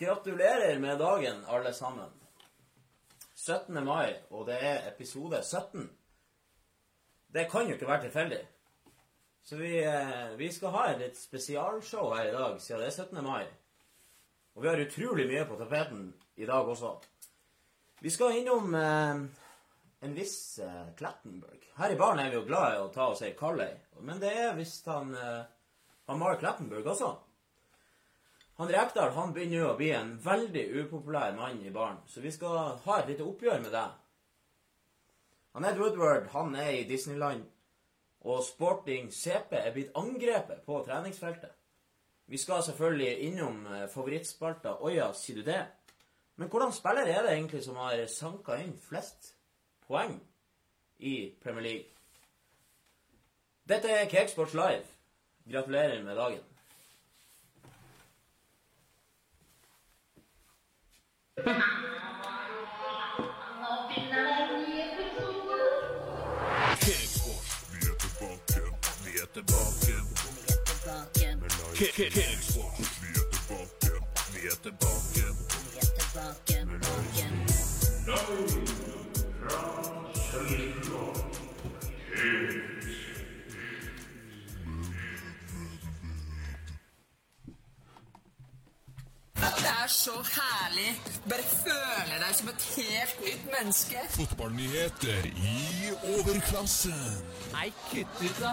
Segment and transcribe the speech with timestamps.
[0.00, 2.10] Gratulerer med dagen, alle sammen.
[3.34, 3.84] 17.
[3.84, 5.90] mai, og det er episode 17.
[7.28, 8.38] Det kan jo ikke være tilfeldig.
[9.44, 12.96] Så vi, eh, vi skal ha et litt spesialshow her i dag, siden det er
[12.96, 13.20] 17.
[13.28, 13.44] mai.
[14.56, 16.96] Og vi har utrolig mye på tapeten i dag også.
[18.00, 19.24] Vi skal innom eh,
[20.00, 21.72] en viss eh, Klattenberg.
[21.76, 24.20] Her i baren er vi jo glad i å ta oss ei kald ei, men
[24.24, 25.42] det er visst han, eh,
[26.08, 27.18] han Mark Klattenberg også.
[28.60, 32.28] Han Rekdal han begynner jo å bli en veldig upopulær mann i baren, så vi
[32.28, 33.86] skal ha et lite oppgjør med det.
[35.56, 37.46] Han Ed Woodward han er i Disneyland,
[38.28, 41.54] og Sporting CP er blitt angrepet på treningsfeltet.
[42.28, 45.62] Vi skal selvfølgelig innom eh, favorittspalta Oja, sier du det?
[46.36, 49.32] Men hvordan spiller er det egentlig som har sanka inn flest
[49.88, 50.18] poeng
[50.98, 51.90] i Premier League?
[53.64, 54.84] Dette er Cakesports Live.
[55.48, 56.49] Gratulerer med dagen.
[66.80, 67.78] Cakesports, vi
[73.08, 73.90] er tilbake,
[74.32, 75.29] vi er tilbake.
[89.82, 90.90] Er så herlig.
[91.30, 94.02] Bare føle deg som et helt nytt menneske.
[94.16, 97.00] Fotballnyheter i overklassen.
[97.54, 98.52] Nei, kutt ut, da.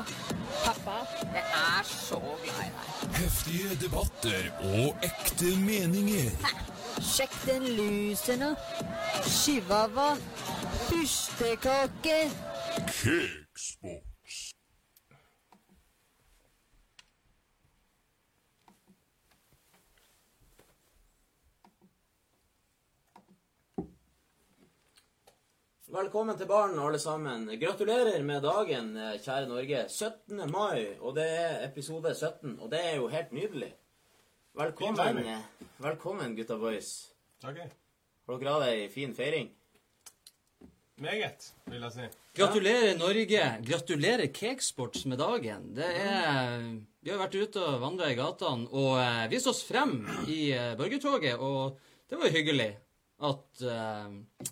[0.63, 0.97] Pappa,
[1.35, 3.13] jeg er så glad i deg.
[3.19, 6.31] Heftige debatter og ekte meninger.
[7.03, 8.51] Sjekk den lusen nå.
[9.27, 10.11] Chihuahua.
[10.89, 12.19] Pustekake.
[12.87, 14.16] Cakesports.
[25.87, 27.45] Velkommen til baren, alle sammen.
[27.61, 29.85] Gratulerer med dagen, eh, kjære Norge.
[29.87, 30.41] 17.
[30.51, 33.69] mai, og det er episode 17, og det er jo helt nydelig.
[34.53, 35.45] Velkommen, eh,
[35.79, 37.13] velkommen gutta boys.
[37.41, 37.61] Takk.
[38.27, 39.49] Har dere hatt ei fin feiring?
[40.97, 42.09] Meget, vil jeg si.
[42.35, 43.63] Gratulerer Norge.
[43.69, 45.73] Gratulerer Cakesports med dagen.
[45.73, 50.05] Det er Vi har vært ute og vandra i gatene og eh, vist oss frem
[50.27, 51.79] i borgertoget, og
[52.09, 52.75] det var hyggelig
[53.25, 54.09] at eh,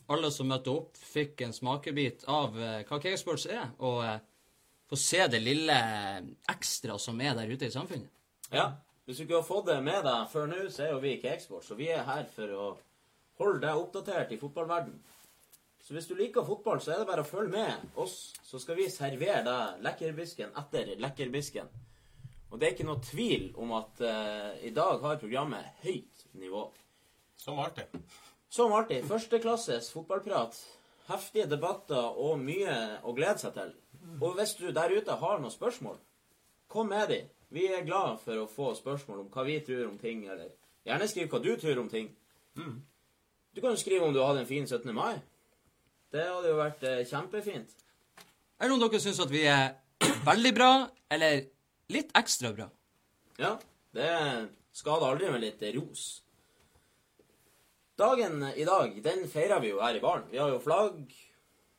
[0.09, 4.17] alle som møtte opp, fikk en smakebit av eh, hva Cakesports er, og eh,
[4.89, 5.77] få se det lille
[6.51, 8.09] ekstra som er der ute i samfunnet.
[8.53, 8.71] Ja.
[9.05, 11.21] Hvis du ikke har fått det med deg før nå, så er jo vi i
[11.21, 12.69] Cakesports, og vi er her for å
[13.37, 14.95] holde deg oppdatert i fotballverden.
[15.85, 18.79] Så hvis du liker fotball, så er det bare å følge med oss, så skal
[18.79, 21.69] vi servere deg lekkerbisken etter lekkerbisken.
[22.49, 26.65] Og det er ikke noe tvil om at uh, i dag har programmet høyt nivå.
[27.37, 27.93] Som alltid.
[28.55, 30.55] Som alltid, førsteklasses fotballprat,
[31.09, 33.73] heftige debatter og mye å glede seg til.
[34.23, 35.97] Og hvis du der ute har noen spørsmål,
[36.71, 37.17] kom med de.
[37.51, 40.53] Vi er glad for å få spørsmål om hva vi tror om ting, eller
[40.87, 42.07] gjerne skriv hva du tror om ting.
[42.55, 44.87] Du kan jo skrive om du hadde en fin 17.
[44.95, 45.19] mai.
[46.15, 47.75] Det hadde jo vært eh, kjempefint.
[48.55, 49.73] Er det noen dere syns at vi er
[50.31, 50.73] veldig bra,
[51.11, 51.43] eller
[51.91, 52.71] litt ekstra bra?
[53.35, 53.57] Ja,
[53.91, 54.11] det
[54.71, 56.13] skader aldri med litt ros.
[57.95, 60.25] Dagen i dag, den feirer vi jo her i baren.
[60.27, 61.13] Vi har jo flagg,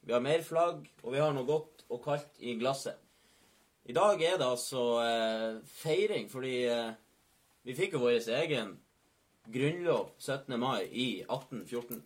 [0.00, 2.97] vi har mer flagg, og vi har noe godt og kaldt i glasset.
[3.84, 6.94] I dag er det altså eh, feiring fordi eh,
[7.69, 8.71] vi fikk jo vår egen
[9.53, 10.56] grunnlov 17.
[10.59, 12.00] mai i 1814.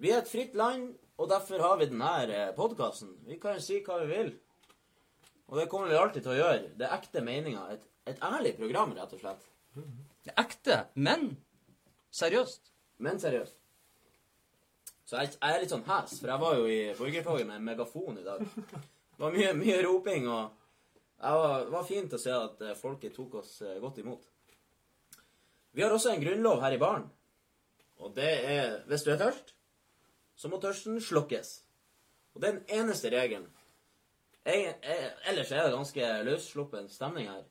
[0.00, 3.10] Vi er et fritt land, og derfor har vi denne podkasten.
[3.28, 4.32] Vi kan si hva vi vil.
[5.52, 6.72] Og det kommer vi alltid til å gjøre.
[6.80, 7.76] Det er ekte meninger.
[7.76, 9.46] Et, et ærlig program, rett og slett.
[10.24, 11.28] Det er ekte, men
[12.10, 12.72] seriøst.
[12.98, 13.56] Men seriøst.
[15.08, 17.68] Så jeg, jeg er litt sånn hes, for jeg var jo i borgertoget med en
[17.70, 18.42] megafon i dag.
[19.18, 20.50] Det var mye, mye roping, og
[21.18, 24.26] var, det var fint å se at eh, folket tok oss eh, godt imot.
[25.74, 27.08] Vi har også en grunnlov her i baren.
[27.98, 29.54] Og det er hvis du er tørst,
[30.38, 31.50] så må tørsten slukkes.
[32.34, 33.48] Og det er den eneste regelen.
[34.46, 37.42] Jeg, jeg, ellers er det ganske løssluppen stemning her.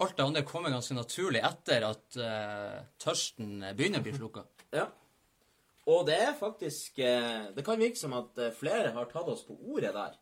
[0.00, 4.46] Alt det andre kommer ganske naturlig etter at uh, tørsten begynner å bli slukka.
[4.70, 4.86] Ja.
[5.90, 9.40] Og det er faktisk uh, Det kan virke som at eh, flere har tatt oss
[9.48, 10.12] på ordet der.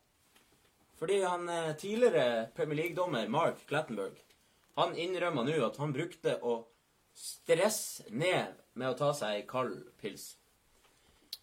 [0.97, 1.45] Fordi han
[1.79, 4.17] tidligere Premier League-dommer Mark Clattenberg
[4.79, 6.61] han innrømmer nå at han brukte å
[7.15, 10.31] stresse ned med å ta seg ei kald pils.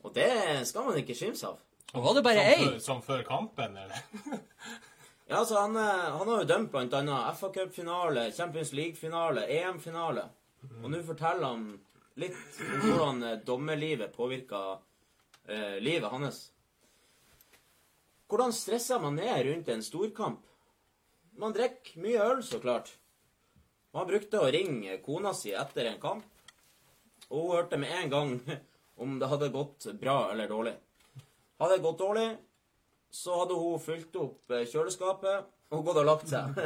[0.05, 0.31] Og det
[0.69, 1.61] skal man ikke skimse av.
[1.97, 2.69] Og var det bare ei?
[2.83, 4.01] som før kampen, eller?
[5.29, 10.29] Ja, altså Han, eh, han har jo dømt blant annet FA Cup-finale, Champions League-finale, EM-finale.
[10.83, 11.65] Og nå forteller han
[12.23, 14.61] litt om hvordan eh, dommerlivet påvirka
[15.49, 16.39] eh, livet hans.
[18.31, 20.47] Hvordan stresser man ned rundt en storkamp?
[21.43, 22.95] Man drikker mye øl, så klart.
[23.99, 26.25] Man brukte å ringe kona si etter en kamp,
[27.29, 28.37] og hun hørte med en gang
[29.03, 30.79] om det hadde gått bra eller dårlig.
[31.59, 32.29] Hadde det gått dårlig,
[33.13, 36.57] så hadde hun fylt opp eh, kjøleskapet og gått og lagt seg.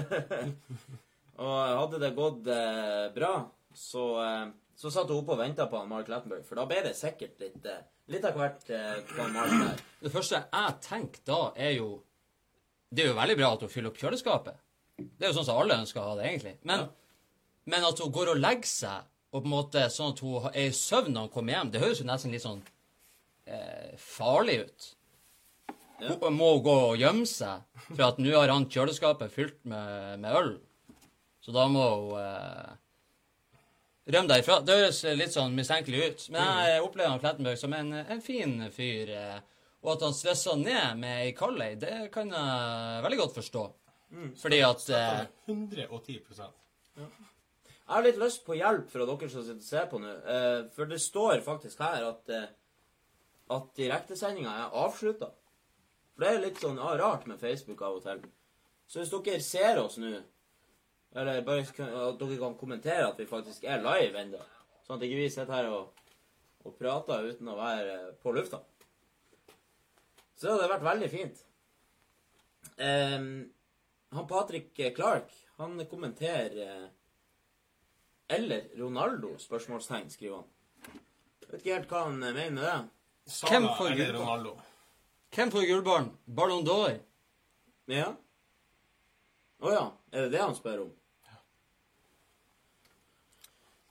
[1.45, 3.35] og hadde det gått eh, bra,
[3.77, 4.47] så, eh,
[4.77, 7.61] så satt hun oppe og venta på Mark Lattenberg, for da ble det sikkert litt,
[7.65, 9.85] eh, litt av hvert eh, på Mark der.
[10.05, 11.91] Det første jeg tenker da, er jo
[12.91, 14.57] Det er jo veldig bra at hun fyller opp kjøleskapet.
[14.99, 16.57] Det er jo sånn som alle ønsker å ha det, egentlig.
[16.67, 16.89] Men,
[17.71, 20.65] men at hun går og legger seg, og på en måte sånn at hun er
[20.65, 22.65] i søvn når hun kommer hjem, det høres jo nesten litt sånn
[23.47, 24.89] eh, farlig ut.
[26.01, 26.31] Ja.
[26.33, 30.53] Må gå og gjemme seg, for at nå har han kjøleskapet fylt med, med øl.
[31.41, 32.73] Så da må hun eh,
[34.15, 34.61] rømme derifra.
[34.65, 36.27] Det høres litt sånn mistenkelig ut.
[36.35, 39.13] Men jeg opplever han Klettenberg som en, en fin fyr.
[39.17, 39.39] Eh,
[39.81, 43.67] og at han stressa ned med ei kaldei, det kan jeg veldig godt forstå.
[44.43, 46.19] Fordi at eh, 110
[47.01, 50.11] Jeg har litt lyst på hjelp fra dere som sitter og ser på nå.
[50.35, 52.51] Eh, for det står faktisk her at, eh,
[53.57, 55.31] at direktesendinga er avslutta.
[56.21, 58.19] For det er litt sånn ah, rart med Facebook av og til.
[58.85, 60.11] Så hvis dere ser oss nå,
[61.17, 64.41] eller bare at dere kan kommentere at vi faktisk er live ennå,
[64.85, 66.03] sånn at ikke vi sitter her og,
[66.69, 68.61] og prater uten å være på lufta,
[70.37, 71.41] så hadde det vært veldig fint.
[72.77, 73.33] Um,
[74.13, 76.89] han Patrick Clark, han kommenterer eh,
[78.37, 79.39] eller Ronaldo?
[79.41, 81.01] spørsmålstegn, skriver han.
[81.47, 82.81] Vet ikke helt hva han mener med det.
[83.41, 84.05] Hvem for?
[84.19, 84.61] Ronaldo?
[85.31, 86.11] Hvem får gullballen?
[86.27, 86.97] Ballon d'Or?
[87.91, 88.09] Ja?
[89.61, 89.85] Å ja.
[90.11, 90.91] Er det det han spør om?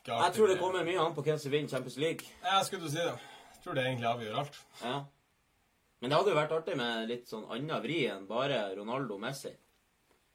[0.08, 0.18] Ja.
[0.26, 2.28] Jeg tror det kommer mye an på hvem som vinner Champions League.
[2.44, 3.16] Jeg skulle du si det.
[3.54, 4.60] Jeg tror det egentlig avgjør alt.
[4.84, 4.98] Ja.
[6.00, 9.24] Men det hadde jo vært artig med litt sånn annen vri enn bare Ronaldo og
[9.24, 9.52] Messi.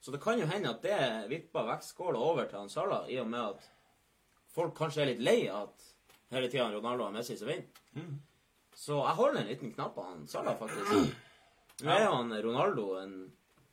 [0.04, 0.98] Så det kan jo hende at det
[1.30, 3.68] vipper vektskåla over til han Salah, i og med at
[4.52, 5.86] folk kanskje er litt lei av at
[6.36, 7.68] hele tida Ronaldo og Messi som vinner.
[8.74, 11.14] Så jeg holder en liten knapp på han Salah, faktisk.
[11.84, 13.14] Nå er han Ronaldo en,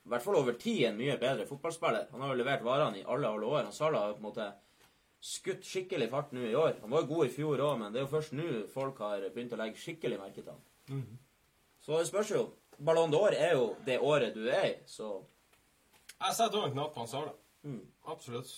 [0.02, 2.08] i hvert fall over tid en mye bedre fotballspiller.
[2.12, 3.64] Han har jo levert varene i alle, alle år.
[3.68, 4.48] Han Salah har på en måte
[5.22, 6.80] skutt skikkelig fart nå i år.
[6.82, 9.28] Han var jo god i fjor òg, men det er jo først nå folk har
[9.34, 10.64] begynt å legge skikkelig merke til han.
[11.82, 12.42] Så det spørs jo.
[12.82, 15.20] Ballon d'Or er jo det året du er i, så
[16.22, 17.34] Jeg setter òg en knapp på han Salah.
[17.62, 17.82] Mm.
[18.10, 18.50] Absolutt.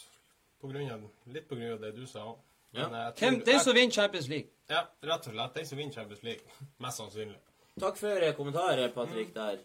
[0.61, 2.41] På grunn av, litt på grunn av det du sa òg.
[2.75, 2.89] Ja.
[3.19, 4.51] Hvem, den som vinner Champions League.
[4.71, 5.55] Ja, rett og slett.
[5.59, 6.57] Den som vinner Champions League.
[6.83, 7.39] Mest sannsynlig.
[7.81, 9.63] takk for eh, kommentarer, Patrick, der.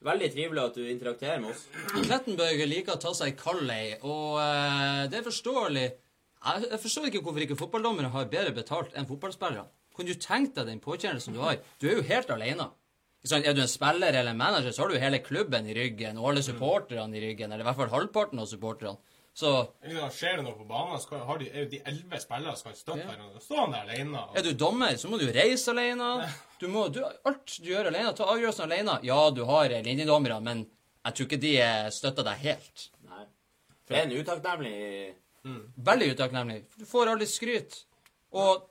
[0.00, 1.66] Veldig trivelig at du interakterer med oss.
[1.92, 5.82] Klettenbøger liker å ta seg en kald ei, og uh, det er forståelig.
[6.40, 9.66] Jeg, jeg forstår ikke hvorfor ikke fotballdommere har bedre betalt enn fotballspillere.
[9.96, 11.58] Kan du tenke deg den påkjennelsen du har?
[11.82, 12.70] Du er jo helt alene.
[13.28, 16.30] Er du en spiller eller en manager, så har du hele klubben i ryggen, og
[16.30, 18.96] alle supporterne i ryggen, eller i hvert fall halvparten av supporterne.
[19.36, 19.50] Så
[19.86, 22.56] ja, Skjer det noe på banen, så kan- har de, er jo de elleve spillere
[22.56, 23.06] som kan Ja.
[23.06, 23.40] hverandre.
[23.40, 24.18] Står han der alene?
[24.18, 26.28] og- er du dommer, så må du reise alene.
[26.58, 28.98] Du må, du, alt du gjør alene, ta avgjørelsen alene.
[29.04, 30.66] Ja, du har linjedommere, men
[31.06, 32.88] jeg tror ikke de eh, støtter deg helt.
[33.08, 33.24] Nei.
[33.86, 35.14] For det er en utakknemlig
[35.80, 36.64] Veldig utakknemlig.
[36.78, 37.84] Du får aldri skryt.
[38.32, 38.66] Og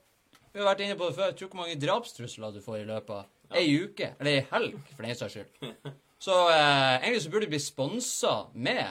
[0.52, 1.32] vi har vært inne på det før.
[1.36, 3.26] Tror hvor mange drapstrusler du får i løpet av
[3.58, 4.14] ei uke.
[4.20, 5.74] Eller ei helg, for den saks skyld.
[6.20, 8.86] Så eh, egentlig så burde du bli sponsa med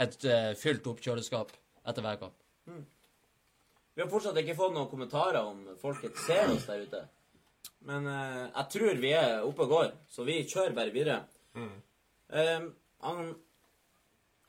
[0.00, 1.52] et uh, fylt opp kjøleskap
[1.84, 2.36] etter hver kamp.
[3.94, 7.02] Vi har fortsatt ikke fått noen kommentarer om folket ser oss der ute.
[7.86, 11.20] Men uh, jeg tror vi er oppe og går, så vi kjører bare videre.
[12.34, 12.64] Eh,
[13.04, 13.34] han,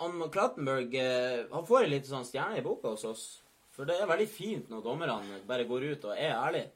[0.01, 3.25] han Klattenberg uh, han får en liten sånn stjerne i boka hos oss.
[3.75, 6.71] For det er veldig fint når dommerne bare går ut og er ærlige.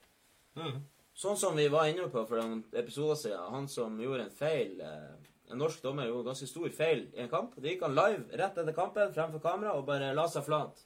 [0.60, 0.82] Mm.
[1.20, 3.48] Sånn som vi var inne på for noen episoder siden.
[3.54, 5.19] Han som gjorde en feil eh,
[5.50, 7.56] En norsk dommer gjorde ganske stor feil i en kamp.
[7.58, 10.84] Det gikk han live rett etter kampen fremfor kamera og bare la seg flat.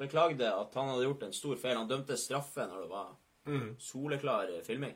[0.00, 1.76] Beklagde at han hadde gjort en stor feil.
[1.78, 3.12] Han dømte straffe når det var
[3.46, 3.76] Mm.
[3.78, 4.94] soleklar filming.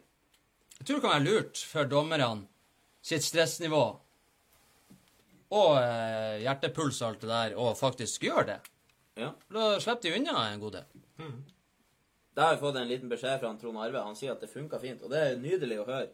[0.78, 2.46] Jeg tror det kan være lurt for dommerne
[3.02, 3.80] sitt stressnivå
[5.56, 8.56] og eh, hjertepuls og alt det der, og faktisk gjør det.
[9.16, 9.32] Ja.
[9.50, 10.86] Da slipper de unna en god del.
[12.36, 14.02] Der har jeg fått en liten beskjed fra Trond Arve.
[14.04, 15.02] Han sier at det funka fint.
[15.02, 16.10] Og det er nydelig å høre.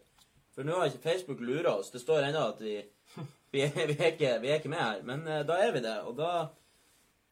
[0.53, 1.89] For nå har ikke Facebook lura oss.
[1.93, 2.75] Det står ennå at vi,
[3.53, 5.01] vi, er, vi, er ikke, vi er ikke med her.
[5.07, 5.95] Men uh, da er vi det.
[6.07, 6.29] Og da,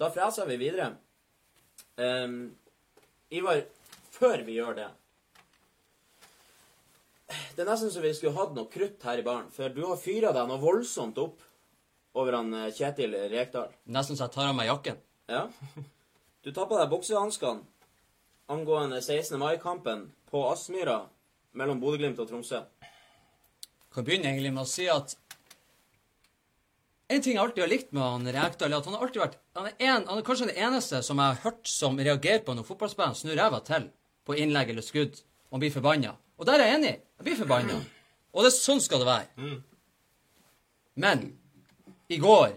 [0.02, 0.94] da freser vi videre.
[1.98, 2.56] Um,
[3.32, 3.62] Ivar,
[4.12, 4.88] før vi gjør det
[7.56, 9.52] Det er nesten så vi skulle hatt noe krutt her i baren.
[9.54, 11.44] For du har fyra deg noe voldsomt opp
[12.20, 13.72] over han eh, Kjetil Rekdal.
[13.96, 14.98] Nesten så jeg tar av meg jakken.
[15.32, 15.46] Ja.
[16.44, 17.64] Du tar på deg buksehanskene
[18.52, 19.40] angående 16.
[19.40, 21.06] mai-kampen på Aspmyra
[21.56, 22.60] mellom Bodø-Glimt og Tromsø.
[23.92, 25.16] Kan begynne egentlig med å si at
[27.12, 29.40] en ting jeg alltid har likt med han Rekdal, er at han har alltid vært
[29.58, 32.56] han er, en, han er kanskje den eneste som jeg har hørt som reagerer på
[32.56, 33.90] når fotballspilleren snur ræva til
[34.28, 35.18] på innlegg eller skudd,
[35.50, 36.14] og han blir forbanna.
[36.40, 36.94] Og der er jeg enig.
[37.20, 37.80] Jeg blir forbanna.
[38.32, 39.58] Og det, sånn skal det være.
[41.02, 41.26] Men
[42.12, 42.54] i går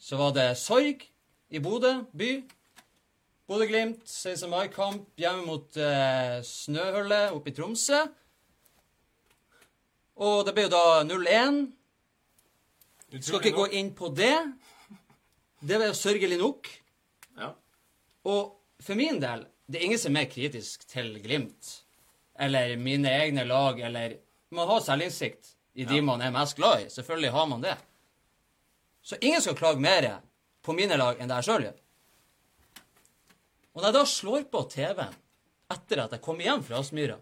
[0.00, 1.04] så var det sorg
[1.52, 2.32] i Bodø by.
[3.50, 4.48] Bodø-Glimt, 16.
[4.48, 8.00] mai-kamp hjemme mot eh, Snøhullet oppe i Tromsø.
[10.22, 11.62] Og det ble jo da 0-1.
[13.18, 14.36] Skal ikke gå inn på det.
[15.62, 16.68] Det var jo sørgelig nok.
[17.38, 17.52] Ja.
[18.30, 18.42] Og
[18.82, 21.78] for min del, det er ingen som er kritisk til Glimt
[22.42, 24.18] eller mine egne lag, eller
[24.52, 26.90] Man har selvinnsikt i de man er mest glad i.
[26.92, 27.76] Selvfølgelig har man det.
[29.02, 30.20] Så ingen skal klage mer
[30.62, 31.78] på mine lag enn det jeg sjøl gjør.
[33.72, 35.16] Og når jeg da slår på TV-en
[35.72, 37.16] etter at jeg kom hjem fra Aspmyra,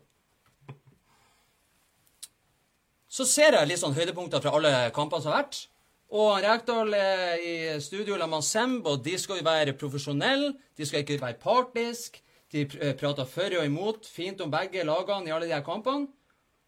[3.11, 5.65] så ser jeg litt sånn høydepunkter fra alle kampene som har vært.
[6.11, 10.55] Og Rekdal er i studio sammen med Semb, og de skal jo være profesjonelle.
[10.79, 12.19] De skal ikke være partisk.
[12.51, 16.09] De eh, prater for og imot, fint om begge lagene i alle de her kampene.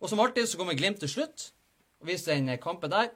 [0.02, 1.52] Og som alltid så kommer Glimt til slutt
[2.02, 3.12] og viser den kampen der.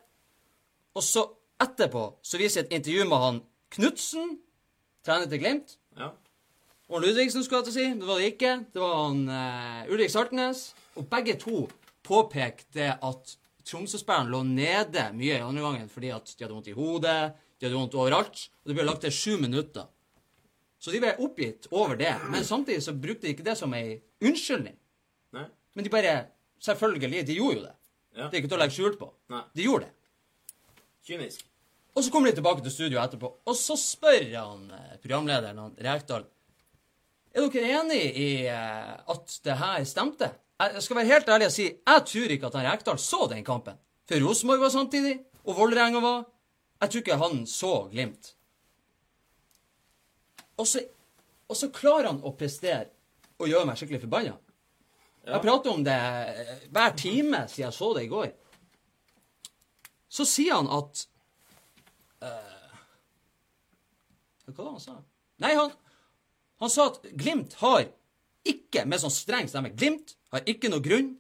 [0.95, 1.27] Og så
[1.63, 3.41] etterpå så viser jeg et intervju med han
[3.75, 4.39] Knutsen,
[5.07, 5.79] trener til Glimt.
[5.99, 6.13] Ja.
[6.89, 7.87] Og Ludvigsen skulle jeg til å si.
[7.99, 8.53] Det var det ikke.
[8.75, 10.69] Det var han uh, Ulrik Saltnes.
[10.95, 11.65] Og begge to
[12.07, 13.35] påpekte at
[13.67, 17.67] Tromsø-spillerne lå nede mye i andre gangen fordi at de hadde vondt i hodet, de
[17.67, 19.89] hadde vondt overalt, og det ble lagt til sju minutter.
[20.79, 22.13] Så de ble oppgitt over det.
[22.31, 24.77] Men samtidig så brukte de ikke det som ei unnskyldning.
[25.35, 25.49] Nei.
[25.75, 26.17] Men de bare
[26.67, 27.75] Selvfølgelig, de gjorde jo det.
[28.17, 28.29] Ja.
[28.31, 29.11] Det er ikke til å legge skjul på.
[29.29, 29.43] Nei.
[29.55, 30.81] De gjorde det.
[31.07, 31.43] Kynisk.
[31.93, 35.77] Og så kommer de tilbake til studio etterpå, og så spør han eh, programlederen, han
[35.85, 36.25] Rekdal,
[37.37, 40.31] er dere enig i eh, at det her stemte?
[40.57, 43.45] Jeg skal være helt ærlig og si, jeg tror ikke at han Rekdal så den
[43.45, 43.77] kampen.
[44.09, 46.25] For Rosenborg var samtidig, og Vålerenga var.
[46.81, 48.33] Jeg tror ikke han så Glimt.
[50.57, 50.81] Og så,
[51.49, 52.89] og så klarer han å prestere
[53.37, 54.39] og gjøre meg skikkelig forbanna.
[55.27, 55.99] Jeg prater om det
[56.73, 58.31] hver time siden jeg så det i går.
[60.09, 61.05] Så sier han at
[64.47, 64.95] Hva var det han sa?
[65.43, 65.73] Nei, han,
[66.63, 67.89] han sa at Glimt har
[68.53, 71.15] ikke, med sånn streng stemme Glimt har ikke noe grunn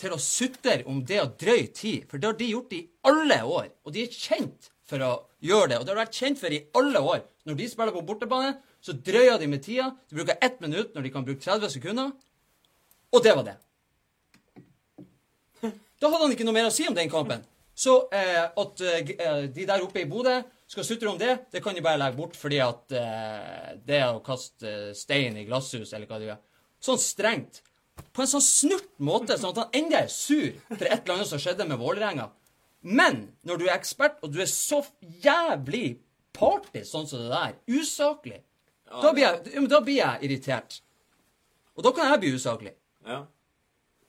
[0.00, 3.40] til å sutre om det å drøye tid, for det har de gjort i alle
[3.44, 3.68] år.
[3.84, 5.12] Og de er kjent for å
[5.44, 7.24] gjøre det, og det har de vært kjent for i alle år.
[7.48, 9.90] Når de spiller på bortebane, så drøyer de med tida.
[10.08, 12.14] De bruker ett minutt når de kan bruke 30 sekunder.
[13.12, 13.56] Og det var det.
[16.00, 17.42] Da hadde han ikke noe mer å si om den kampen.
[17.76, 20.38] Så eh, at eh, eh, de der oppe i Bodø
[20.70, 24.12] skal sutre om det, det kan de bare legge bort, fordi at eh, det er
[24.14, 26.42] å kaste eh, stein i glasshus, eller hva det er.
[26.80, 27.64] Sånn strengt.
[28.14, 31.30] På en sånn snurt måte, sånn at han enda er sur for et eller annet
[31.32, 32.28] som skjedde med Vålerenga.
[32.86, 34.80] Men når du er ekspert, og du er så
[35.24, 35.98] jævlig
[36.38, 38.40] party sånn som det der, usaklig,
[38.90, 40.80] da, blir jeg, da blir jeg irritert.
[41.76, 42.76] Og da kan jeg bli usaklig.
[43.06, 43.24] Ja.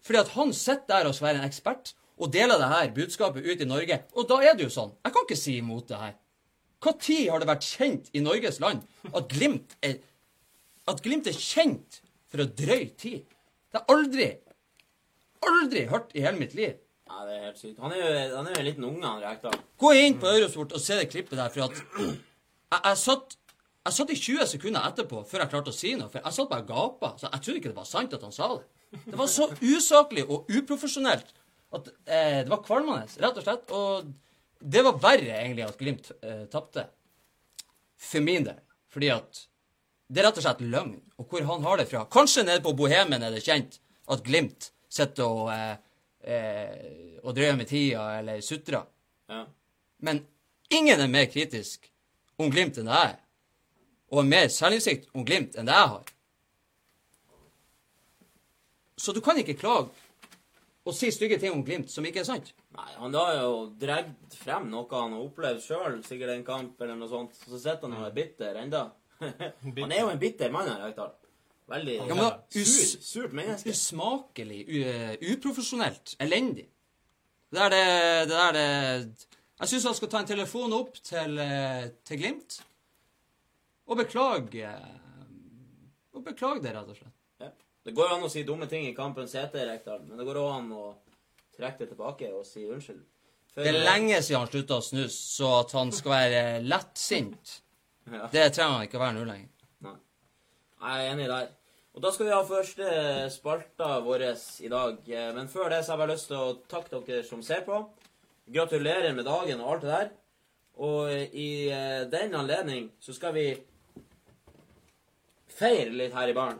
[0.05, 3.45] Fordi at han sitter der og skal være en ekspert og deler det her budskapet
[3.45, 4.03] ut i Norge.
[4.13, 4.93] Og da er det jo sånn.
[5.01, 6.17] Jeg kan ikke si imot det her.
[6.81, 9.99] Tid har det vært kjent i Norges land at Glimt er,
[10.89, 13.27] at Glimt er kjent for å drøye tid?
[13.71, 14.29] Det har jeg aldri,
[15.47, 16.79] aldri hørt i hele mitt liv.
[17.07, 17.77] ja, det er helt sykt.
[17.83, 19.59] Han er jo, han er jo en liten unge, han Rekdal.
[19.83, 23.37] Gå inn på Eurosport og se det klippet der, for at jeg, jeg, satt,
[23.85, 26.09] jeg satt i 20 sekunder etterpå før jeg klarte å si noe.
[26.11, 27.13] For jeg satt bare og gapa.
[27.19, 28.61] Så jeg trodde ikke det var sant at han sa det.
[29.05, 31.31] Det var så usaklig og uprofesjonelt
[31.77, 33.71] at eh, det var kvalmende, rett og slett.
[33.75, 34.11] Og
[34.61, 36.85] det var verre egentlig at Glimt eh, tapte.
[38.01, 38.59] For min del.
[38.91, 39.45] Fordi at
[40.11, 40.97] det er rett og slett løgn.
[41.21, 42.03] Og hvor han har det fra.
[42.11, 43.79] Kanskje nede på Bohemen er det kjent
[44.11, 45.75] at Glimt sitter og, eh,
[46.27, 48.85] eh, og drøyer med tida eller sutrer.
[49.31, 49.45] Ja.
[50.03, 50.25] Men
[50.69, 51.87] ingen er mer kritisk
[52.41, 53.19] om Glimt enn jeg er.
[54.11, 56.11] Og har mer selvinnsikt om Glimt enn det jeg har.
[59.01, 59.89] Så du kan ikke klage
[60.81, 62.53] og si stygge ting om Glimt som ikke er sant.
[62.73, 66.97] Nei, han har jo dratt frem noe han har opplevd sjøl, sikkert en kamp eller
[66.97, 67.37] noe sånt.
[67.37, 68.87] Så sitter han og er bitter enda.
[69.21, 71.13] han er jo en bitter mann, han Rekdal.
[71.71, 73.71] Veldig Ja, men da, sur, surt menneske.
[73.71, 74.61] Usmakelig,
[75.35, 76.65] uprofesjonelt, elendig.
[77.51, 77.85] Det er det,
[78.31, 78.65] det er det
[79.59, 82.61] Jeg syns han skal ta en telefon opp til, eh, til Glimt
[83.91, 84.93] og beklage eh,
[86.15, 87.10] Og beklage det, rett og slett.
[87.85, 90.37] Det går jo an å si dumme ting i kampens hete, Rekdal, men det går
[90.41, 90.83] òg an å
[91.57, 93.01] trekke det tilbake og si unnskyld.
[93.53, 97.57] For- Det er lenge siden han slutta å snus, så at han skal være lettsint
[98.11, 98.27] Ja.
[98.33, 99.49] Det trenger han ikke å være nå lenger.
[99.85, 99.95] Nei.
[100.81, 101.49] Jeg er enig der.
[101.93, 102.87] Og da skal vi ha første
[103.31, 104.23] spalta vår
[104.65, 104.97] i dag.
[105.35, 107.77] Men før det så har jeg bare lyst til å takke dere som ser på.
[108.51, 110.09] Gratulerer med dagen og alt det der.
[110.81, 113.45] Og i eh, den anledning så skal vi
[115.51, 116.59] feire litt her i baren.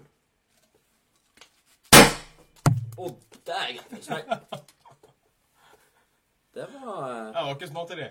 [3.02, 3.10] Å,
[3.48, 4.02] dægen!
[4.06, 4.28] smell.
[6.54, 8.08] Det var eh, det var ikke småtteri.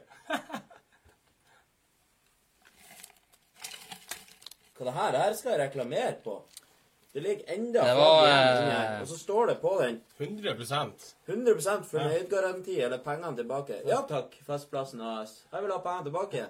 [4.78, 5.12] Hva det her?
[5.12, 6.38] Det her skal jeg reklamere på.
[7.12, 9.00] Det ligger enda Det var, igjen eh, her.
[9.02, 13.80] Og så står det på den 100% 100% fornøydgaranti eller pengene tilbake.
[13.90, 15.40] Ja takk, Festplassen AS.
[15.52, 16.47] Jeg vil ha pengene tilbake.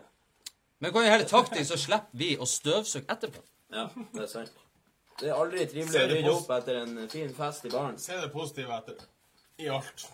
[0.78, 3.42] Men kan jo hele takke så slipper vi å støvsuge etterpå.
[3.74, 4.54] Ja, det er sant.
[5.20, 7.98] Det er aldri trivelig å rydde opp etter en fin fest i baren.
[8.00, 9.02] Se det positive etter.
[9.60, 10.06] I alt.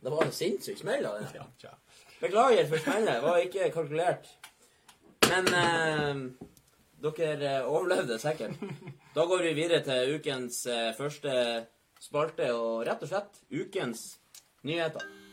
[0.00, 1.30] Det var en sinnssyk smell av det.
[1.34, 1.72] Ja, tja.
[2.20, 3.22] Beklager for smellet.
[3.24, 4.28] Var ikke kalkulert.
[5.26, 6.20] Men eh,
[7.02, 8.62] dere eh, overlevde sikkert.
[9.16, 11.34] Da går vi videre til ukens eh, første
[12.00, 14.06] spalte, og rett og slett ukens
[14.68, 15.25] nyheter.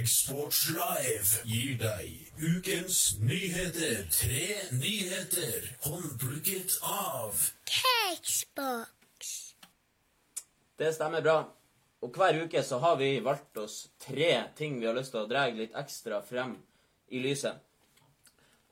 [0.00, 4.06] Cakesports Live gir deg ukens nyheter.
[4.08, 7.36] Tre nyheter håndplukket av
[7.68, 9.32] Cakesbox.
[10.80, 11.34] Det stemmer bra.
[12.00, 15.28] Og hver uke så har vi valgt oss tre ting vi har lyst til å
[15.28, 16.54] dra litt ekstra frem
[17.12, 17.60] i lyset.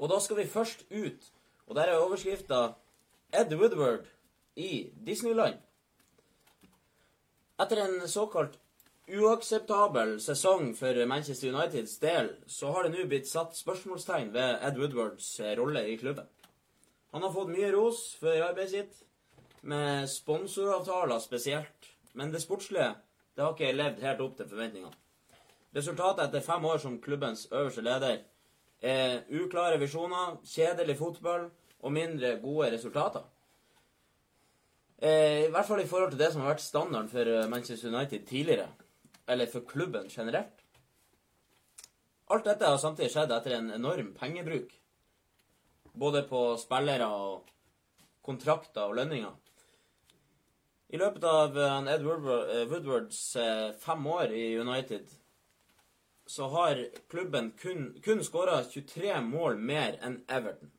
[0.00, 1.28] Og da skal vi først ut,
[1.68, 2.62] og der er overskrifta
[3.36, 4.08] Ed Woodward
[4.56, 5.60] i Disneyland.
[7.60, 8.56] Etter en såkalt
[9.08, 14.80] uakseptabel sesong for Manchester Uniteds del, så har det nå blitt satt spørsmålstegn ved Ed
[14.80, 16.26] Woodwards rolle i klubben.
[17.12, 19.04] Han har fått mye ros for arbeidet sitt,
[19.62, 21.92] med sponsoravtaler spesielt.
[22.12, 22.94] Men det sportslige
[23.36, 24.96] det har ikke levd helt opp til forventningene.
[25.76, 28.22] Resultatet etter fem år som klubbens øverste leder
[28.82, 33.22] er uklare visjoner, kjedelig fotball og mindre gode resultater.
[34.98, 38.26] Eh, I hvert fall i forhold til det som har vært standarden for Manchester United
[38.26, 38.68] tidligere.
[39.28, 40.64] Eller for klubben generelt.
[42.28, 44.72] Alt dette har samtidig skjedd etter en enorm pengebruk.
[45.92, 47.48] Både på spillere og
[48.24, 49.36] kontrakter og lønninger.
[50.88, 55.10] I løpet av eh, Ed eh, Woodwards eh, fem år i United
[56.28, 60.72] så har klubben kun, kun skåra 23 mål mer enn Everton.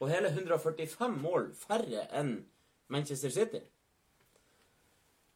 [0.00, 2.34] Og hele 145 mål færre enn
[2.92, 3.62] Manchester City.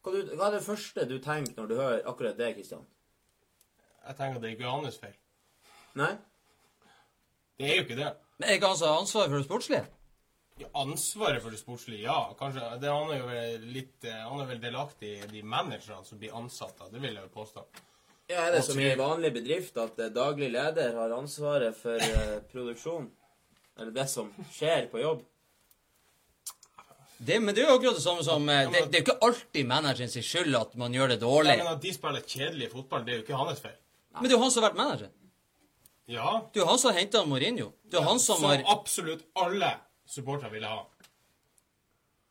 [0.03, 2.85] Hva, du, hva er det første du tenker når du hører akkurat det, Kristian?
[4.07, 5.15] Jeg tenker at det ikke er hans feil.
[5.99, 6.13] Nei?
[7.59, 8.11] Det er jo ikke det.
[8.39, 9.85] Men er ikke han som har ansvaret for det sportslige?
[10.59, 12.33] Ja, Ansvaret for det sportslige, ja.
[12.39, 16.03] Kanskje, det, Han er jo vel litt eh, Han er vel delaktig i de managerne
[16.07, 16.75] som blir ansatt.
[16.79, 17.63] da, Det vil jeg jo påstå.
[18.29, 21.77] Ja, er det Og som i en vanlig bedrift at eh, daglig leder har ansvaret
[21.79, 23.07] for eh, produksjon?
[23.79, 25.23] Eller det som skjer på jobb?
[27.19, 29.25] Det, men det er jo akkurat det samme som eh, Det, det er jo ikke
[29.27, 31.55] alltid manageren sin skyld at man gjør det Ja, dårlig.
[31.59, 33.75] men At de spiller kjedelig fotball, det er jo ikke hans feil.
[34.13, 35.09] Men det er jo han som har vært manager.
[36.09, 37.67] Ja, Det er jo han som har henta Mourinho.
[37.85, 39.73] Det er jo han som som har absolutt alle
[40.09, 40.79] supportere ville ha.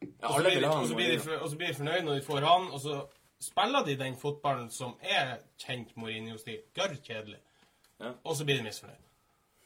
[0.00, 2.80] Ja, alle ville ha og så blir blir de fornøyd når de får han, og
[2.80, 2.96] så
[3.40, 6.62] spiller de den fotballen som er kjent Mourinho-stil.
[6.74, 7.38] Gørr kjedelig.
[8.00, 8.14] Ja.
[8.24, 9.04] Og så blir de misfornøyd.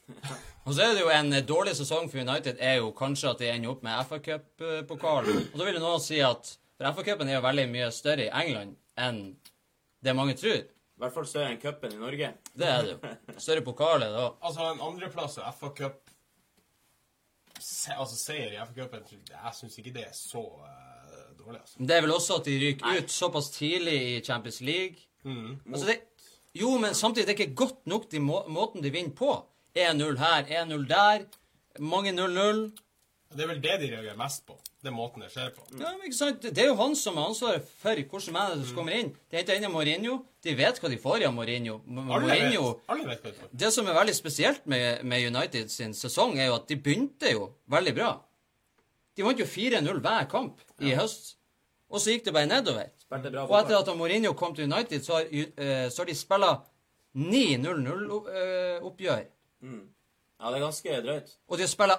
[0.66, 3.40] Og så er det jo en eh, dårlig sesong for United er jo kanskje at
[3.42, 5.48] de ender opp med FA Cup-pokalen.
[5.52, 8.32] Og da vil noen si at For FA Cupen er jo veldig mye større i
[8.42, 9.24] England enn
[10.02, 10.62] det mange tror.
[10.66, 12.28] I hvert fall større enn cupen i Norge.
[12.54, 13.12] Det er det jo.
[13.42, 14.26] Større pokaler da.
[14.42, 16.00] Altså, en andreplass og FA Cup
[17.58, 21.78] se, Altså, seier i FA Cupen Jeg syns ikke det er så uh, dårlig, altså.
[21.78, 25.06] Men det er vel også at de ryker ut såpass tidlig i Champions League.
[25.24, 25.60] Mm.
[25.72, 25.98] Altså det,
[26.60, 29.32] jo, men samtidig det er ikke godt nok de må, måten de vinner på.
[29.74, 31.26] 1-0 her, 1-0 der.
[31.80, 32.66] Mange 0-0.
[33.32, 34.58] Det er vel det de reagerer mest på.
[34.82, 35.62] Den måten det skjer på.
[35.78, 36.42] Ja, men ikke sant?
[36.42, 39.12] Det er jo han som har ansvaret for hvordan manager som kommer inn.
[39.30, 40.16] De henter inn Mourinho.
[40.42, 41.78] De vet hva de får av Mourinho.
[41.86, 43.52] Alle Mourinho vet, alle vet hva de får.
[43.62, 47.30] Det som er veldig spesielt med, med United sin sesong, er jo at de begynte
[47.30, 48.10] jo veldig bra.
[49.16, 51.36] De vant jo 4-0 hver kamp i høst.
[51.92, 52.90] Og så gikk det bare nedover.
[53.12, 56.52] Og etter at Mourinho kom til United, så har, uh, så har de spilla
[57.22, 59.24] ni 0-0-oppgjør.
[59.62, 61.36] Ja, det er ganske drøyt.
[61.48, 61.98] Og de har spilla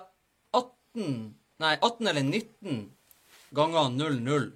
[0.53, 1.31] 18
[1.63, 2.79] Nei, 18 eller 19
[3.55, 4.49] ganger 0-0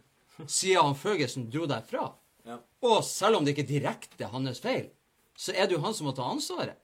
[0.50, 2.10] siden han Føgesen dro derfra.
[2.48, 2.58] Ja.
[2.84, 4.90] Og selv om det ikke er direkte hans feil,
[5.38, 6.76] så er det jo han som må ta ansvaret.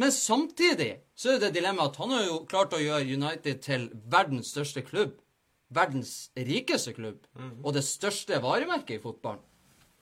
[0.00, 3.88] Men samtidig så er det dilemmaet at han har jo klart å gjøre United til
[4.12, 5.18] verdens største klubb.
[5.74, 7.26] Verdens rikeste klubb.
[7.64, 9.42] Og det største varemerket i fotballen.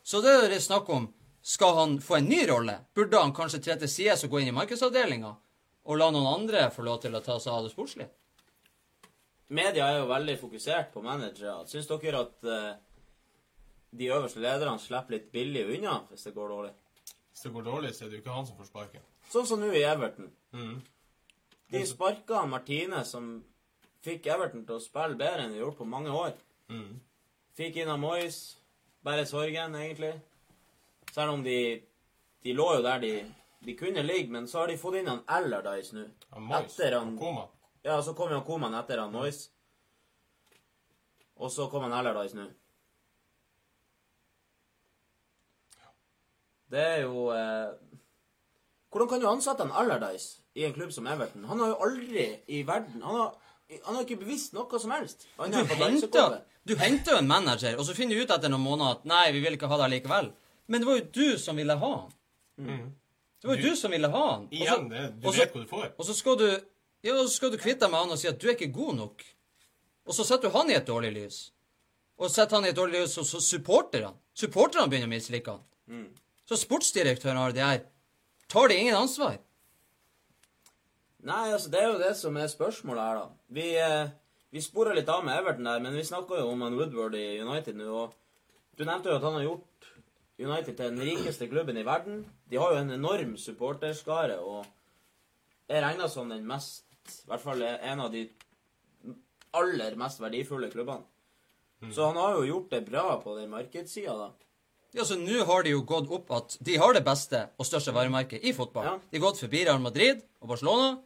[0.05, 1.09] Så det er det snakk om
[1.43, 2.79] Skal han få en ny rolle?
[2.95, 5.33] Burde han kanskje tre til sides og gå inn i markedsavdelinga?
[5.91, 8.13] Og la noen andre få lov til å ta seg av det sportslige?
[9.53, 11.57] Media er jo veldig fokusert på managere.
[11.69, 12.71] Syns dere at uh,
[13.91, 16.73] de øverste lederne slipper litt billig unna hvis det går dårlig?
[17.33, 19.05] Hvis det går dårlig, så er det jo ikke han som får sparken.
[19.33, 20.31] Sånn som nå i Everton.
[20.55, 20.77] Mm.
[21.73, 23.33] De sparka Martine, som
[24.05, 26.35] fikk Everton til å spille bedre enn de gjorde på mange år.
[26.71, 27.01] Mm.
[27.59, 28.03] Fikk inn av
[29.03, 30.13] Bare sorgen, egentlig.
[31.13, 31.57] Selv om de,
[32.45, 33.13] de lå jo der de,
[33.67, 36.07] de kunne ligge, men så har de fått inn han Allardyce nå.
[36.59, 37.51] Etter han han Koman.
[37.85, 39.45] Ja, så kom jo Koman etter han Moyes.
[41.37, 42.49] Og så kom han Allardyce nå.
[46.73, 47.75] Det er jo eh...
[48.93, 51.45] Hvordan kan du ansette en Allardyce i en klubb som Everton?
[51.49, 53.35] Han har jo aldri i verden Han har,
[53.85, 55.27] han har ikke bevisst noe som helst.
[55.37, 58.65] Han Du henter, du henter jo en manager, og så finner du ut etter noen
[58.65, 60.33] måneder at nei, vi vil ikke ha deg likevel.
[60.67, 62.13] Men det var jo du som ville ha han.
[63.43, 64.45] Det var jo du som ville ha han.
[64.55, 65.89] Igjen, det, du også, vet hva du får.
[65.97, 66.49] Og så skal du
[67.03, 68.95] ja, så skal du kvitte deg med han og si at du er ikke god
[69.01, 69.25] nok.
[70.07, 71.39] Og så setter du han i et dårlig lys.
[72.23, 74.21] Og setter han i et dårlig lys og så supporter han.
[74.39, 75.65] Supporterne begynner å mislike han.
[76.47, 77.83] Så sportsdirektøren har det her.
[78.53, 79.41] Tar de ingen ansvar?
[81.23, 83.27] Nei, altså, det er jo det som er spørsmålet her, da.
[83.55, 84.11] Vi, eh,
[84.51, 87.39] vi sporer litt av med Everton der, men vi snakker jo om han Woodward i
[87.41, 88.17] United nå, og
[88.79, 89.69] du nevnte jo at han har gjort
[90.43, 92.25] United er den rikeste klubben i verden.
[92.51, 94.67] De har jo en enorm supporterskare, og
[95.69, 98.27] er regna som den mest I hvert fall en av de
[99.59, 101.03] aller mest verdifulle klubbene.
[101.91, 104.29] Så han har jo gjort det bra på den markedssida, da.
[104.95, 107.95] Ja, så Nå har de jo gått opp at de har det beste og største
[107.97, 108.85] varemerket i fotball.
[108.87, 108.95] Ja.
[109.09, 110.99] De har gått forbi Real Madrid og Barcelona.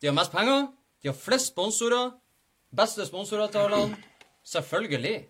[0.00, 0.70] De har mest penger.
[1.04, 2.14] De har flest sponsorer.
[2.74, 3.98] Beste sponsoravtalene.
[4.46, 5.28] Selvfølgelig.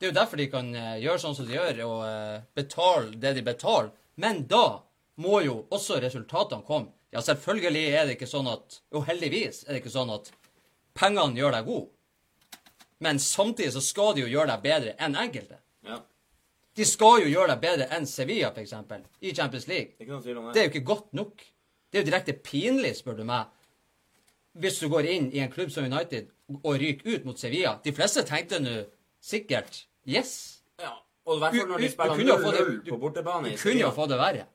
[0.00, 3.18] Det er jo derfor de kan eh, gjøre sånn som de gjør, og eh, betale
[3.20, 3.90] det de betaler.
[4.16, 4.80] Men da
[5.20, 6.94] må jo også resultatene komme.
[7.12, 10.30] Ja, selvfølgelig er det ikke sånn at Og heldigvis er det ikke sånn at
[10.96, 11.90] pengene gjør deg god.
[13.04, 15.58] Men samtidig så skal de jo gjøre deg bedre enn enkelte.
[15.84, 15.98] Ja.
[16.80, 18.72] De skal jo gjøre deg bedre enn Sevilla, f.eks.,
[19.20, 19.98] i Champions League.
[19.98, 20.62] Det er det.
[20.62, 21.44] er jo ikke godt nok.
[21.90, 23.52] Det er jo direkte pinlig, spør du meg,
[24.60, 26.32] hvis du går inn i en klubb som United
[26.62, 27.76] og ryker ut mot Sevilla.
[27.84, 28.78] De fleste tenkte nå
[29.20, 30.32] sikkert yes.
[30.80, 30.94] Ja.
[31.26, 33.50] Og i hvert fall når Du- de spiller kunne jo få det- 0-0 på bortebane
[33.50, 34.46] Du kunne jo fått det verre.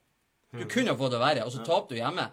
[0.56, 2.30] Du kunne jo få det verre, og så taper du hjemme.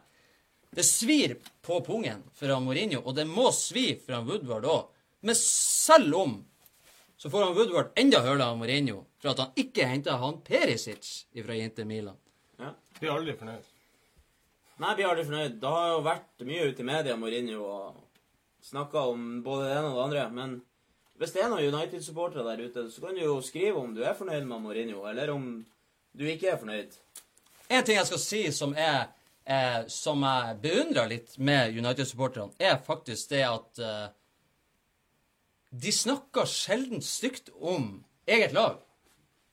[0.74, 4.86] Det svir på pungen for Mourinho, og det må svi for Woodward òg.
[5.22, 6.44] Men selv om
[7.18, 11.26] så får han Woodward enda høla av Mourinho for at han ikke henta han Perisic
[11.44, 12.16] fra Inter Milan.
[12.58, 12.72] Ja.
[13.00, 13.62] Blir aldri fornøyd.
[14.80, 15.60] Nei, blir aldri fornøyd.
[15.60, 17.94] Det har jo vært mye ute i media, Mourinho, og
[18.64, 20.30] snakka om både det ene og det andre.
[20.32, 20.62] Men
[21.22, 24.16] hvis det er noen United-supportere der ute, så kan du jo skrive om du er
[24.18, 25.44] fornøyd med Mourinho, eller om
[26.18, 26.96] du ikke er fornøyd.
[27.70, 29.12] En ting jeg skal si som er
[29.46, 34.08] eh, som jeg beundrer litt med United-supporterne, er faktisk det at eh,
[35.72, 38.80] de snakker sjelden stygt om eget lag.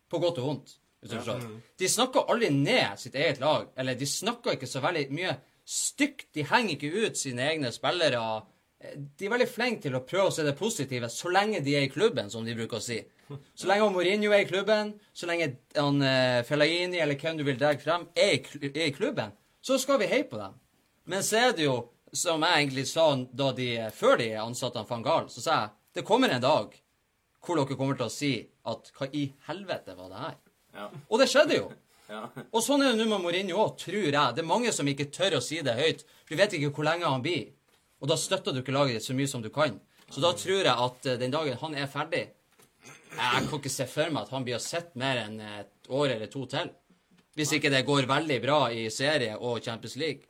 [0.10, 1.46] På godt og vondt, hvis du forstår.
[1.80, 3.70] De snakker aldri ned sitt eget lag.
[3.78, 5.36] Eller de snakker ikke så veldig mye
[5.70, 6.32] stygt.
[6.34, 8.24] De henger ikke ut sine egne spillere.
[8.80, 11.88] De er veldig flinke til å prøve å se det positive så lenge de er
[11.88, 13.02] i klubben, som de bruker å si.
[13.54, 17.60] Så lenge Mourinho er i klubben, så lenge han eh, Fellaini eller hvem du vil
[17.60, 20.56] dra frem, er i, er i klubben, så skal vi heie på dem.
[21.12, 21.76] Men så er det jo,
[22.16, 23.10] som jeg egentlig sa
[23.44, 26.74] da de, før de ansatte han van Gahl, så sa jeg det kommer en dag
[27.44, 28.34] hvor dere kommer til å si
[28.70, 30.36] at hva i helvete var det her?
[30.78, 30.90] Ja.
[31.10, 31.70] Og det skjedde jo.
[32.10, 32.24] Ja.
[32.50, 34.36] Og sånn er det nå med Mourinho òg, tror jeg.
[34.36, 36.04] Det er mange som ikke tør å si det høyt.
[36.30, 37.52] Du vet ikke hvor lenge han blir.
[38.00, 39.80] Og da støtter du ikke laget ditt så mye som du kan.
[40.10, 43.86] Så da tror jeg at eh, den dagen han er ferdig Jeg kan ikke se
[43.90, 46.72] for meg at han blir å sett mer enn et år eller to til.
[47.38, 50.28] Hvis ikke det går veldig bra i serie og Champions League.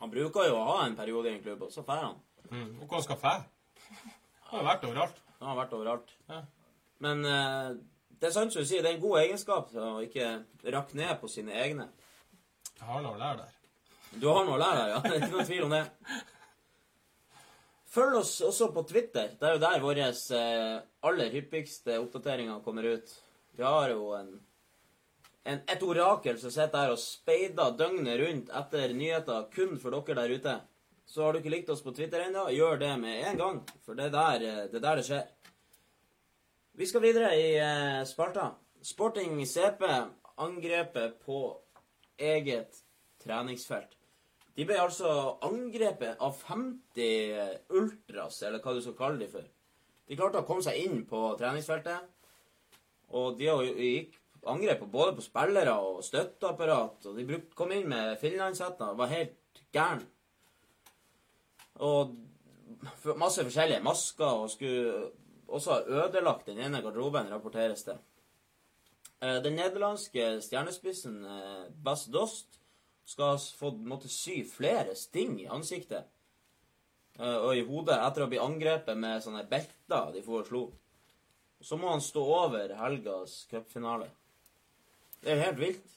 [0.00, 2.16] Han bruker jo å ha en periode i en klubb, og så drar han.
[2.50, 2.80] Mm.
[2.80, 3.44] Og hvor han skal fære?
[4.50, 5.20] Han har vært overalt.
[5.40, 6.12] Han har vært overalt.
[6.30, 6.40] Ja.
[7.04, 7.70] Men eh,
[8.20, 10.30] det er sant som du sier, det er en god egenskap å ikke
[10.72, 11.88] rakke ned på sine egne.
[12.76, 13.52] Jeg har noe å lære der.
[14.16, 15.02] Du har noe å lære der, ja.
[15.04, 15.84] Det er ikke noen tvil om det.
[17.96, 19.30] Følg oss også på Twitter.
[19.40, 20.74] Det er jo der våre eh,
[21.08, 23.14] aller hyppigste oppdateringer kommer ut.
[23.56, 24.34] Vi har jo en,
[25.48, 30.18] en, et orakel som sitter der og speider døgnet rundt etter nyheter kun for dere
[30.20, 30.56] der ute.
[31.08, 33.64] Så har du ikke likt oss på Twitter ennå, gjør det med en gang.
[33.86, 35.26] For det er der eh, det, er der det skjer.
[36.76, 38.50] Vi skal videre i eh, Sparta.
[38.84, 39.86] Sporting CP
[40.36, 41.46] angrepet på
[42.20, 42.82] eget
[43.24, 43.96] treningsfelt.
[44.56, 45.10] De ble altså
[45.44, 49.44] angrepet av 50 ultras, eller hva du skal kalle de for.
[50.06, 52.06] De klarte å komme seg inn på treningsfeltet,
[53.16, 54.16] og de gikk
[54.46, 60.04] angrep både på spillere og støtteapparat, og de kom inn med finlandshetter, var helt gæren.
[61.84, 62.14] Og
[63.18, 65.10] masse forskjellige masker, og skulle
[65.46, 67.98] også ha ødelagt den ene garderoben, rapporteres det.
[69.20, 72.60] Eh, Den nederlandske stjernespissen Bass Bas Dost
[73.06, 76.08] skal ha fått måtte sy flere sting i ansiktet
[77.20, 80.66] eh, og i hodet etter å bli angrepet med sånne belter de foreslo.
[81.62, 84.10] Så må han stå over helgas cupfinale.
[85.22, 85.92] Det er jo helt vilt.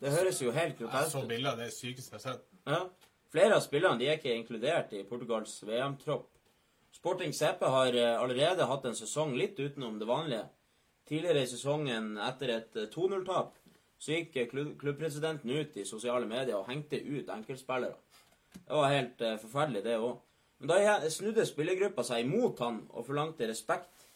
[0.00, 1.28] Det høres jo helt Jeg grotesk så ut.
[1.28, 2.44] bilder det det sykeste jeg har sett.
[2.68, 2.82] Ja.
[3.30, 6.28] Flere av spillerne de er ikke inkludert i Portugals VM-tropp.
[6.94, 10.46] Sporting CP har eh, allerede hatt en sesong litt utenom det vanlige.
[11.08, 13.59] Tidligere i sesongen, etter et eh, 2-0-tap,
[14.00, 14.48] så gikk eh,
[14.80, 17.96] klubbpresidenten ut i sosiale medier og hengte ut enkeltspillere.
[18.56, 20.18] Det var helt eh, forferdelig, det òg.
[20.60, 24.06] Men da snudde spillergruppa seg imot han og forlangte respekt.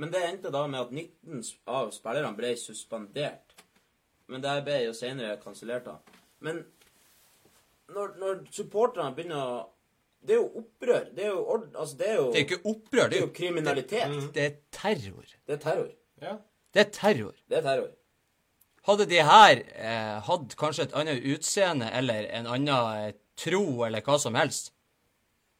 [0.00, 3.54] Men det endte da med at 19 av spillerne ble suspendert.
[4.32, 6.22] Men det ble jo senere kansellert, da.
[6.44, 6.62] Men
[7.92, 9.60] når, når supporterne begynner å
[10.22, 11.08] Det er jo opprør.
[11.16, 13.24] Det er jo, ord, altså det er jo, Det er ikke opprør, det det er
[13.24, 14.02] jo kriminalitet.
[14.04, 14.34] kriminalitet.
[14.34, 15.32] det er terror.
[15.46, 15.88] Det er terror.
[16.22, 16.34] Ja.
[16.74, 17.32] Det er terror.
[17.50, 17.88] Det er terror.
[18.88, 24.02] Hadde de her eh, hatt kanskje et annet utseende eller en annen eh, tro eller
[24.02, 24.72] hva som helst,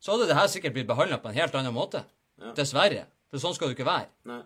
[0.02, 2.02] så hadde det her sikkert blitt behandla på en helt annen måte.
[2.42, 2.50] Ja.
[2.56, 3.06] Dessverre.
[3.30, 4.10] For sånn skal det ikke være.
[4.28, 4.42] Nei.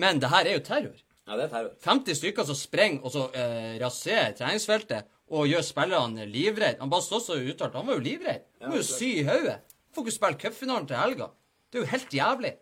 [0.00, 1.02] Men det her er jo terror.
[1.28, 1.74] Ja, det er terror.
[1.84, 6.88] 50 stykker som sprenger og så eh, raserer treningsfeltet og gjør spillerne livredde.
[6.90, 8.48] Bast også uttalt han var jo livredd.
[8.62, 9.60] Han må jo sy i hodet.
[9.94, 11.28] Får ikke spille cupfinalen til helga.
[11.70, 12.52] Det er jo helt jævlig.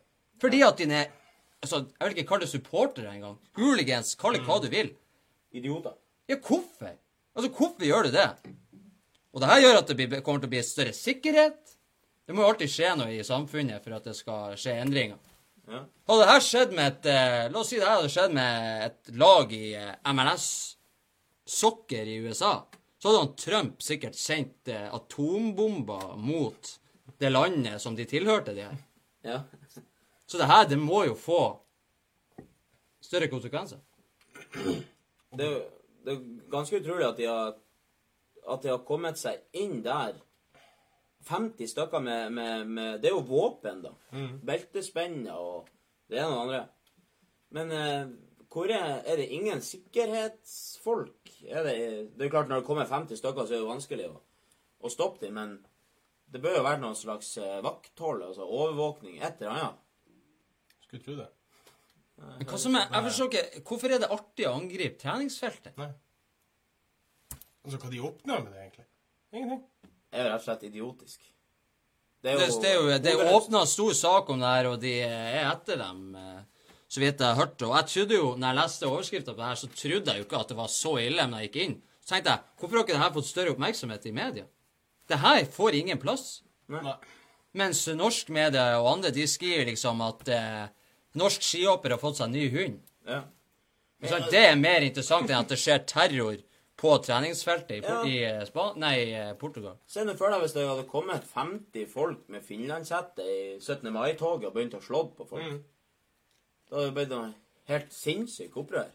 [0.43, 1.01] Fordi at dine
[1.63, 3.39] altså, Jeg vil ikke kalle det supportere engang.
[3.57, 4.93] Hooligans, kall det hva du vil.
[5.57, 5.97] Idioter.
[6.29, 6.93] Ja, hvorfor?
[7.35, 8.29] Altså, hvorfor gjør du det?
[9.33, 11.75] Og det her gjør at det blir, kommer til å bli større sikkerhet.
[12.27, 15.21] Det må jo alltid skje noe i samfunnet for at det skal skje endringer.
[15.69, 15.85] Ja.
[16.09, 18.85] Hadde det her skjedd med et eh, La oss si det her hadde skjedd med
[18.87, 20.49] et lag i eh, MLS
[21.49, 22.53] sokker i USA,
[22.99, 26.73] så hadde han Trump sikkert sendt eh, atombomber mot
[27.21, 28.77] det landet som de tilhørte, de her.
[29.25, 29.41] Ja.
[30.29, 31.41] Så det her, det må jo få
[33.05, 33.81] større konsekvenser.
[35.37, 35.65] Det er,
[36.05, 37.57] det er ganske utrolig at de har
[38.49, 40.17] at de har kommet seg inn der.
[41.29, 43.93] 50 stykker med, med, med Det er jo våpen, da.
[44.47, 45.69] Beltespenner og
[46.09, 46.61] det ene og det andre.
[47.57, 48.13] Men eh,
[48.49, 51.33] hvor er, er det ingen sikkerhetsfolk?
[51.49, 51.75] Er det,
[52.17, 54.21] det er klart, når det kommer 50 stykker, så er det vanskelig å,
[54.81, 55.59] å stoppe dem, men
[56.29, 59.85] det bør jo være noen slags eh, vakthold, altså overvåkning, et eller annet.
[60.87, 61.29] Skulle tro det.
[62.19, 65.75] Men hva som er, jeg forstår ikke, Hvorfor er det artig å angripe treningsfeltet?
[65.79, 65.91] Nei.
[67.65, 68.87] Altså, hva de oppnår med det, egentlig?
[69.35, 69.65] Ingenting.
[70.09, 71.27] Det er jo rett og slett idiotisk.
[72.19, 75.45] Det, det er jo det er åpna stor sak om det her, og de er
[75.53, 77.63] etter dem, eh, så vidt jeg har hørt.
[77.63, 80.27] Og jeg trodde jo, når jeg leste overskrifta på det her, så trodde jeg jo
[80.27, 81.77] ikke at det var så ille når jeg gikk inn.
[82.01, 84.49] Så tenkte jeg, hvorfor har ikke det her fått større oppmerksomhet i media?
[85.09, 86.27] Det her får ingen plass.
[86.73, 86.97] Nei.
[87.59, 90.65] Mens norsk media og andre, de skriver liksom at eh,
[91.15, 92.81] norsk skihopper har fått seg ny hund.
[93.07, 93.23] Ja.
[94.01, 96.37] Men sant, det er mer interessant enn at det skjer terror
[96.79, 98.41] på treningsfeltet i, Por- Ja.
[98.43, 99.79] i Span nei, eh, Portugal.
[99.87, 103.91] Se nå for deg hvis det hadde kommet 50 folk med finlandshette i 17.
[103.93, 105.63] mai-toget og begynt å slå på folk.
[106.71, 107.35] Da hadde det blitt noe
[107.67, 108.87] helt sinnssykt opprør.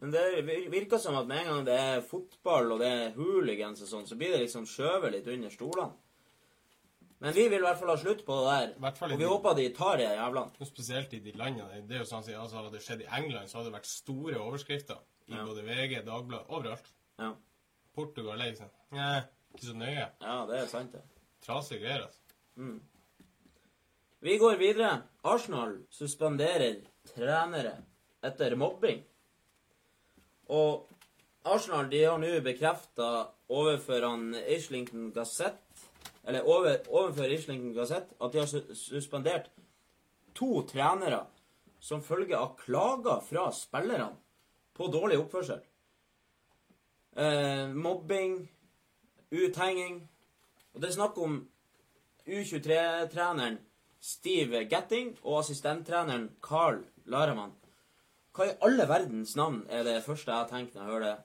[0.00, 3.80] Men det virker som at med en gang det er fotball og det er hooligans
[3.82, 5.92] og sånn, så blir det liksom skjøvet litt under stolene.
[7.20, 8.94] Men vi vil i hvert fall ha slutt på det der.
[9.06, 10.66] Og vi de- håper de tar de jævlene.
[10.68, 11.80] Spesielt i de landene.
[11.88, 13.86] Det er jo sånn at altså, Hadde det skjedd i England, så hadde det vært
[13.88, 14.98] store overskrifter
[15.28, 15.44] i Ja.
[15.44, 16.92] både VG, Dagbladet, overalt.
[17.18, 17.32] Ja.
[17.94, 19.22] Portugal er liksom Nei,
[19.54, 20.10] ikke så nøye.
[20.20, 21.02] ja, det er sant, det.
[21.42, 22.80] Trasige greier, altså.
[24.22, 25.02] Vi går videre.
[25.24, 26.82] Arsenal suspenderer
[27.14, 27.82] trenere
[28.22, 29.02] etter mobbing.
[30.48, 30.86] Og
[31.44, 35.62] Arsenal de har nå bekrefta overfor han Islington Gazette
[36.26, 39.50] Eller over, overfor Islington Gazette at de har suspendert
[40.34, 41.22] to trenere
[41.80, 44.10] som følge av klager fra spillerne
[44.76, 45.60] på dårlig oppførsel.
[47.16, 48.40] Eh, mobbing,
[49.30, 50.00] uthenging.
[50.74, 51.38] Og det er snakk om
[52.26, 53.60] U23-treneren
[54.02, 57.54] Steve Getting og assistenttreneren Carl Laraman.
[58.36, 61.16] Hva i alle verdens navn er det første jeg tenker når jeg hører det?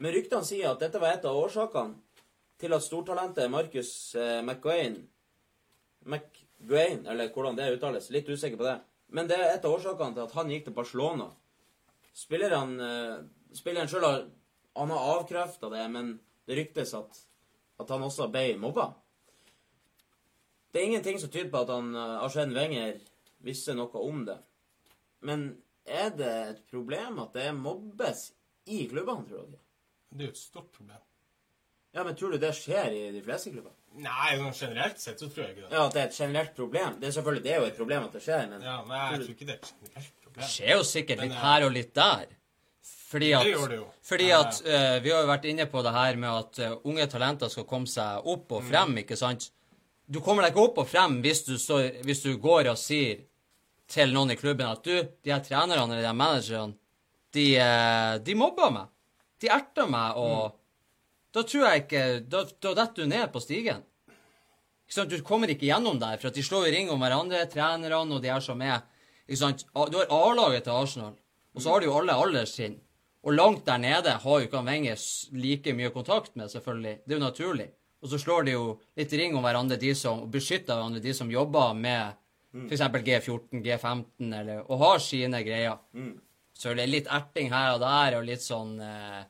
[0.00, 1.98] Men ryktene sier at dette var et av årsakene
[2.60, 5.06] til at stortalentet Marcus eh, McGuane
[6.06, 8.78] McGuane, eller hvordan det uttales, litt usikker på det.
[9.12, 11.26] Men det er et av årsakene til at han gikk til Barcelona.
[12.16, 13.16] Spilleren, eh,
[13.56, 14.22] spilleren sjøl har
[14.78, 16.14] han har avkrefta det, men
[16.46, 17.26] det ryktes at
[17.80, 18.90] at han også ble mobba.
[20.70, 23.00] Det er ingenting som tyder på at han eh, Arsène Wenger
[23.44, 24.36] visste noe om det.
[25.24, 25.46] Men
[25.84, 28.30] er det et problem at det mobbes
[28.68, 29.64] i klubbene, tror dere?
[30.10, 31.09] Det er jo et stort problem.
[31.94, 33.72] Ja, men tror du det skjer i de fleste klubber?
[33.98, 35.70] Nei, generelt sett så tror jeg ikke det.
[35.74, 36.98] Ja, at det er et generelt problem.
[37.00, 39.22] Det er selvfølgelig det er jo et problem at det skjer, men Ja, nei, jeg
[39.24, 41.72] tror ikke det er et generelt Det skjer jo sikkert Men, litt eh, her og
[41.74, 42.36] litt der.
[43.10, 43.86] Fordi at, Det gjør det jo.
[44.06, 47.06] Fordi at uh, Vi har jo vært inne på det her med at uh, unge
[47.10, 48.54] talenter skal komme seg opp Mm.
[48.60, 49.48] og frem, ikke sant?
[50.06, 53.24] Du kommer deg ikke opp og frem hvis du, så, hvis du går og sier
[53.90, 54.94] til noen i klubben at du,
[55.26, 56.74] de her trenerne eller de her managerne,
[57.34, 57.48] de,
[58.22, 58.88] de mobber meg.
[59.42, 60.54] De erter meg, og
[61.34, 63.82] da tror jeg ikke Da, da detter du ned på stigen.
[64.86, 65.12] Ikke sant?
[65.12, 68.22] Du kommer ikke gjennom der, for at de slår i ring om hverandre, trenerne og
[68.22, 68.82] de her som er.
[69.28, 69.66] Ikke sant?
[69.92, 71.12] Du har A-laget til Arsenal,
[71.54, 72.80] og så har du jo alle alderstrinn.
[73.22, 74.96] Og langt der nede har jo ikke Wenger
[75.36, 76.96] like mye kontakt med, selvfølgelig.
[77.04, 77.68] Det er jo naturlig.
[78.00, 78.64] Og så slår de jo
[78.96, 82.16] litt ring om hverandre, de som og beskytter hverandre, de som jobber med
[82.50, 82.80] f.eks.
[82.80, 85.76] G14, G15, eller, og har sine greier.
[86.56, 89.20] Så det er litt erting her og der, og litt sånn eh,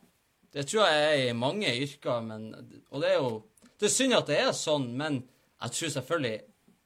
[0.51, 2.49] Det tror jeg er i mange yrker, men
[2.91, 3.43] Og det er jo
[3.79, 5.21] Det er synd at det er sånn, men
[5.61, 6.41] jeg tror selvfølgelig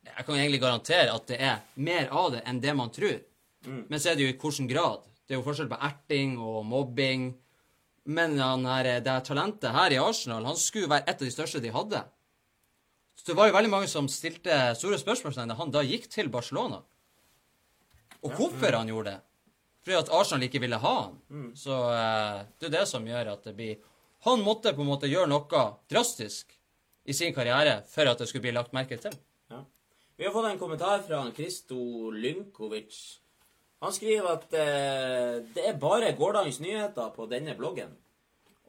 [0.05, 3.17] Jeg kan egentlig garantere at det er mer av det enn det man tror.
[3.65, 5.01] Men så er det jo i hvilken grad.
[5.25, 7.31] Det er jo forskjell på erting og mobbing.
[8.05, 11.33] Men han her, det her talentet her i Arsenal, han skulle være et av de
[11.33, 12.03] største de hadde.
[13.17, 16.29] Så det var jo veldig mange som stilte store spørsmålstegn da han da gikk til
[16.29, 16.83] Barcelona.
[18.21, 19.21] Og hvorfor han gjorde det.
[19.85, 21.17] Fordi at Arsenal ikke ville ha han.
[21.57, 23.75] Så eh, det er det som gjør at det blir
[24.25, 26.55] Han måtte på en måte gjøre noe drastisk
[27.05, 29.13] i sin karriere for at det skulle bli lagt merke til.
[29.53, 29.59] Ja.
[30.17, 32.97] Vi har fått en kommentar fra Kristo Lynkovic.
[33.85, 37.93] Han skriver at eh, det er bare gårsdagens nyheter på denne bloggen.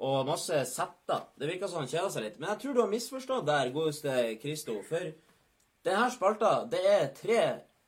[0.04, 1.24] Og masse setter.
[1.40, 2.36] Det virker som han kjeder seg litt.
[2.36, 4.76] Men jeg tror du har misforstått der, godeste Kristo.
[4.84, 5.08] For
[5.86, 7.42] denne spalta, det er tre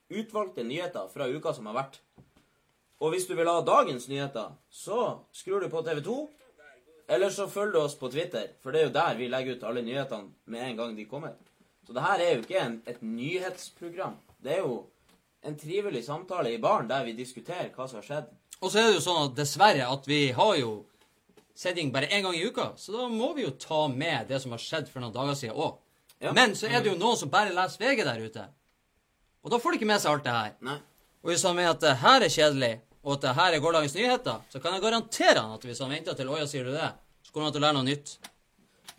[0.08, 2.00] utvalgte nyheter fra uka som har vært.
[2.98, 6.16] Og hvis du vil ha dagens nyheter, så skrur du på TV 2.
[7.08, 9.62] Eller så følger du oss på Twitter, for det er jo der vi legger ut
[9.64, 11.38] alle nyhetene med en gang de kommer.
[11.87, 14.18] Så det her er jo ikke en, et nyhetsprogram.
[14.44, 14.82] Det er jo
[15.46, 18.28] en trivelig samtale i baren der vi diskuterer hva som har skjedd.
[18.61, 20.72] Og så er det jo sånn at dessverre at vi har jo
[21.58, 24.52] sending bare én gang i uka, så da må vi jo ta med det som
[24.54, 25.78] har skjedd for noen dager siden òg.
[26.20, 26.34] Ja.
[26.34, 28.44] Men så er det jo noen som bare leser VG der ute.
[29.46, 30.52] Og da får de ikke med seg alt det her.
[30.66, 30.76] Nei.
[31.22, 32.72] Og hvis han mener at det her er kjedelig,
[33.09, 35.94] og at det her er gårsdagens nyheter, så kan jeg garantere han at hvis han
[35.94, 36.90] venter til Åja sier du det,
[37.25, 38.12] så kommer han til å lære noe nytt.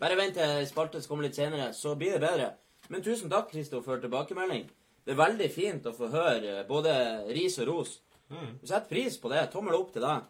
[0.00, 2.48] Bare vent til spalte som kommer litt senere, så blir det bedre.
[2.90, 4.64] Men tusen takk, Kristo, for tilbakemelding.
[5.06, 6.94] Det er veldig fint å få høre både
[7.30, 7.92] ris og ros.
[8.30, 9.44] Vi setter pris på det.
[9.52, 10.26] Tommel opp til deg.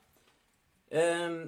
[0.90, 1.40] Um,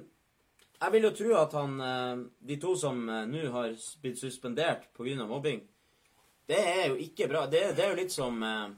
[0.83, 4.89] jeg vil jo tro at han eh, De to som eh, nå har blitt suspendert
[4.95, 5.25] pga.
[5.27, 5.61] mobbing,
[6.47, 7.45] det er jo ikke bra.
[7.47, 8.73] Det, det er jo litt som eh,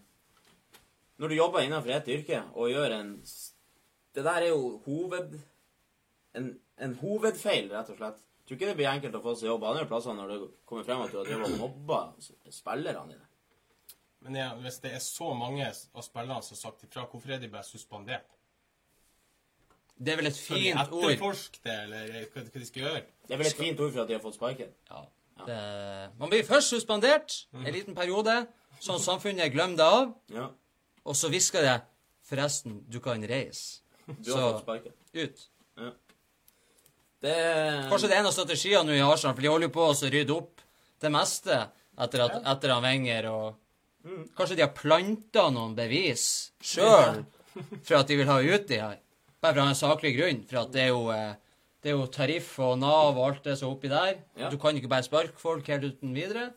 [1.20, 3.12] når du jobber innenfor et yrke og gjør en
[4.16, 5.40] Det der er jo hoved...
[6.36, 6.50] En,
[6.84, 8.18] en hovedfeil, rett og slett.
[8.20, 10.84] Jeg tror ikke det blir enkelt å få seg jobb andre plasser når det kommer
[10.84, 12.00] frem at du har drevet og mobba
[12.52, 13.28] spillerne dine.
[14.26, 17.40] Men ja, hvis det er så mange av spillerne som har sagt ifra, hvorfor er
[17.40, 18.28] de bare suspendert?
[19.96, 21.06] Det er vel et Skal de fint ord.
[21.08, 23.02] etterforske det, eller hva, hva de skal gjøre?
[23.28, 24.76] Det er vel et fint ord for at de har fått sparken.
[24.92, 25.04] Ja.
[25.48, 25.60] Det,
[26.20, 28.36] man blir først suspendert en liten periode,
[28.84, 30.50] sånn samfunnet glemmer det av, Ja,
[31.06, 31.76] og så hvisker det
[32.26, 33.82] Forresten, du kan reise.
[34.08, 34.94] du har Så- fått sparken.
[35.14, 35.44] Ut.
[37.22, 37.36] Det
[37.90, 40.12] Kanskje det er en av strategiene nå i Arsenal, for de holder jo på å
[40.12, 40.62] rydde opp
[41.02, 41.56] det meste
[41.98, 47.24] etter, at, etter han Wenger, og kanskje de har planta noen bevis sjøl
[47.84, 49.00] for at de vil ha ut de her.
[49.42, 51.36] Bare fra en saklig grunn, for at det er jo eh,
[51.86, 54.16] det er jo tariff og Nav og alt det som er oppi der.
[54.42, 54.50] Ja.
[54.50, 56.48] Du kan ikke bare sparke folk helt uten videre.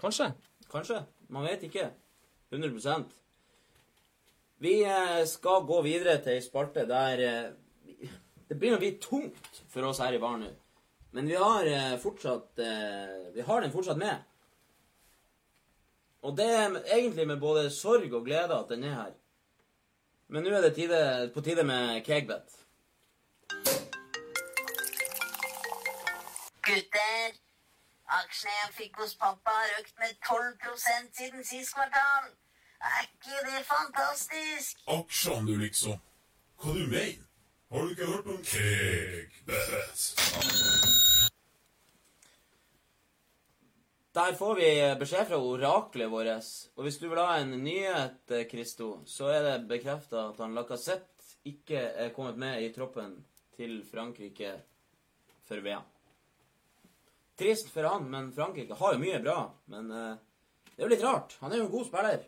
[0.00, 0.30] Kanskje.
[0.72, 1.02] Kanskje.
[1.28, 1.90] Man vet ikke.
[2.54, 3.12] 100%
[4.64, 7.50] Vi eh, skal gå videre til ei spalte der eh,
[8.48, 10.52] Det begynner å bli tungt for oss her i baren nå.
[11.16, 12.62] Men vi har eh, fortsatt
[13.34, 14.22] Vi har den fortsatt med.
[16.24, 19.12] Og det er egentlig med både sorg og glede at den er her.
[20.32, 21.00] Men nå er det tide,
[21.34, 22.54] på tide med Kegbet.
[26.64, 27.34] Gutter,
[28.20, 32.32] aksjene jeg fikk hos pappa har økt med 12% siden sist kvartal.
[32.84, 34.82] Er ikke det fantastisk?
[34.92, 36.00] Aksjene, du, liksom.
[36.60, 37.24] Hva du mener?
[37.72, 40.02] Har du ikke hørt om Kegbet?
[44.14, 44.68] Der får vi
[45.00, 46.50] beskjed fra oraklet vårt.
[46.76, 50.54] Og hvis du vil ha en nyhet, Kristo, Christo, så er det bekrefta at han
[50.54, 53.16] Lacassette ikke er kommet med i troppen
[53.56, 54.52] til Frankrike
[55.48, 55.82] for VM.
[57.34, 59.40] Trist for han, men Frankrike har jo mye bra.
[59.72, 60.22] Men eh,
[60.70, 61.34] det er jo litt rart.
[61.42, 62.22] Han er jo en god spiller.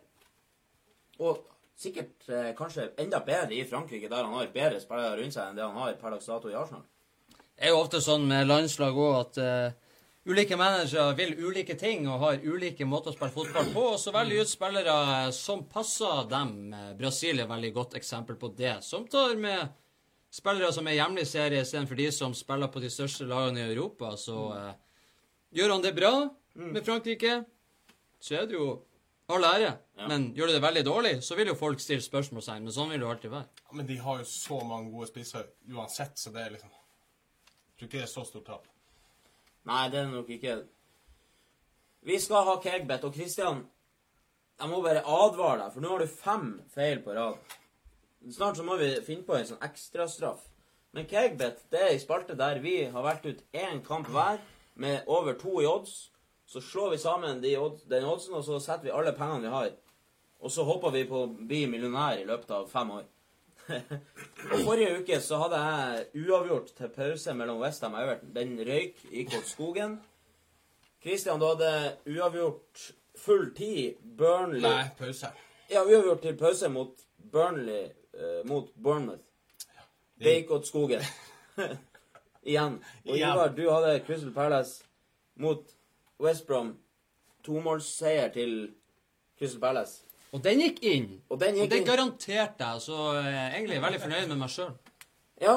[1.22, 1.44] Og
[1.76, 5.58] sikkert eh, kanskje enda bedre i Frankrike, der han har bedre spillere rundt seg enn
[5.58, 6.84] det han har per dags dato i Arsenal.
[7.56, 9.76] Det er jo ofte sånn med landslag òg at eh,
[10.28, 14.12] ulike managere vil ulike ting og har ulike måter å spille fotball på, og så
[14.16, 14.96] velger ut spillere
[15.36, 16.74] som passer dem.
[16.98, 18.78] Brasil er et veldig godt eksempel på det.
[18.84, 19.68] Som tar med
[20.36, 24.14] spillere som er hjemlig serie istedenfor de som spiller på de største lagene i Europa.
[24.20, 24.72] Så eh,
[25.60, 26.14] gjør han det bra
[26.56, 27.42] med Frankrike,
[28.20, 28.70] så er det jo
[29.32, 29.74] all ære.
[29.96, 30.08] Ja.
[30.10, 32.66] Men gjør du det veldig dårlig, så vil jo folk stille spørsmålstegn.
[32.66, 33.48] Men sånn vil det alltid være.
[33.62, 37.78] Ja, Men de har jo så mange gode spisser uansett, så det er liksom Jeg
[37.78, 38.66] tror ikke det er så stort tap.
[39.68, 40.56] Nei, det er nok ikke.
[42.06, 43.64] Vi skal ha Kegbet, og Christian,
[44.60, 47.56] jeg må bare advare deg, for nå har du fem feil på rad.
[48.32, 50.44] Snart så må vi finne på en sånn ekstrastraff.
[50.96, 54.38] Men Kegbet, det er ei spalte der vi har valgt ut én kamp hver
[54.80, 56.06] med over to i odds.
[56.46, 59.52] Så slår vi sammen de odds, den oddsen, og så setter vi alle pengene vi
[59.52, 59.74] har.
[60.40, 63.06] Og så håper vi på å bli millionær i løpet av fem år.
[64.52, 68.34] og Forrige uke så hadde jeg uavgjort til pause mellom Westham og Everton.
[68.36, 69.96] Den røyk gikk mot Skogen.
[71.02, 71.72] Christian, du hadde
[72.06, 72.86] uavgjort
[73.18, 73.98] full tid.
[74.18, 75.32] Burnley Nei, pause.
[75.70, 79.22] Ja, uavgjort til pause mot Burnley eh, mot Bournemouth.
[80.50, 81.02] mot Skogen.
[82.46, 82.84] Igjen.
[83.08, 84.84] Og Ivar, du hadde Crystal Palace
[85.34, 85.64] mot
[86.20, 86.76] West Brom.
[87.44, 88.74] Tomålsseier til
[89.38, 90.05] Crystal Palace.
[90.36, 91.08] Og den gikk inn.
[91.32, 91.88] Og den Og den inn.
[91.88, 94.74] garanterte jeg, så jeg er egentlig veldig fornøyd med meg sjøl.
[95.40, 95.56] Ja,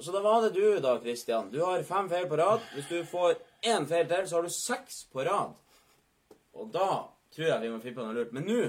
[0.00, 1.50] så da var det du da, Christian.
[1.50, 2.62] Du har fem feil på rad.
[2.74, 3.34] Hvis du får
[3.66, 5.54] én feil til, så har du seks på rad.
[6.54, 6.88] Og da
[7.34, 8.32] tror jeg vi må finne på noe lurt.
[8.34, 8.60] Men nå,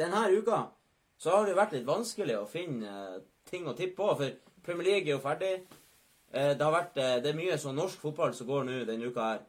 [0.00, 0.62] denne uka,
[1.20, 4.08] så har det vært litt vanskelig å finne eh, ting å tippe på.
[4.16, 5.52] For Premier League er jo ferdig.
[6.32, 9.08] Eh, det har vært eh, Det er mye sånn norsk fotball som går nå denne
[9.12, 9.44] uka her.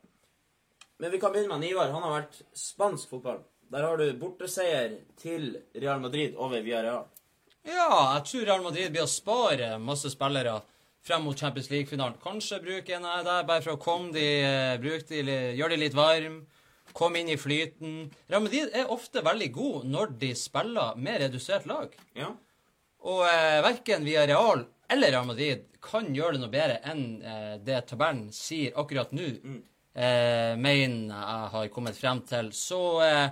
[1.00, 1.92] Men vi kan begynne med Ivar.
[1.96, 3.42] Han har vært spansk fotball.
[3.74, 7.08] Der har du borteseier til Real Madrid over Villarreal.
[7.66, 10.60] Ja, jeg tror Real Madrid blir å spare masse spillere
[11.04, 12.20] frem mot Champions League-finalen.
[12.22, 15.98] Kanskje bruke en av der bare for å komme de, eh, de, gjøre de litt
[15.98, 16.44] varm,
[16.94, 18.12] komme inn i flyten.
[18.30, 21.98] Real Madrid er ofte veldig god når de spiller med redusert lag.
[22.14, 22.30] Ja.
[23.10, 27.88] Og eh, verken Villarreal eller Real Madrid kan gjøre det noe bedre enn eh, det
[27.90, 29.32] tabellen sier akkurat nå,
[29.98, 32.54] eh, mener jeg har kommet frem til.
[32.54, 33.32] Så eh,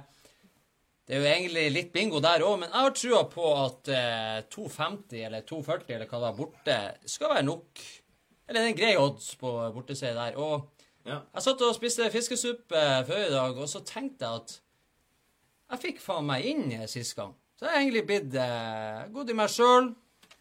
[1.12, 4.38] det er jo egentlig litt bingo der òg, men jeg har trua på at eh,
[4.53, 6.78] 2,50 eller 2,40 eller hva det var borte,
[7.12, 7.82] skal være nok.
[8.47, 10.38] Eller det er en grei odds på borteseier der.
[10.39, 10.70] Og
[11.03, 11.18] Ja.
[11.34, 14.55] jeg satt og spiste fiskesuppe eh, før i dag, og så tenkte jeg at
[15.72, 17.34] jeg fikk faen meg inn sist gang.
[17.59, 19.91] Så jeg har egentlig blitt eh, god i meg sjøl,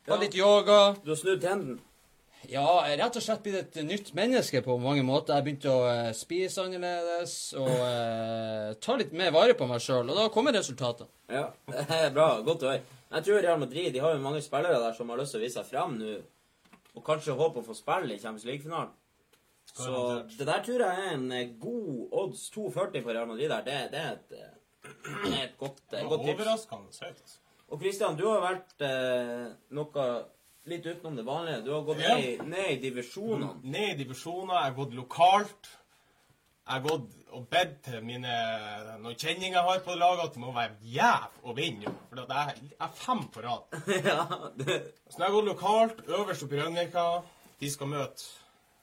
[0.06, 0.14] Ja.
[0.14, 0.78] og litt yoga.
[1.02, 1.80] Du har snudd trenden.
[2.49, 5.36] Ja, er rett og slett blitt et nytt menneske på mange måter.
[5.36, 10.09] Jeg begynte å eh, spise annerledes og eh, ta litt mer vare på meg sjøl,
[10.09, 11.11] og da kommer resultatet.
[11.28, 12.30] Ja, det er bra.
[12.47, 12.99] Godt å høre.
[13.11, 15.45] Jeg tror Real Madrid de har jo mange spillere der som har lyst til å
[15.45, 16.16] vise seg frem nå,
[16.97, 18.97] og kanskje håpe å få spille i Champions League-finalen.
[19.70, 22.49] Så det der tror jeg er en eh, god odds.
[22.57, 23.62] 2,40 for Real Madrid der.
[23.66, 24.91] Det, det, er, et, eh,
[25.26, 26.34] det er et godt, et godt tips.
[26.41, 27.22] overraskende høyt.
[27.22, 27.38] altså.
[27.70, 30.07] Og Christian, du har vært eh, noe
[30.70, 31.64] litt utenom det vanlige.
[31.66, 32.16] Du har gått Ja.
[32.16, 33.60] ned, ned i divisjonene.
[33.62, 35.70] Ned i divisjoner, jeg har gått lokalt.
[36.70, 38.30] Jeg har gått og bedt til mine
[39.02, 41.94] noen kjenninger jeg har på laget at det må være jæv å vinne.
[42.10, 43.62] For jeg jeg er fem på rad.
[44.04, 44.26] ja,
[44.58, 44.76] det,
[45.10, 47.22] Så når jeg har gått lokalt, øverst oppe i Rønvika
[47.60, 48.22] De skal møte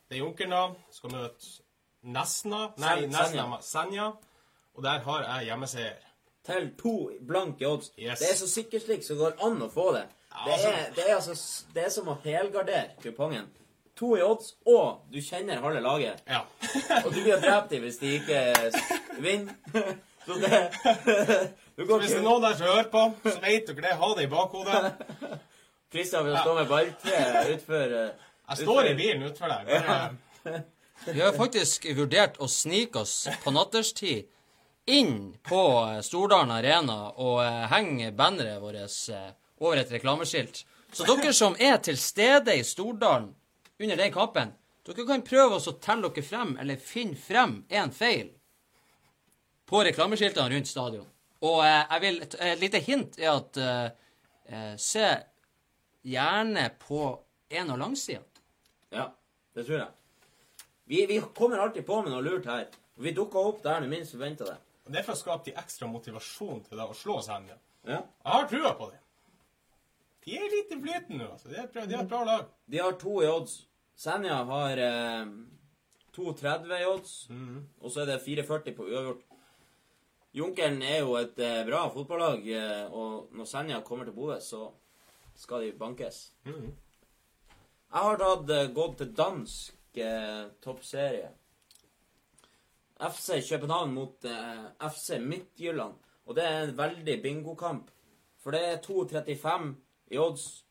[0.10, 0.76] Det er Junkerna.
[0.92, 1.46] Skal møte
[2.04, 2.72] Nesna.
[2.78, 3.62] Nei, Sen- Nesna.
[3.62, 4.12] Senja.
[4.76, 6.04] Og der har jeg hjemmeseier.
[6.48, 7.92] til to blanke odds.
[8.00, 8.20] Yes.
[8.20, 10.06] Det er så sikkert slik som går an å få det.
[10.46, 13.48] Det altså- er, det, er altså, det er som å helgardere kupongen.
[13.98, 16.20] To i odds, og du kjenner halve laget.
[16.30, 16.44] Ja.
[17.06, 18.44] Og du blir drept i hvis de ikke
[19.18, 19.56] vinner.
[20.28, 20.60] Så det
[21.78, 23.98] Du Så hvis det er noen der som hører på, så vet dere det.
[23.98, 24.94] Ha det i bakhodet.
[25.94, 27.20] Kristian vil stå med balltre
[27.54, 28.08] utfor uh,
[28.50, 30.16] Jeg står i bilen utfor der.
[31.06, 34.26] Vi har faktisk vurdert å snike oss på natterstid
[34.88, 35.62] inn på
[36.02, 38.80] Stordalen Arena og eh, henge banneret vårt
[39.14, 39.30] eh,
[39.60, 40.64] over et reklameskilt.
[40.94, 43.34] Så dere som er til stede i Stordalen
[43.80, 44.54] under den kampen,
[44.88, 48.32] dere kan prøve å telle dere frem, eller finne frem en feil
[49.68, 51.08] på reklameskiltene rundt stadion.
[51.46, 53.88] Og eh, jeg vil, et, et lite hint er at eh,
[54.48, 55.10] eh, se
[56.08, 57.02] gjerne på
[57.60, 58.44] en av langsidene.
[58.96, 59.10] Ja,
[59.54, 59.90] det tror jeg.
[60.88, 62.70] Vi, vi kommer alltid på med noe lurt her.
[63.04, 64.58] Vi dukker opp der når minst forventer det.
[64.86, 67.58] og det er for å skape de ekstra motivasjon til deg å slå Senja.
[67.84, 68.00] Ja.
[68.00, 69.04] Jeg har trua på dem.
[70.28, 71.28] De er litt i flyten nå.
[71.32, 71.48] altså.
[71.50, 72.48] De er, et bra- de er et bra lag.
[72.68, 73.54] De har to i odds.
[73.98, 75.30] Senja har eh,
[76.18, 77.14] 2,30 i odds.
[77.80, 79.24] Og så er det 4,40 på uavgjort.
[80.38, 84.68] Junkeren er jo et eh, bra fotballag, eh, og når Senja kommer til Bodø, så
[85.40, 86.20] skal de bankes.
[86.46, 91.32] Jeg har tatt, eh, gått til dansk eh, toppserie.
[93.00, 95.96] FC København mot eh, FC Midtjylland.
[96.28, 97.90] Og det er en veldig bingokamp.
[98.44, 99.74] For det er 2,35
[100.12, 100.64] i odds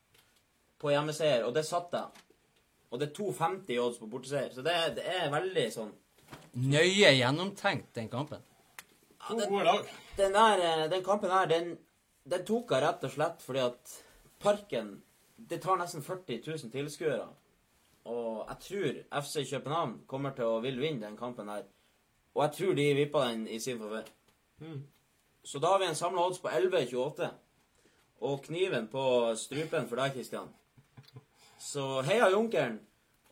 [0.80, 2.24] på hjemmeseier, og det satt jeg.
[2.90, 4.50] Og det er 2,50 i odds på borteseier.
[4.54, 5.94] Så det, er- det er veldig sånn
[6.56, 8.40] Nøye gjennomtenkt, den kampen.
[9.28, 9.88] To gode lag.
[10.16, 11.74] Den der, eh, den kampen her, den,
[12.24, 13.92] den tok jeg rett og slett fordi at
[14.40, 15.02] Parken
[15.36, 17.26] Det tar nesten 40 000 tilskuere.
[18.08, 21.64] Og jeg tror FC København kommer til å vil vinne den kampen her.
[22.34, 24.06] Og jeg tror de vippa den i sin favør.
[25.44, 27.28] Så da har vi en samla odds på 11,28.
[28.24, 29.02] Og kniven på
[29.36, 30.48] strupen for deg, Kristian.
[31.60, 32.78] Så heia Junkeren.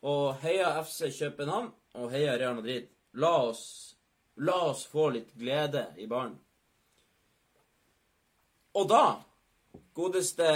[0.04, 1.70] Og heia FC København.
[1.94, 2.90] Og heia Real Madrid.
[3.14, 3.94] La oss,
[4.36, 6.34] la oss få litt glede i baren.
[8.74, 9.04] Og da,
[9.94, 10.48] godeste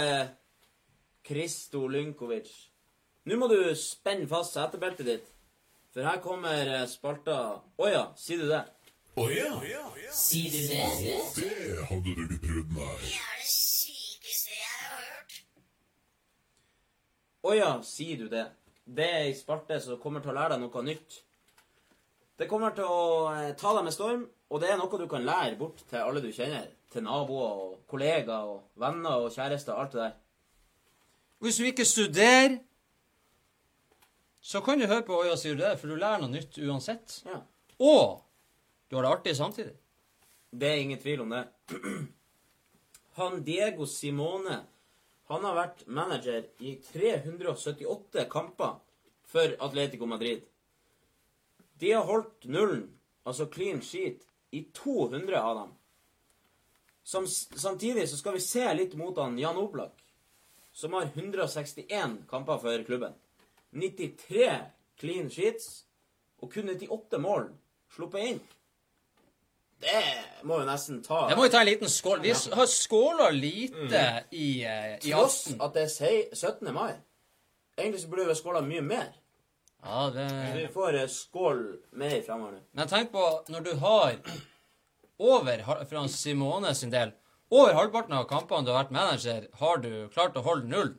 [1.23, 2.49] Kristo Lynkovic
[3.29, 5.29] Nå må du spenne fast setebeltet ditt,
[5.93, 7.35] for her kommer eh, spalta
[7.79, 8.61] Å ja, sier du det?
[9.19, 9.53] Å ja,
[10.15, 10.83] Sier du det?
[11.37, 12.93] det hadde du ikke prøvd, nei.
[13.03, 15.39] Det er det sykeste jeg har hørt.
[17.45, 18.45] Å ja, sier du det?
[18.89, 21.19] Det er ei sparte som kommer til å lære deg noe nytt.
[22.39, 25.25] Det kommer til å eh, ta deg med storm, og det er noe du kan
[25.27, 26.67] lære bort til alle du kjenner.
[26.89, 30.15] Til naboer og kollegaer og venner og kjærester, alt det der.
[31.39, 32.57] Hvis du ikke studerer,
[34.41, 37.19] så kan du høre på Øya sier du det, for du lærer noe nytt uansett.
[37.27, 37.43] Ja.
[37.79, 38.23] Og
[38.89, 39.75] du har det artig samtidig.
[40.51, 41.45] Det er ingen tvil om det.
[43.19, 44.63] Han Diego Simone
[45.29, 48.79] han har vært manager i 378 kamper
[49.29, 50.41] for Atletico Madrid.
[51.79, 52.87] De har holdt nullen,
[53.23, 55.75] altså clean sheet, i 200 av dem.
[57.03, 60.01] Som, samtidig så skal vi se litt mot han Jan Oblak,
[60.73, 63.13] som har 161 kamper for klubben.
[63.69, 64.49] 93
[64.97, 65.83] clean sheets
[66.41, 67.51] og kun 98 mål
[67.93, 68.41] sluppet inn.
[69.79, 70.03] Det
[70.43, 72.19] må jo nesten ta Det må vi ta en liten skål.
[72.23, 75.61] Vi har skåla lite i, uh, i Tross aften.
[75.61, 76.73] at det er 17.
[76.75, 76.93] mai.
[77.77, 79.09] Egentlig så burde vi ha skåla mye mer.
[79.83, 80.27] Ja, det...
[80.55, 81.61] Vi får eh, skål
[81.95, 82.63] mer fremover nå.
[82.75, 84.17] Men tenk på når du har
[85.19, 87.13] over, fra Simone sin del,
[87.49, 90.91] over halvparten av kampene du har vært manager, har du klart å holde null.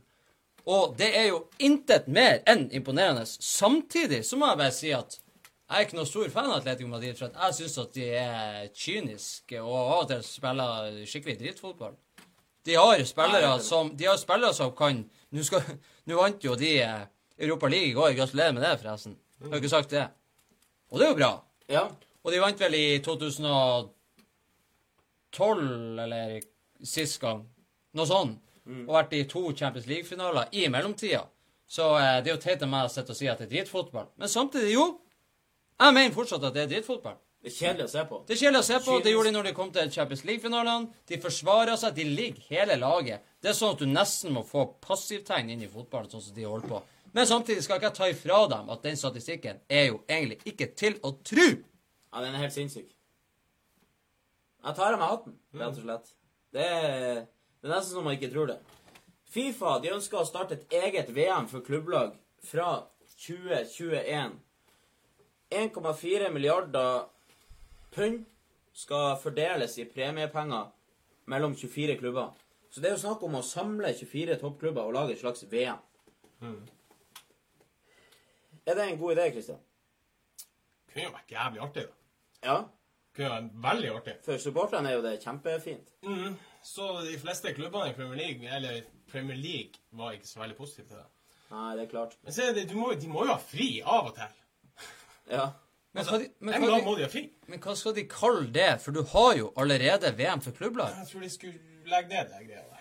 [0.69, 3.27] Og det er jo intet mer enn imponerende.
[3.29, 5.21] Samtidig så må jeg bare si at
[5.71, 8.69] jeg er ikke noen stor fan av Atletico Madrid, for jeg syns at de er
[8.75, 11.95] kyniske og av og til spiller skikkelig drittfotball.
[12.67, 15.79] De har spillere er som De har spillere som kan Nå skal-
[16.11, 17.07] nå vant jo de eh,
[17.39, 18.17] Europa League i går.
[18.19, 19.15] Gratulerer med det, forresten.
[19.41, 20.09] Jeg har ikke sagt det.
[20.91, 21.31] Og det er jo bra.
[21.71, 21.85] Ja.
[22.25, 23.89] Og de vant vel i 2012,
[26.03, 26.41] eller
[26.83, 27.45] sist gang.
[27.95, 28.41] Noe sånt.
[28.71, 31.23] Og vært i to Champions League-finaler i mellomtida.
[31.71, 33.55] Så eh, det er jo teit av meg å sitte og si at det er
[33.55, 34.11] dritfotball.
[34.21, 34.85] Men samtidig, jo.
[35.81, 37.17] Jeg mener fortsatt at det er drittfotball.
[37.41, 38.17] Det er kjedelig å se på.
[38.29, 38.95] Det er kjedelig å se på.
[39.01, 40.91] Det gjorde de når de kom til Champions League-finalene.
[41.09, 41.95] De forsvarer seg.
[41.97, 43.25] De ligger hele laget.
[43.41, 46.45] Det er sånn at du nesten må få passivtegn inn i fotballen, sånn som de
[46.45, 46.83] holder på.
[47.17, 50.69] Men samtidig skal ikke jeg ta ifra dem at den statistikken er jo egentlig ikke
[50.77, 51.47] til å tru.
[51.49, 52.93] Ja, den er helt sinnssyk.
[54.61, 56.13] Jeg tar av meg hatten, rett og slett.
[56.53, 58.61] Det er, det er nesten som man ikke tror det.
[59.33, 62.13] Fifa de ønsker å starte et eget VM for klubblag
[62.45, 62.83] fra
[63.25, 64.37] 2021.
[65.51, 67.07] 1,4 milliarder
[67.95, 68.25] pund
[68.73, 70.69] skal fordeles i premiepenger
[71.31, 72.31] mellom 24 klubber.
[72.71, 75.81] Så det er jo snakk om å samle 24 toppklubber og lage et slags VM.
[78.67, 79.59] Er det en god idé, Kristian?
[80.93, 81.97] Kunne jo vært jævlig artig, da.
[82.47, 82.57] Ja.
[83.17, 84.15] Kunne vært veldig artig.
[84.27, 85.91] For supporterne er jo det kjempefint.
[86.07, 86.37] Mm.
[86.63, 90.87] Så de fleste klubbene i Premier League, eller Premier League, var ikke så veldig positive
[90.87, 91.09] til det.
[91.51, 92.15] Nei, det er klart.
[92.23, 94.40] Men se, de må, de må jo ha fri av og til.
[95.31, 95.49] Ja.
[95.93, 97.25] Men hva, de, men, En hva gang må de, de ha fri.
[97.51, 98.69] men hva skal de kalle det?
[98.83, 100.93] For du har jo allerede VM for klubblag.
[101.01, 101.59] Jeg tror de skulle
[101.91, 102.77] legge ned det greia der.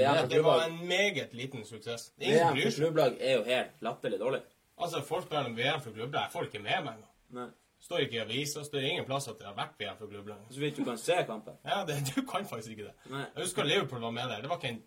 [0.00, 2.12] ja Det var en meget liten suksess.
[2.18, 4.40] Ingen VM for klubblag er jo helt latterlig dårlig.
[4.80, 6.22] Altså, folk spør om VM for klubblag.
[6.22, 7.52] Jeg får ikke med meg engang.
[7.84, 10.40] Står ikke i avisa, står ingen plass at det har vært VM for klubblag.
[10.50, 11.58] Så vidt du kan se kampen.
[11.68, 12.94] Ja, det, du kan faktisk ikke det.
[13.12, 13.26] Nei.
[13.34, 14.40] Jeg husker Liverpool var med der.
[14.40, 14.80] Det var ikke en,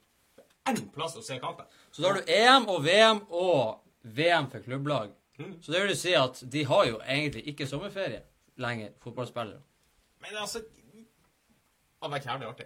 [0.72, 1.70] en plass å se kampen.
[1.94, 3.84] Så da har du EM og VM og
[4.18, 5.14] VM for klubblag.
[5.38, 8.24] Så det vil si at de har jo egentlig ikke sommerferie
[8.58, 9.62] lenger, fotballspillere.
[10.24, 12.66] Men altså Det hadde vært jævlig artig.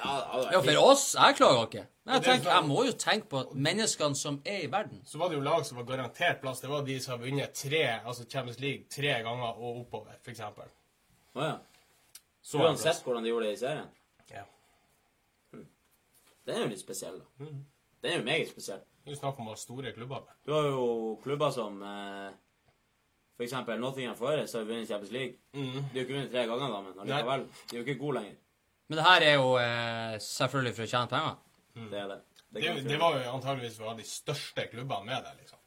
[0.00, 1.82] Ja, for oss, jeg klager ikke.
[2.04, 5.02] Men jeg er tenker, jeg må jo tenke på menneskene som er i verden.
[5.04, 6.60] Så var det jo lag som var garantert plass.
[6.60, 10.40] Det var de som har vunnet tre, altså Champions League tre ganger og oppover, f.eks.
[10.40, 10.68] Å,
[11.36, 11.56] ja.
[12.60, 13.90] Uansett hvordan de gjorde det i serien.
[14.32, 14.46] Ja.
[16.48, 17.50] Den er jo litt spesiell, da.
[18.00, 18.80] Den er jo meget spesiell.
[19.10, 20.22] Det er snakk om store klubber.
[20.46, 20.82] Du har jo
[21.22, 22.28] klubber som eh,
[23.34, 25.34] for eksempel Nottingham Forest har vunnet Champions League.
[25.50, 25.64] Mm.
[25.72, 27.42] De har ikke vunnet tre ganger, da, men allikevel.
[27.64, 28.36] De er jo ikke gode lenger.
[28.86, 31.34] Men det her er jo eh, selvfølgelig for å tjene penger.
[31.80, 32.20] Det er det.
[32.38, 35.58] Det, det, det var jo antageligvis for å ha de største klubbene med deg, liksom.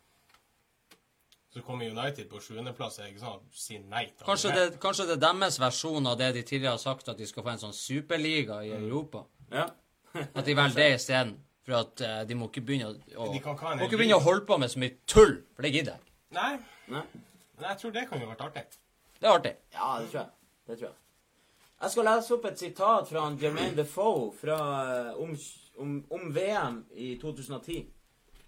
[1.54, 5.26] Så kommer United på sjuendeplass og sånn, sier nei til Kanskje det, kanskje det er
[5.28, 8.64] deres versjon av det de tidligere har sagt, at de skal få en sånn superliga
[8.64, 9.28] i Europa.
[9.52, 9.68] Ja.
[10.14, 11.36] At de velger det isteden.
[11.64, 14.58] For at uh, de må ikke begynne å, å, må ikke begynne å holde på
[14.60, 16.16] med så mye tull, for det gidder jeg ikke.
[16.36, 16.52] Nei,
[16.92, 17.06] Nei.
[17.56, 18.66] men jeg tror det kan jo vært artig.
[19.20, 19.54] Det er artig.
[19.72, 20.30] Ja, det tror jeg.
[20.68, 20.98] Det tror jeg.
[21.84, 24.58] Jeg skal lese opp et sitat fra Jermaine Defoe fra,
[24.88, 25.34] eh, om,
[25.84, 27.82] om, om VM i 2010.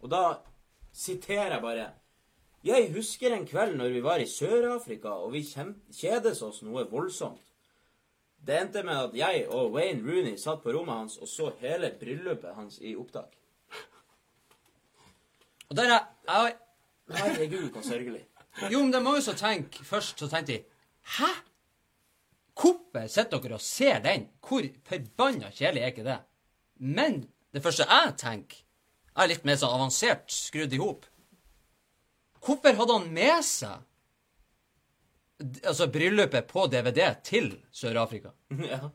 [0.04, 0.22] Og da
[0.96, 1.88] siterer jeg bare
[2.66, 7.42] Jeg husker en kveld når vi var i Sør-Afrika, og vi kjedes oss noe voldsomt.
[8.46, 11.90] Det endte med at jeg og Wayne Rooney satt på rommet hans og så hele
[12.00, 13.34] bryllupet hans i opptak.
[15.70, 16.56] Og der er jeg,
[17.10, 18.24] Herregud, så sørgelig.
[18.72, 20.64] Jo, men det må jo så tenke Først så tenkte de
[21.18, 21.28] Hæ?
[22.56, 24.30] Hvorfor sitter dere og ser den?
[24.48, 26.20] Hvor forbanna kjedelig er ikke det?
[26.80, 28.62] Men det første jeg tenker,
[29.16, 31.06] er litt mer sånn avansert skrudd i hop.
[32.46, 33.84] Hvorfor hadde han med seg
[35.42, 38.32] altså bryllupet på DVD til Sør-Afrika?
[38.74, 38.88] ja.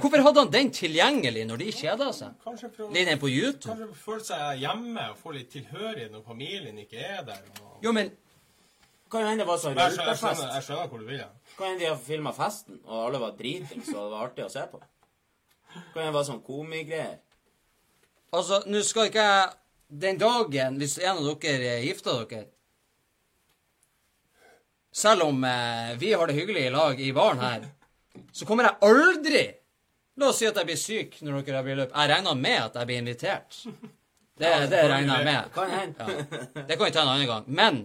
[0.00, 2.34] Hvorfor hadde han den tilgjengelig når de kjeda seg?
[2.44, 3.74] Kanskje for å Ligger den på YouTube?
[3.74, 7.40] Kanskje føle seg hjemme og få litt tilhørighet når familien ikke er der.
[7.60, 7.80] Og...
[7.84, 8.12] Jo, men
[9.10, 11.18] Kan jo hende det var sånn Jeg, jeg, skjønner, jeg skjønner hvor du vil.
[11.24, 11.28] Ja.
[11.56, 14.52] Kan hende de har filma festen, og alle var dritings, og det var artig å
[14.52, 14.80] se på.
[15.72, 17.18] Kan hende det var sånn komigreier.
[18.30, 19.56] Altså, nå skal ikke jeg
[19.90, 22.44] Den dagen, hvis en av dere gifter dere
[24.92, 27.66] Selv om eh, vi har det hyggelig i lag i baren her,
[28.32, 29.42] så kommer jeg aldri
[30.20, 31.92] La oss si at jeg blir syk når dere har bryllup.
[31.94, 33.60] Jeg regner med at jeg blir invitert.
[34.36, 35.46] Det, det regner jeg med.
[35.54, 36.08] Kan hende.
[36.10, 36.64] Ja.
[36.68, 37.46] Det kan vi ta en annen gang.
[37.46, 37.78] Men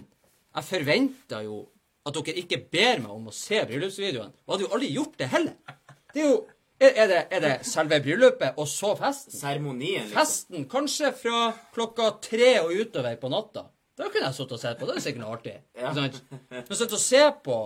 [0.55, 1.61] jeg forventer jo
[2.05, 4.33] at dere ikke ber meg om å se bryllupsvideoen.
[4.45, 5.77] Og hadde jo aldri gjort det heller.
[6.11, 6.41] Det er jo
[6.75, 9.31] er, det, er det selve bryllupet og så festen?
[9.31, 10.17] Seremonien, liksom.
[10.17, 11.45] Festen kanskje fra
[11.75, 13.69] klokka tre og utover på natta.
[13.95, 14.87] Da kunne jeg sittet og sett på.
[14.89, 15.55] Det er sikkert noe artig.
[15.81, 15.91] Ja.
[15.95, 16.17] Sant?
[16.51, 17.57] Men sitte og se på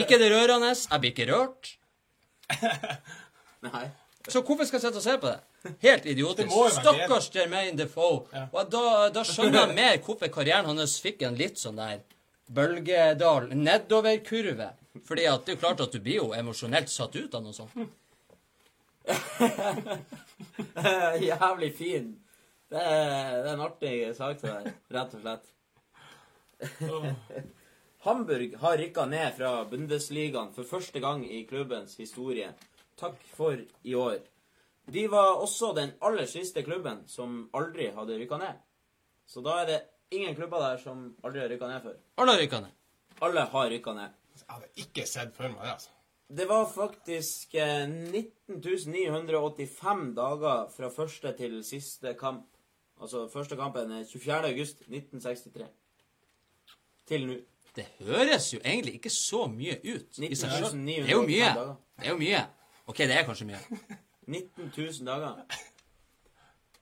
[0.00, 0.72] Ikke det rørende.
[0.74, 1.74] Jeg blir ikke rørt.
[3.68, 3.84] Nei.
[4.28, 5.38] Så hvorfor skal jeg sitte og se på det?
[5.84, 6.48] Helt idiotisk.
[6.50, 8.22] Det Stakkars Jermaine Defoe.
[8.34, 8.46] Ja.
[8.52, 11.98] Og da, da skjønner jeg mer hvorfor karrieren hans fikk en litt sånn der
[12.50, 14.70] bølgedal, nedoverkurve.
[15.06, 17.54] Fordi at det er jo klart at du blir jo emosjonelt satt ut av noe
[17.54, 17.74] sånt.
[21.30, 22.06] Jævlig fin.
[22.70, 24.64] Det er, det er en artig sak, det der.
[24.96, 25.44] Rett og slett.
[28.06, 32.52] Hamburg har rykka ned fra Bundesligaen for første gang i klubbens historie.
[33.00, 34.18] Takk for i år.
[34.90, 38.54] De var også den aller siste klubben som aldri hadde rykka ned.
[39.28, 39.80] Så da er det
[40.16, 41.96] ingen klubber der som aldri har rykka ned før.
[42.18, 42.72] Alle har rykka ned.
[43.20, 44.10] Alle har rykka ned.
[44.40, 45.70] Jeg hadde ikke sett for meg det.
[45.76, 45.90] altså.
[46.30, 52.46] Det var faktisk 19.985 dager fra første til siste kamp.
[53.00, 55.66] Altså første kampen er 24.
[57.10, 57.16] august 1963.
[57.16, 57.34] Til nå.
[57.76, 60.86] Det høres jo egentlig ikke så mye ut i seg selv.
[60.86, 61.50] Det er jo mye.
[61.54, 61.74] dager.
[61.98, 62.40] Det er jo mye.
[62.86, 63.60] OK, det er kanskje mye.
[64.30, 65.42] 19 000 dager.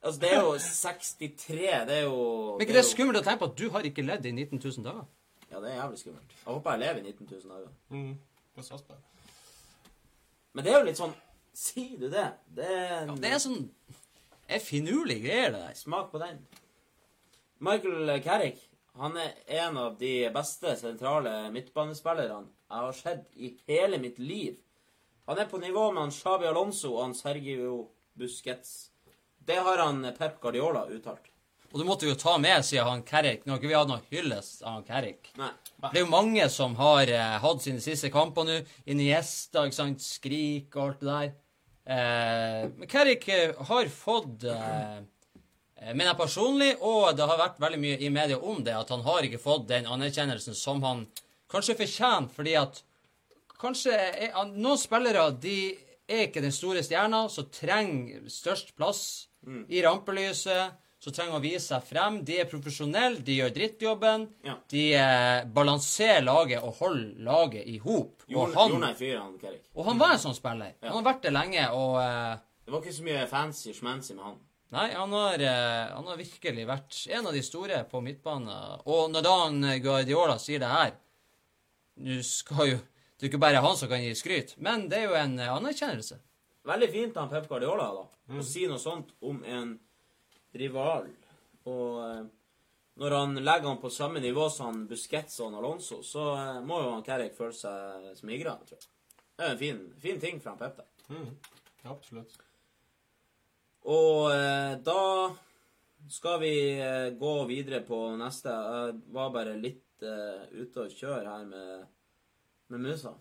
[0.02, 3.40] Altså, det er jo 63 Det er jo Men ikke det er skummelt å tenke
[3.42, 5.06] på at du har ikke ledd i 19 000 dager?
[5.50, 6.34] Ja, det er jævlig skummelt.
[6.44, 7.72] Jeg håper jeg lever i 19 000 dager.
[7.88, 8.18] Mm.
[10.52, 11.16] Men det er jo litt sånn
[11.58, 12.28] Sier du det?
[12.54, 15.74] Det er en Ja, det er sånn Det er finurlige greier, det der.
[15.74, 16.38] Smak på den.
[17.58, 18.67] Michael Carrick
[18.98, 19.34] han er
[19.64, 24.58] en av de beste sentrale midtbanespillerne jeg har sett i hele mitt liv.
[25.28, 27.88] Han er på nivå med han Xabi Alonso og han Sergio
[28.18, 28.90] Busquets.
[29.38, 31.30] Det har han Pep Guardiola uttalt.
[31.68, 33.44] Og du måtte jo ta med, sier han Carrick.
[33.44, 35.28] Nå har ikke vi hatt noe hyllest av han Carrick.
[35.36, 35.50] Nei.
[35.82, 38.56] Det er jo mange som har eh, hatt sine siste kamper nå.
[38.88, 40.04] Iniesta, ikke sant.
[40.04, 41.34] Skrik og alt det der.
[41.88, 44.96] Eh, men Carrick eh, har fått eh,
[45.80, 48.90] eh, Men jeg personlig, og det har vært veldig mye i media om det, at
[48.94, 51.06] han har ikke fått den anerkjennelsen som han
[51.50, 52.82] kanskje fortjener, fordi at
[53.58, 55.74] Kanskje er, Noen spillere de
[56.08, 59.00] er ikke den store stjerna som trenger størst plass
[59.68, 60.76] i rampelyset.
[60.98, 62.16] Som trenger å vise seg frem.
[62.26, 64.24] De er profesjonelle, de gjør drittjobben.
[64.42, 64.56] Ja.
[64.66, 68.24] De eh, balanserer laget og holder laget i hop.
[68.34, 68.50] Og,
[69.78, 70.74] og han var en sånn spiller.
[70.82, 72.34] Han har vært det lenge, og eh,
[72.66, 74.40] Det var ikke så mye fancy schmancy med han.
[74.68, 78.82] Nei, han har, eh, han har virkelig vært en av de store på midtbanen.
[78.84, 80.90] Og når Dan Guardiola sier det her
[81.96, 82.78] Du skal jo
[83.18, 85.50] Det er ikke bare han som kan gi skryt, men det er jo en eh,
[85.50, 86.20] anerkjennelse.
[86.68, 88.04] Veldig fint av Pep Guardiola da,
[88.38, 89.72] å si noe sånt om en
[90.54, 91.08] rival.
[91.66, 92.20] Og eh,
[93.02, 96.28] når han legger han på samme nivå som Busquets og Alonso, så
[96.62, 98.54] må jo han Carrick føle seg smigra.
[98.68, 98.78] Det
[99.42, 100.92] er en fin, fin ting fra han Pep der.
[101.10, 101.34] Mm.
[101.90, 102.38] Absolutt.
[103.88, 105.02] Og eh, da
[106.12, 108.52] skal vi eh, gå videre på neste.
[108.52, 111.86] Jeg var bare litt eh, ute og kjøre her med,
[112.68, 113.14] med musa.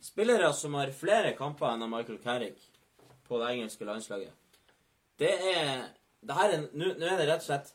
[0.00, 2.60] Spillere som har flere kamper enn Michael Carrick
[3.28, 4.36] på det engelske landslaget.
[5.20, 5.86] Det er
[6.20, 7.70] det her er, Nå er det rett og slett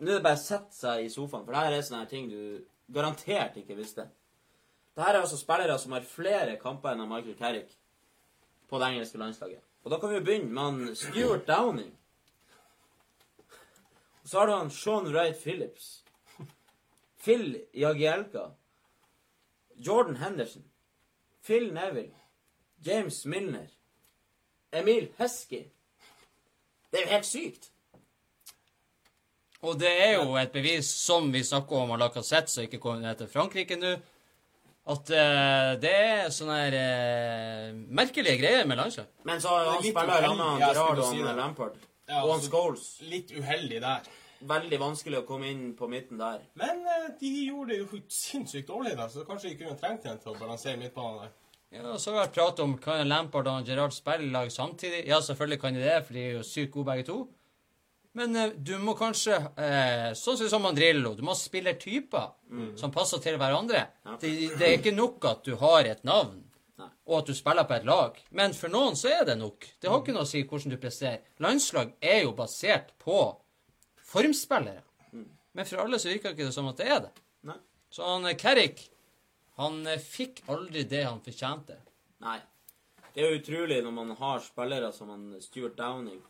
[0.00, 2.28] Nå er det bare å sette seg i sofaen, for det her er sånne ting
[2.30, 2.62] du
[2.94, 4.06] garantert ikke visste.
[4.94, 7.74] Det her er altså spillere som har flere kamper enn Michael Carrick
[8.70, 9.60] på det engelske landslaget.
[9.82, 11.92] Og da kan vi begynne med han Stuart Downing.
[14.22, 16.04] Og så har du han Sean Wright Phillips.
[17.24, 18.50] Phil Jagielka.
[19.76, 20.64] Jordan Henderson.
[21.44, 22.14] Phil Neville.
[22.86, 23.66] James Milner.
[24.72, 25.64] Emil Heskey.
[26.90, 27.70] Det er jo helt sykt.
[29.60, 33.02] Og det er jo et bevis, som vi snakker om, og Lacassette, som ikke kommer
[33.04, 33.96] ned til Frankrike nå,
[34.88, 39.10] at uh, det er sånne her uh, merkelige greier med landslag.
[39.28, 41.36] Men så han spiller han med Gerard og si han.
[41.36, 41.76] Lampard.
[42.08, 42.88] Ja, og han altså- Scholes.
[43.10, 44.08] Litt uheldig der.
[44.40, 46.40] Veldig vanskelig å komme inn på midten der.
[46.58, 50.18] Men uh, de gjorde det jo sinnssykt dårlig, da, så kanskje de kunne trengt en
[50.18, 51.36] til å balansere midtbanen der.
[51.70, 54.48] Ja, og så har vi vært prat om kan Lampard og Gerard spille i lag
[54.50, 55.04] samtidig.
[55.06, 57.18] Ja, selvfølgelig kan de det, for de er jo sykt gode begge to.
[58.18, 62.32] Men eh, du må kanskje, eh, sånn som Mandrillo, du må spille typer
[62.78, 63.84] som passer til hverandre.
[64.06, 64.16] Ja.
[64.18, 66.40] Det, det er ikke nok at du har et navn,
[66.80, 66.88] Nei.
[67.06, 68.18] og at du spiller på et lag.
[68.34, 69.68] Men for noen så er det nok.
[69.78, 71.22] Det har ikke noe å si hvordan du presterer.
[71.44, 73.20] Landslag er jo basert på
[74.10, 74.82] formspillere.
[75.52, 77.12] Men for alle så virker det ikke som at det er det.
[77.50, 77.56] Nei.
[77.90, 78.84] Så han eh, Kerrik,
[79.58, 81.78] han eh, fikk aldri det han fortjente.
[82.22, 82.38] Nei.
[83.10, 86.20] Det er jo utrolig når man har spillere som han Stuart Downing,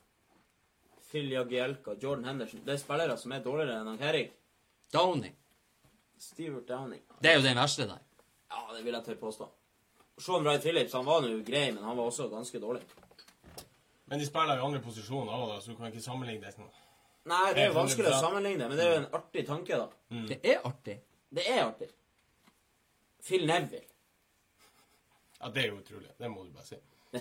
[1.11, 2.63] Phil Jagielka, Jordan Henderson.
[2.65, 4.33] Det er spillere som er dårligere enn han Kerrik.
[4.95, 5.35] Downing.
[6.21, 7.03] Stuart Downing.
[7.23, 8.03] Det er jo den verste der.
[8.51, 9.49] Ja, det vil jeg tørre påstå.
[10.21, 12.83] Sean Wright Phillips han var nå grei, men han var også ganske dårlig.
[14.11, 16.55] Men de spiller i andre posisjoner da, så du kan ikke sammenligne det.
[16.57, 16.71] sånn.
[17.31, 18.25] Nei, det er jo vanskelig å 100%.
[18.25, 19.89] sammenligne, men det er jo en artig tanke, da.
[20.31, 20.97] Det er artig.
[21.31, 21.89] Det er artig.
[23.23, 23.87] Phil Neville.
[25.41, 26.11] Ja, det er jo utrolig.
[26.19, 26.77] Det må du bare si.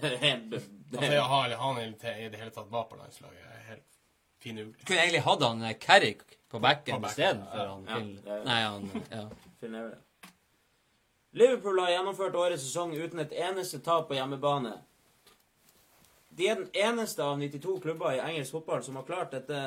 [0.92, 1.86] Altså, jeg har han i
[2.30, 3.40] det hele tatt var på landslaget.
[3.46, 3.98] er Helt
[4.44, 4.84] finurlig.
[4.86, 7.72] Kunne egentlig hatt han eh, Kerrik på backen På backen, istedenfor ja.
[7.72, 8.12] han Ja, Phil.
[8.36, 9.24] er- Nei, han ja.
[9.60, 9.98] Phil Neville.
[11.32, 14.72] Liverpool har gjennomført årets sesong uten et eneste tap på hjemmebane.
[16.40, 19.60] De er den eneste av 92 klubber i engelsk fotball som har klart dette,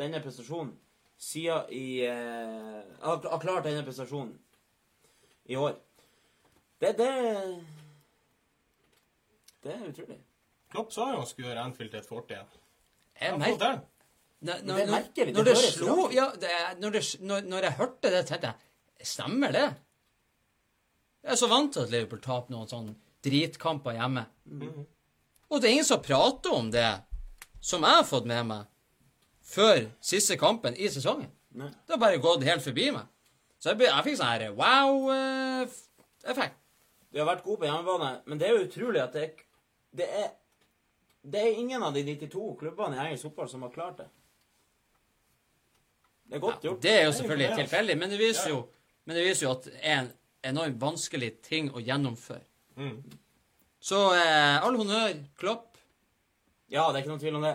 [0.00, 0.72] denne prestasjonen
[1.20, 4.34] siden i eh, har, har klart denne prestasjonen
[5.46, 5.76] i år.
[6.82, 7.10] Det, det
[9.64, 10.20] Det er utrolig.
[10.74, 12.54] Klopp sa jo han skulle gjøre Anfield til et fort igjen.
[13.20, 13.90] Jeg merker fått.
[14.44, 15.32] Når, det merker vi.
[15.32, 16.50] det når det slo ja, det,
[16.82, 18.56] når, det, når, når jeg hørte det, tenkte jeg
[19.04, 19.64] Stemmer det?
[21.24, 22.94] Jeg er så vant til at Liverpool taper noen sånne
[23.24, 24.22] dritkamper hjemme.
[25.48, 26.88] Og det er ingen som prater om det
[27.64, 28.62] som jeg har fått med meg
[29.44, 31.30] før siste kampen i sesongen.
[31.56, 31.70] Nei.
[31.84, 33.06] Det har bare gått helt forbi meg.
[33.60, 35.76] Så jeg, jeg fikk sånn her wow-effekt.
[37.14, 39.43] Vi har vært gode på hjemmebane, men det er jo utrolig at det er
[39.94, 40.30] Det er,
[41.22, 44.08] det er ingen av de 92 klubbene i engelsk fotball som har klart det.
[46.24, 46.80] Det er godt gjort.
[46.82, 47.68] Det er jo Det er selvfølgelig imponerende.
[47.68, 48.62] tilfeldig, men det viser jo,
[49.04, 50.10] men det viser jo at det er en
[50.50, 52.44] enormt vanskelig ting å gjennomføre.
[52.76, 52.96] Mm.
[53.84, 55.78] Så eh, all honnør, Klopp.
[56.72, 57.54] Ja, det er ikke noen tvil om det.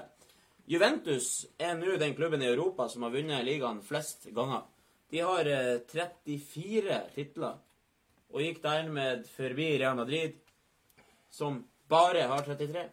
[0.69, 4.67] Juventus er nå den klubben i Europa som har vunnet ligaen flest ganger.
[5.09, 7.57] De har eh, 34 titler,
[8.29, 10.37] og gikk dermed forbi Real Madrid,
[11.33, 12.85] som bare har 33.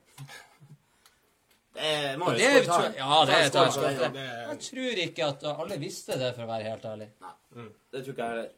[1.77, 2.79] Det må jo det ta.
[2.97, 3.91] ja, det er- skåre.
[3.99, 4.13] den.
[4.13, 7.09] Det, Jeg tror ikke at alle visste det, for å være helt ærlig.
[7.21, 8.51] Nei, Det tror ikke jeg heller.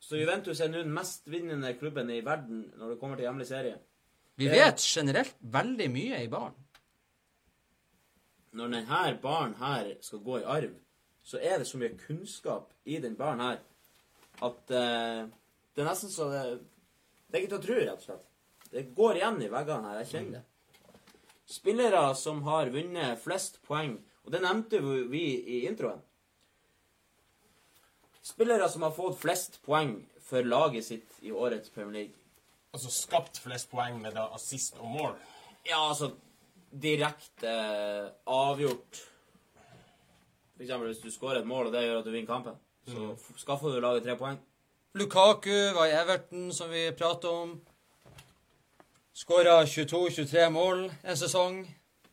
[0.00, 3.78] Så Juventus er nå den mestvinnende klubben i verden når det kommer til hjemlig serie.
[4.36, 6.54] Vi Det- vet generelt veldig mye i baren.
[8.52, 10.74] Når denne baren her skal gå i arv,
[11.24, 13.58] så er det så mye kunnskap i den baren her
[14.42, 15.28] at uh,
[15.74, 16.60] det er nesten så det,
[17.30, 18.27] det er ikke til å tro, rett og slett.
[18.70, 20.02] Det går igjen i veggene her.
[20.02, 20.44] Jeg kjenner det.
[21.48, 23.96] Spillere som har vunnet flest poeng,
[24.26, 25.24] og det nevnte vi
[25.56, 26.02] i introen.
[28.28, 32.14] Spillere som har fått flest poeng for laget sitt i årets Premier League.
[32.72, 35.14] altså skapt flest poeng med da assist og mål.
[35.64, 36.12] Ja, altså
[36.68, 37.52] Direkte
[38.28, 38.98] avgjort.
[40.52, 42.98] For eksempel hvis du skårer et mål, og det gjør at du vinner kampen, så
[42.98, 43.38] mm.
[43.40, 44.36] skaffer du laget tre poeng.
[44.94, 47.56] Lukaku var i Everton, som vi pratet om.
[49.18, 51.62] Skåra 22-23 mål en sesong.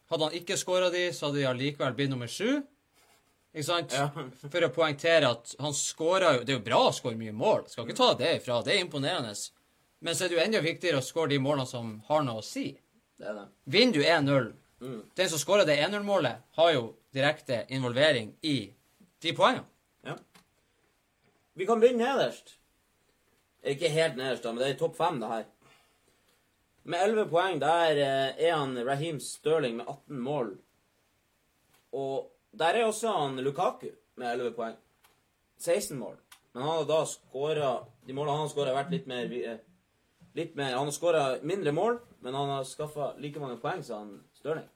[0.09, 2.63] Hadde han ikke skåra de, så hadde de allikevel blitt nummer sju.
[3.53, 3.93] Ikke sant?
[3.93, 4.09] Ja.
[4.41, 7.67] For å poengtere at han skåra jo Det er jo bra å skåre mye mål.
[7.69, 8.59] Skal ikke ta det ifra.
[8.65, 9.35] Det er imponerende.
[10.01, 12.45] Men så er det jo enda viktigere å skåre de målene som har noe å
[12.45, 12.71] si.
[13.15, 13.47] Det det.
[13.77, 15.05] Vinner du 1-0 Mm.
[15.13, 16.81] Den som skåra det 1-0-målet, har jo
[17.15, 18.73] direkte involvering i
[19.21, 19.63] de poengene.
[20.03, 20.17] Ja.
[21.53, 22.57] Vi kan begynne nederst.
[23.63, 25.45] Ikke helt nederst, da, men det er i topp fem, det her.
[26.85, 30.51] Med 11 poeng der eh, er han Raheem Sterling med 18 mål.
[31.97, 33.87] Og der er også han Lukaku
[34.21, 34.75] med 11 poeng.
[35.57, 36.19] 16 mål.
[36.53, 37.71] Men han har da skåra
[38.05, 39.57] De målene han har skåra, har vært litt mer eh,
[40.35, 44.03] Litt mer Han har skåra mindre mål, men han har skaffa like mange poeng som
[44.03, 44.69] han Sterling.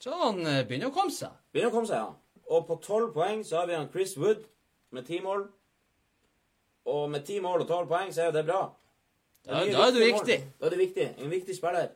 [0.00, 1.36] Så han eh, begynner å komme seg.
[1.52, 2.44] Begynner å komme seg, ja.
[2.50, 4.46] Og på 12 poeng så har vi han Chris Wood
[4.94, 5.48] med 10 mål.
[6.88, 8.62] Og med 10 mål og 12 poeng så er jo det bra.
[9.44, 10.38] Det Da, da er du viktig.
[10.60, 11.08] Da er du viktig.
[11.18, 11.90] En viktig spiller.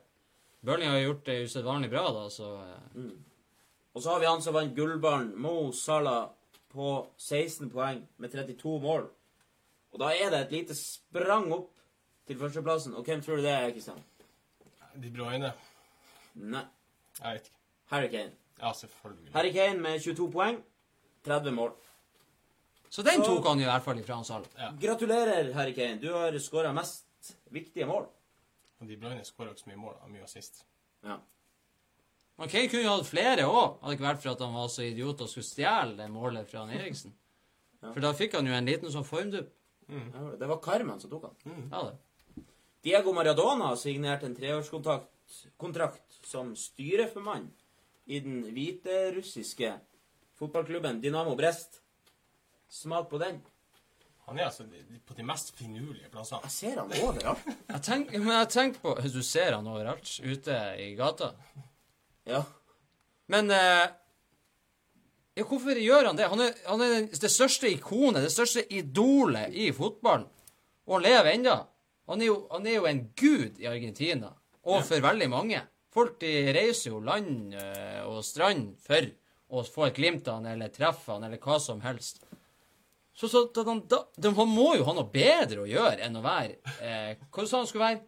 [0.64, 2.54] Burnley har gjort det usedvanlig bra, da, så
[2.94, 3.24] mm.
[3.94, 6.30] Og så har vi han som vant gullballen, Mo Salah,
[6.72, 9.04] på 16 poeng med 32 mål.
[9.92, 11.70] Og da er det et lite sprang opp
[12.26, 12.96] til førsteplassen.
[12.98, 14.00] Og hvem tror du det er, Kristian?
[14.98, 15.52] De Bruyne.
[16.34, 16.64] Nei.
[17.20, 17.60] Jeg vet ikke.
[17.92, 18.32] Harry Kane.
[18.58, 19.30] Ja, selvfølgelig.
[19.34, 20.58] Harry Kane med 22 poeng.
[21.24, 21.72] 30 mål.
[22.90, 24.50] Så den tok han i hvert fall ifra han Salah.
[24.58, 24.72] Ja.
[24.80, 26.00] Gratulerer, Harry Kane.
[26.02, 27.03] Du har skåra mest
[27.54, 28.06] viktige mål.
[28.80, 29.94] Og De Bruyne skåra ikke så mye mål.
[30.02, 30.64] av mye assist.
[31.04, 31.18] Ja.
[32.38, 34.82] Men Kane kunne jo hatt flere òg, hadde ikke vært for at han var så
[34.82, 37.14] idiot og skulle stjele det målet fra han Eriksen.
[37.84, 39.52] For da fikk han jo en liten sånn formdupp.
[39.88, 41.68] Ja, Det var Carmen som tok han.
[41.70, 42.44] Ja, det.
[42.84, 45.10] Diego Maradona har signert en treårskontrakt
[45.56, 47.46] kontrakt som styreformann
[48.06, 49.70] i den hviterussiske
[50.36, 51.80] fotballklubben Dynamo Brest.
[52.68, 53.40] Smak på den.
[54.24, 54.64] Han er altså
[55.04, 56.46] på de mest finurlige plassene.
[56.48, 57.48] Jeg ser han overalt.
[57.68, 61.34] Jeg tenk, men jeg tenker på Du ser han overalt ute i gata.
[62.28, 62.40] Ja.
[63.32, 63.84] Men eh,
[65.34, 66.30] ja, hvorfor gjør han det?
[66.30, 70.28] Han er, han er det største ikonet, det største idolet i fotballen.
[70.86, 71.58] Og han lever ennå.
[72.08, 74.32] Han, han er jo en gud i Argentina.
[74.64, 75.60] Og for veldig mange.
[75.94, 79.04] Folk de reiser jo land eh, og strand for
[79.54, 82.24] å få et glimt av han, eller treffe han, eller hva som helst.
[83.14, 86.18] Så, så da, han, da, de, han må jo ha noe bedre å gjøre enn
[86.18, 88.02] å være eh, Hva sa han skulle være?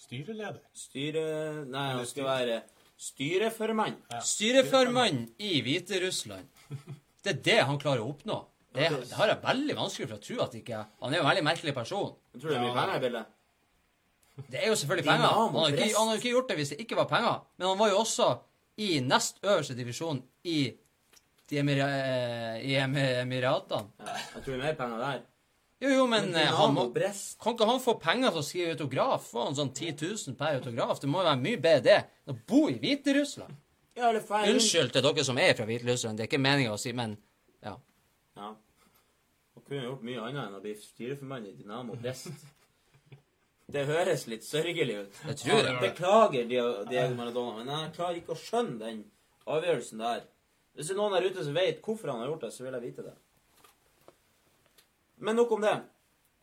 [0.00, 0.62] Styreleder.
[0.76, 1.24] Styre...
[1.68, 2.60] Nei, han skulle være
[2.96, 3.98] styreformann.
[4.24, 6.48] Styreformann i Hviterussland.
[7.24, 8.38] Det er det han klarer å oppnå.
[8.76, 11.30] Det, det har jeg veldig vanskelig for å tro at ikke Han er jo en
[11.30, 12.10] veldig merkelig person.
[12.34, 13.32] Jeg tror det blir penger i bildet.
[14.52, 15.30] Det er jo selvfølgelig penger.
[15.32, 17.38] Han hadde ikke, han hadde ikke gjort det hvis det ikke var penger.
[17.56, 18.28] Men han var jo også
[18.84, 20.58] i nest øverste divisjon i
[21.50, 23.92] de emira, eh, i Emiratene.
[24.02, 25.24] Ja, jeg tror det er mer penger der.
[25.84, 29.28] Jo, jo, men men han må Kan ikke han få penger til å skrive autograf?
[29.28, 31.00] Få han sånn 10 000 per autograf?
[31.00, 33.54] Det må jo være mye bedre det enn å bo i Hviterussland.
[33.96, 34.10] Ja.
[34.12, 37.16] Unnskyld til dere som er fra Hviterussland, det er ikke meninga å si, men
[37.64, 37.74] ja.
[38.36, 38.50] Ja.
[39.56, 42.32] Han kunne gjort mye annet enn å bli styreformann i Dynamo Brest.
[43.66, 45.20] Det høres litt sørgelig ut.
[45.26, 45.74] Jeg tror det.
[45.82, 49.00] Beklager Diego Maradona, men jeg klarer ikke å skjønne den
[49.44, 50.20] avgjørelsen der.
[50.76, 52.76] Hvis det er noen der ute som vet hvorfor han har gjort det, så vil
[52.76, 53.14] jeg vite det.
[55.24, 55.76] Men nok om det.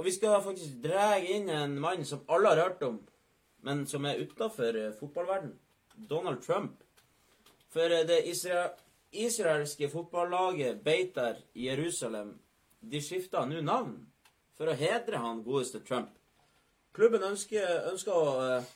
[0.01, 2.97] Og vi skal faktisk dra inn en mann som alle har hørt om,
[3.61, 5.53] men som er utafor fotballverden.
[6.09, 6.81] Donald Trump.
[7.69, 8.71] For eh, det isra
[9.13, 12.39] israelske fotballaget Beitar i Jerusalem
[12.79, 13.99] de skifta nå navn
[14.57, 16.09] for å hedre han godeste Trump.
[16.93, 18.71] Klubben ønsker, ønsker å eh,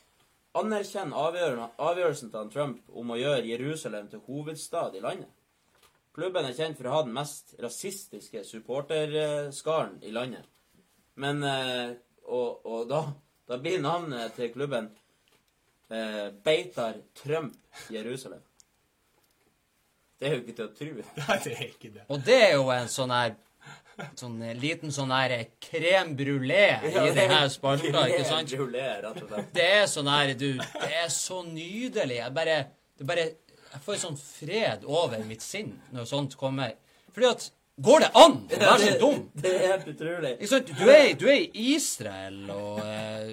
[0.57, 5.33] anerkjenne avgjørelsen til han Trump om å gjøre Jerusalem til hovedstad i landet.
[6.17, 10.47] Klubben er kjent for å ha den mest rasistiske supporterskaren i landet.
[11.21, 11.95] Men eh,
[12.27, 13.05] Og, og da,
[13.47, 14.89] da blir navnet til klubben
[15.87, 17.55] eh, Beitar Trump
[17.93, 18.41] Jerusalem.
[20.17, 21.05] Det er jo ikke til å tro.
[21.21, 22.03] Nei, det er ikke det.
[22.11, 23.37] Og det er jo en sånn her
[24.17, 28.51] sånn liten sånn her crème brulé i ja, her spalta, ikke sant?
[28.53, 29.49] Brulé, rett og slett.
[29.55, 32.19] Det er sånn her, du Det er så nydelig.
[32.19, 32.57] Jeg bare
[32.97, 33.25] Det bare
[33.73, 36.75] Jeg får en sånn fred over mitt sinn når sånt kommer.
[37.13, 37.47] Fordi at
[37.77, 39.17] Går det an å være så dum?
[39.37, 40.31] Det er helt utrolig.
[40.41, 43.27] Du er, du er i Israel, og eh,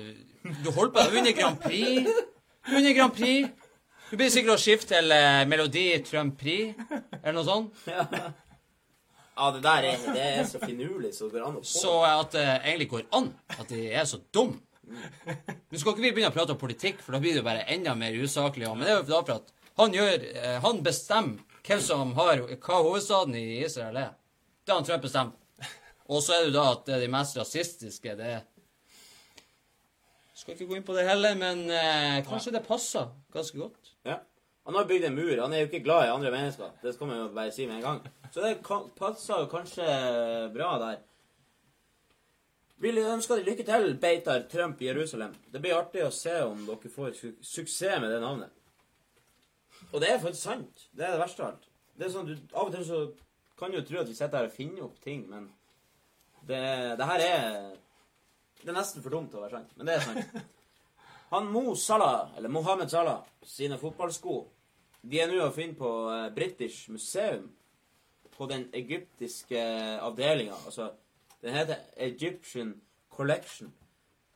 [0.61, 2.11] du holder på å vinne Grand Prix.
[2.69, 3.49] Du vinner Grand Prix.
[4.11, 6.77] Du blir sikkert å skifte til eh, Melodi Trump Prix,
[7.23, 7.81] eller noe sånt.
[7.89, 11.71] Ja, det der er, det er så finurlig så det går an å få.
[11.73, 14.55] Så at det egentlig går an at de er så dum
[14.85, 17.65] Nå skal ikke vi begynne å prate om politikk, for da blir det jo bare
[17.73, 18.69] enda mer usaklig.
[18.69, 22.43] Men det er jo da for at han gjør eh, Han bestemmer hvem som har
[22.45, 24.11] hva hovedstaden i Israel er.
[24.65, 25.41] Det har han Trump bestemt.
[26.13, 28.35] Og så er det da at det er de mest rasistiske, det
[30.37, 33.95] Skal ikke gå inn på det heller, men eh, kanskje det passer ganske godt.
[34.05, 34.19] Ja.
[34.65, 35.39] Han har bygd en mur.
[35.41, 36.77] Han er jo ikke glad i andre mennesker.
[36.83, 38.01] Det skal man jo bare si med en gang.
[38.33, 38.55] Så det
[38.99, 39.87] passer jo kanskje
[40.53, 41.01] bra der.
[42.85, 45.33] Vil ønske deg lykke til, Beitar Trump Jerusalem.
[45.53, 48.53] Det blir artig å se om dere får su suksess med det navnet.
[49.95, 50.89] Og det er faktisk sant.
[50.91, 51.69] Det er det verste av alt.
[51.95, 53.01] Det er sånn, du, Av og til så
[53.59, 55.47] kan du jo tro at vi sitter her og finner opp ting, men
[56.49, 56.59] det,
[56.99, 57.45] det her er
[58.65, 60.35] Det er nesten for dumt til å være sant, men det er sant.
[61.35, 64.35] Han Mo Salah, eller Mohammed Salah, sine fotballsko
[65.03, 67.51] De er nå å finne på eh, British Museum.
[68.35, 69.61] På den egyptiske
[70.03, 70.57] avdelinga.
[70.67, 70.89] Altså,
[71.43, 72.73] den heter Egyptian
[73.13, 73.69] Collection.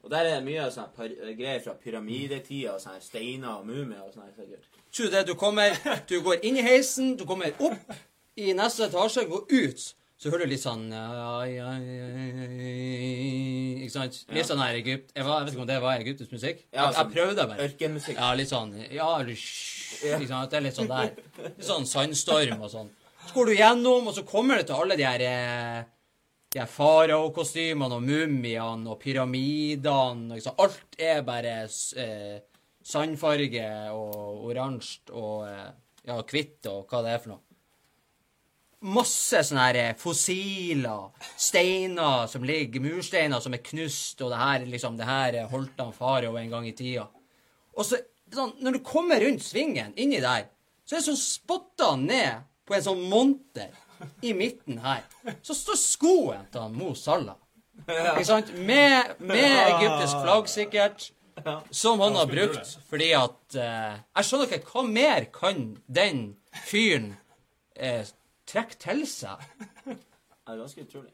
[0.04, 4.12] Og der er det mye sånne greier fra pyramidetida, og sånne steiner og mumier og
[4.14, 4.28] sånn.
[4.36, 4.77] sikkert.
[4.94, 5.26] Tror det?
[5.28, 5.76] Du kommer
[6.08, 7.96] Du går inn i heisen, du kommer opp
[8.38, 9.80] i neste etasje, går ut,
[10.18, 10.84] så hører du litt sånn
[13.82, 14.20] Ikke sant?
[14.34, 16.64] Litt sånn her Egypt Jeg, vet ikke om det var egyptisk musikk.
[16.70, 17.66] Ja, jeg, jeg sånn prøvde bare.
[17.68, 18.16] Ørkenmusikk.
[18.18, 20.50] Ja, litt sånn Ja, ikke sant?
[20.52, 21.12] Det er litt sånn der.
[21.44, 22.90] Litt sånn sandstorm og sånn.
[23.28, 25.80] Så går du gjennom, og så kommer du til alle de her eh,
[26.48, 30.30] de her faraokostymene og mumiene og pyramidene.
[30.32, 32.38] og liksom, Alt er bare eh,
[32.88, 35.68] sandfarge og oransje og eh,
[36.08, 37.44] ja, hvitt og hva det er for noe.
[38.88, 44.68] Masse sånne her eh, fossiler, steiner som ligger, mursteiner som er knust, og det her
[44.70, 47.08] liksom, det her eh, holdt han farao en gang i tida.
[47.74, 47.98] Og så,
[48.34, 50.46] sånn, når du kommer rundt svingen, inni der,
[50.86, 53.74] så er det sånn spotta ned på en sånn monter
[54.22, 55.02] i midten her.
[55.42, 57.36] Så står skoen til han Mo Salah.
[57.88, 58.50] Ikke sant?
[58.66, 61.10] Med, med egyptisk flagg, sikkert.
[61.70, 66.22] Som han har brukt fordi at eh, Jeg skjønner ikke hva mer kan den
[66.66, 67.12] fyren
[67.76, 68.06] eh,
[68.48, 69.44] trekke til seg?
[69.84, 71.12] Det er ganske utrolig.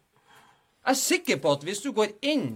[0.84, 2.48] Jeg er sikker på at hvis du går inn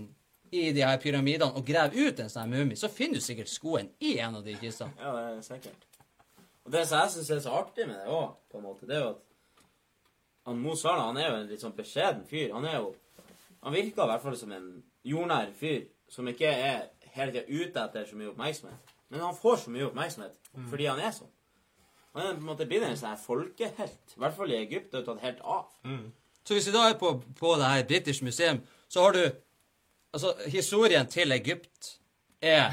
[0.52, 3.90] i de her pyramidene og graver ut en sånn mumie, så finner du sikkert skoen
[4.00, 4.94] i en av de kistene.
[5.00, 5.88] Ja, det er sikkert.
[6.64, 8.98] Og det som jeg syns er så artig med det òg, på en måte, det
[8.98, 9.24] er jo at
[10.48, 12.52] han Mo Salah han er jo en litt sånn beskjeden fyr.
[12.54, 12.94] Han er jo
[13.58, 14.66] Han virker i hvert fall som en
[15.02, 16.84] jordnær fyr som ikke er
[17.18, 18.94] hele tida ute etter så mye oppmerksomhet.
[19.08, 21.30] Men han får så mye oppmerksomhet fordi han er sånn.
[22.16, 24.14] Han er på en måte blitt en sånn folkehelt.
[24.16, 24.90] I hvert fall i Egypt.
[24.92, 25.68] Det har tatt helt av.
[26.48, 29.22] Så hvis vi da er på, på det her British Museum, så har du
[30.08, 32.00] Altså, historien til Egypt
[32.40, 32.72] er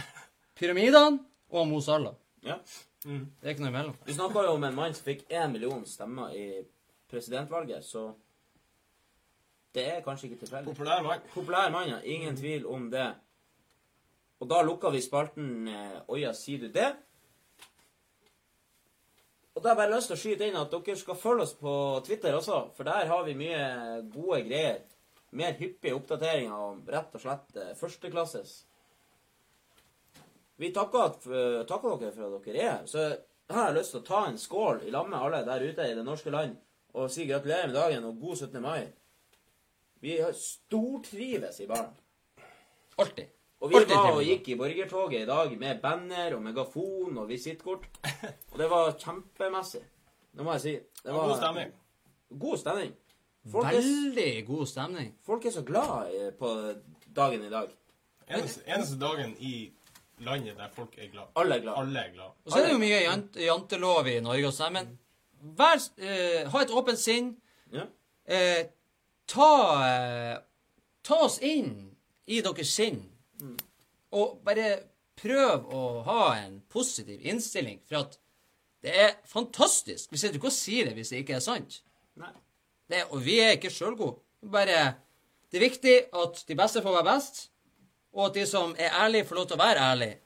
[0.56, 1.20] pyramidene
[1.52, 2.14] og Mo Salah.
[2.46, 2.56] Ja.
[3.04, 3.98] Det er ikke noe imellom.
[4.08, 6.64] Vi snakka jo om en mann som fikk én million stemmer i
[7.12, 8.14] presidentvalget, så
[9.76, 10.72] det er kanskje ikke tilfeldig.
[10.72, 11.28] Populær mann.
[11.34, 12.00] Populær mann, ja.
[12.08, 13.10] Ingen tvil om det.
[14.44, 16.90] Og da lukka vi spalten eh, Oja, sier du det?
[19.56, 21.54] Og da har jeg bare lyst til å skyte inn at dere skal følge oss
[21.56, 21.74] på
[22.04, 23.62] Twitter også, for der har vi mye
[24.12, 24.82] gode greier.
[25.36, 28.58] Mer hyppige oppdateringer om rett og slett eh, førsteklasses.
[30.60, 32.86] Vi takker, eh, takker dere for at dere er her.
[32.92, 33.08] Så
[33.52, 35.96] har jeg lyst til å ta en skål i lag med alle der ute i
[35.96, 36.60] det norske land
[36.96, 38.62] og si gratulerer med dagen og god 17.
[38.64, 38.88] mai.
[40.04, 41.92] Vi har stortrives i baren.
[43.00, 43.35] Alltid.
[43.66, 47.88] Og vi var og gikk i borgertoget i dag med banner og megafon og visittkort.
[48.52, 49.82] Og det var kjempemessig.
[50.36, 50.74] Det må jeg si.
[51.02, 51.72] Det var god stemning.
[52.46, 52.92] God stemning.
[53.52, 55.10] Folk er, Veldig god stemning.
[55.26, 56.52] folk er så glad på
[57.16, 57.74] dagen i dag.
[58.30, 59.72] Eneste, eneste dagen i
[60.26, 61.28] landet der folk er glad.
[61.36, 61.74] Alle er glad.
[61.78, 62.32] Alle er glad.
[62.46, 64.94] Og så er det jo mye jant jantelov i Norge og sånn, men
[65.58, 67.36] vær, eh, ha et åpent sinn.
[67.74, 67.86] Ja.
[68.26, 68.64] Eh,
[69.28, 69.50] ta,
[69.90, 70.38] eh,
[71.04, 71.92] ta oss inn
[72.28, 73.04] i deres sinn.
[74.16, 74.78] Og bare
[75.20, 78.18] prøv å ha en positiv innstilling, for at
[78.86, 80.12] det er fantastisk.
[80.12, 81.80] Vi sitter ikke og sier det hvis det ikke er sant.
[82.22, 82.34] Nei.
[82.92, 84.20] Det, og vi er ikke sjølgode.
[84.46, 84.96] Bare
[85.50, 87.38] Det er viktig at de beste får være best,
[88.14, 90.18] og at de som er ærlige, får lov til å være ærlige.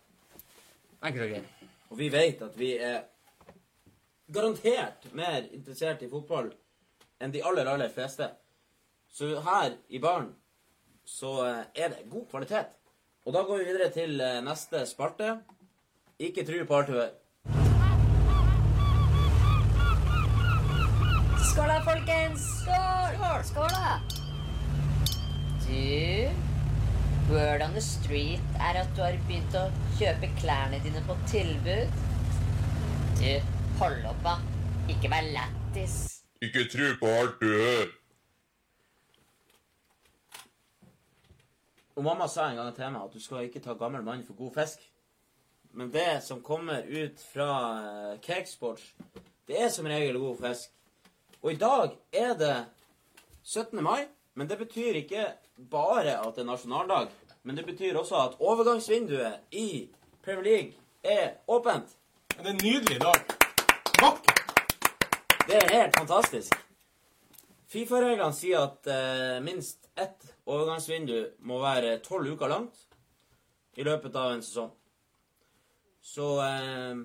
[1.05, 1.67] Enkelt og greit.
[1.89, 3.03] Og vi vet at vi er
[4.33, 6.49] garantert mer interessert i fotball
[7.19, 8.29] enn de aller, aller fleste.
[9.09, 10.31] Så her i baren
[11.05, 12.78] så eh, er det god kvalitet.
[13.29, 15.35] Og da går vi videre til eh, neste sparte.
[16.17, 17.11] Ikke tru på alt du hører.
[21.51, 22.47] Skål da, folkens!
[22.63, 23.43] Skål!
[23.51, 23.99] Skål da!
[25.61, 26.33] Du,
[27.29, 29.67] word on the street er at du har begynt å
[30.01, 32.01] kjøpe klærne dine på tilbud.
[33.21, 33.31] Du,
[33.83, 34.39] hold opp da.
[34.89, 36.01] Ikke vær lættis.
[36.41, 37.98] Ikke tru på alt du hører.
[41.99, 44.37] Og mamma sa en gang til meg at du skal ikke ta gammel mann for
[44.39, 44.83] god fisk.
[45.75, 47.47] Men det som kommer ut fra
[47.79, 48.85] eh, Cakesports,
[49.47, 50.71] det er som regel god fisk.
[51.41, 52.55] Og i dag er det
[53.43, 53.83] 17.
[53.83, 55.25] mai, men det betyr ikke
[55.71, 57.11] bare at det er nasjonaldag.
[57.43, 59.89] Men det betyr også at overgangsvinduet i
[60.23, 60.73] Premier League
[61.03, 61.97] er åpent.
[62.29, 63.19] Det er en nydelig dag.
[63.99, 64.39] Vakkert.
[65.47, 66.55] Det er helt fantastisk.
[67.69, 72.85] Fifa-reglene sier at eh, minst ett overgangsvindu må være tolv uker langt
[73.77, 74.71] i løpet av en sesong.
[76.01, 77.03] Så eh,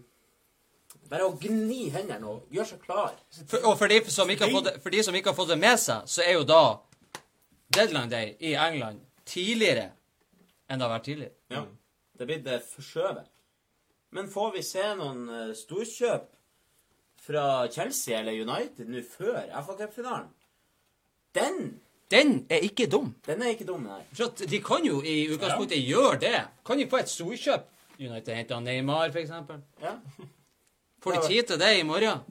[1.11, 3.19] bare å gni hendene og gjøre seg klar.
[3.45, 5.53] For, og for de, som ikke har fått det, for de som ikke har fått
[5.53, 6.63] det med seg, så er jo da
[7.75, 9.91] deadline day i England tidligere
[10.69, 11.37] enn det har vært tidligere.
[11.53, 11.65] Ja.
[12.15, 13.29] Det er blitt eh, forskjøvet.
[14.15, 16.31] Men får vi se noen eh, storkjøp
[17.25, 20.33] fra Chelsea eller United nå før FA Cup-finalen?
[21.35, 21.81] Den,
[22.11, 23.15] Den er ikke dum.
[23.27, 24.03] den er ikke dum, nei.
[24.15, 26.41] For de kan jo i utgangspunktet gjøre det.
[26.67, 27.69] Kan de få et storkjøp?
[27.99, 29.61] United henter Neymar, eksempel.
[29.83, 29.97] Ja.
[31.03, 32.23] Får de tid til det i morgen?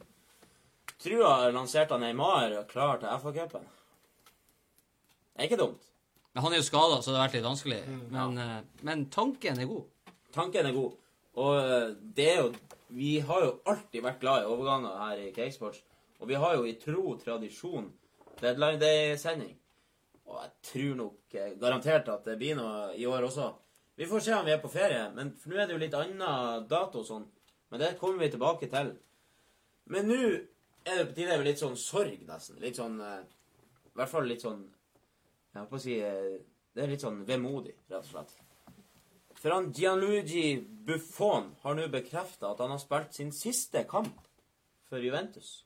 [1.03, 3.65] Trua lanserte Neymar klar til FA-cupen.
[5.33, 5.89] Det er ikke dumt.
[6.33, 7.79] Men han er jo skada, så det har vært litt vanskelig.
[8.11, 8.61] Men, ja.
[8.87, 10.13] men tanken er god.
[10.33, 10.95] Tanken er god.
[11.43, 12.53] Og eh, det er jo
[12.93, 15.79] Vi har jo alltid vært glad i overganger her i Cakesports.
[16.21, 17.87] Og vi har jo i tro tradisjon
[18.41, 19.53] deadline day-sending.
[20.29, 23.51] Og jeg tror nok eh, garantert at det blir noe i år også.
[23.95, 25.97] Vi får se om vi er på ferie, men for nå er det jo litt
[25.97, 27.27] annen dato og sånn.
[27.69, 28.93] Men det kommer vi tilbake til.
[29.93, 30.21] Men nå
[30.83, 32.59] er det på tide med litt sånn sorg, nesten.
[32.63, 33.21] Litt sånn eh,
[33.91, 36.39] I hvert fall litt sånn Jeg holdt på å si eh,
[36.73, 38.33] Det er litt sånn vemodig, rett og slett.
[39.37, 40.55] For han Gianluigi
[40.87, 44.21] Buffon har nå bekrefta at han har spilt sin siste kamp
[44.89, 45.65] for Juventus.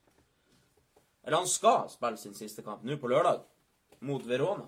[1.28, 3.41] Eller han skal spille sin siste kamp nå på lørdag,
[4.07, 4.63] mot Verona.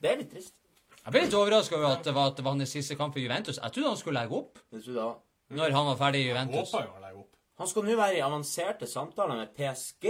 [0.00, 0.54] Det er litt trist.
[1.02, 3.20] Jeg ble litt overraska over at det var, at det var hans siste kamp for
[3.20, 3.58] Juventus.
[3.60, 6.72] Jeg trodde han skulle legge opp Det trodde jeg når han var ferdig i Juventus.
[6.72, 7.36] Håper jo han legger opp.
[7.58, 10.08] Han skal nå være i avanserte samtaler med PSG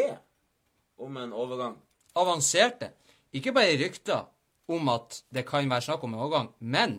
[1.06, 1.76] om en overgang.
[2.18, 2.90] Avanserte.
[3.38, 4.26] Ikke bare rykter
[4.74, 6.98] om at det kan være snakk om en overgang, men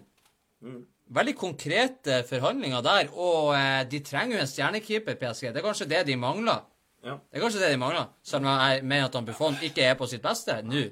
[1.20, 3.12] veldig konkrete forhandlinger der.
[3.14, 5.52] Og eh, de trenger jo en stjernekeeper, PSG.
[5.52, 6.64] Det er kanskje det de mangler.
[7.06, 7.16] Ja.
[7.16, 10.08] Det er kanskje det de mangler, selv om jeg mener at Buffon ikke er på
[10.12, 10.90] sitt beste nå.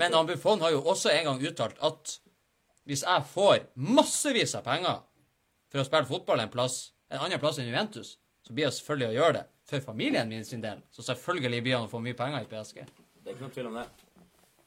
[0.00, 2.16] Men Buffon har jo også en gang uttalt at
[2.88, 5.02] hvis jeg får massevis av penger
[5.70, 6.78] for å spille fotball en plass,
[7.12, 10.44] en annen plass enn Juventus, så blir jeg selvfølgelig å gjøre det for familien min
[10.44, 10.80] sin del.
[10.90, 12.80] Så selvfølgelig blir han å få mye penger i PSG.
[13.20, 13.86] Det er ikke noe tvil om det.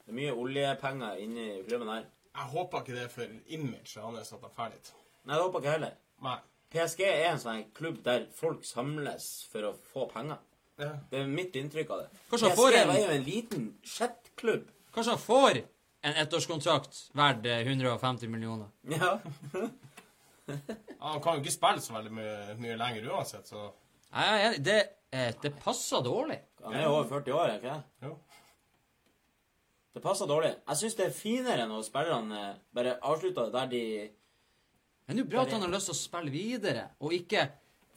[0.04, 2.06] Det er mye oljepenger inni klubben her.
[2.34, 4.90] Jeg håper ikke det er for imaget hans at han drar dit.
[5.24, 5.94] Nei, det håper ikke jeg heller.
[6.24, 6.38] Nei.
[6.74, 10.40] PSG er en sånn klubb der folk samles for å få penger.
[10.80, 10.90] Ja.
[11.10, 12.08] Det er mitt inntrykk av det.
[12.30, 14.64] Kanskje han får en- var jo en liten chat-klubb.
[14.94, 15.60] Kanskje han får
[16.04, 18.68] en ettårskontrakt verdt eh, 150 millioner.
[19.00, 19.18] Ja.
[20.98, 23.70] Han kan jo ikke spille så veldig mye, mye lenger uansett, så
[24.12, 24.58] Jeg er enig.
[24.66, 24.78] Det,
[25.12, 26.36] eh, det passer dårlig.
[26.64, 28.08] Han er jo over 40 år, er ikke det?
[28.08, 28.18] jo.
[29.94, 30.50] Det passer dårlig.
[30.68, 33.82] Jeg syns det er finere når spillerne eh, bare avslutter der de
[35.06, 37.44] Men det er jo bra at han har lyst til å spille videre, og ikke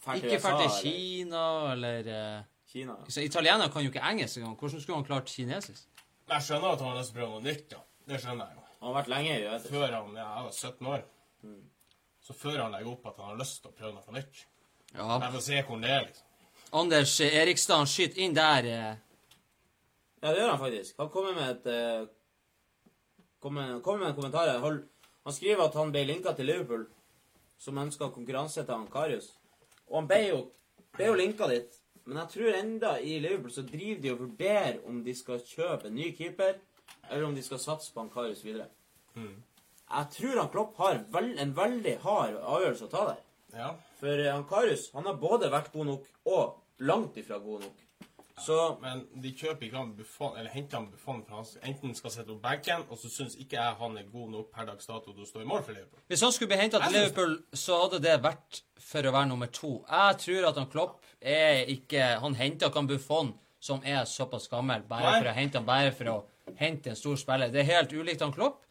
[0.03, 2.95] til ikke USA, til eller Kina eller eh, Kina.
[3.07, 4.55] så Italiener kan jo ikke engelsk engang.
[4.59, 5.87] Hvordan skulle han klart kinesisk?
[6.27, 7.79] Jeg skjønner at han har lyst til å prøve noe nytt, ja.
[8.07, 8.63] Det skjønner jeg jo.
[8.81, 9.61] Han har vært lenge i det.
[9.71, 11.05] Før han ja, jeg var 17 år.
[12.27, 14.41] Så før han legger opp at han har lyst til å prøve noe nytt.
[14.93, 15.07] Ja.
[15.23, 16.23] Jeg får se hvordan det er, liksom.
[16.81, 18.67] Anders Erikstad skyter inn der.
[18.67, 18.95] eh.
[20.21, 20.97] Ja, det gjør han faktisk.
[20.99, 22.07] Han kommer med et eh,
[23.39, 24.51] kommer, kommer med en kommentar.
[24.51, 24.79] her.
[25.23, 26.85] Han skriver at han ble linka til Liverpool,
[27.57, 29.31] som ønska konkurranse til han Karius.
[29.87, 30.41] Og han ble jo,
[30.97, 31.76] ble jo linka dit.
[32.07, 35.89] Men jeg tror enda i Liverpool så driver de og vurderer om de skal kjøpe
[35.89, 36.55] en ny keeper,
[37.09, 38.69] eller om de skal satse på Ankaris videre.
[39.17, 39.33] videre.
[39.87, 43.19] Jeg tror han Klopp har vel, en veldig hard avgjørelse å ta der.
[43.57, 43.73] Ja.
[43.99, 47.83] For Ankarus han har både vært god nok og langt ifra god nok.
[48.45, 52.13] Så Men de kjøper ikke han Buffon, eller henter han Buffon, for han enten skal
[52.13, 55.09] sette opp benken, og så syns ikke jeg han er god nok per dags dato
[55.09, 56.03] til å stå i mål for Liverpool.
[56.11, 59.49] Hvis han skulle bli henta til Liverpool, så hadde det vært for å være nummer
[59.53, 59.71] to.
[59.89, 64.45] Jeg tror at han Klopp er ikke Han henter ikke han Buffon, som er såpass
[64.51, 65.17] gammel, bare Nei.
[65.17, 66.17] for å hente han, bare for å
[66.61, 67.49] hente en stor spiller.
[67.51, 68.61] Det er helt ulikt han Klopp.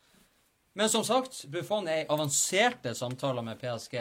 [0.79, 3.99] Men som sagt, Buffon er i avanserte samtaler med PSG.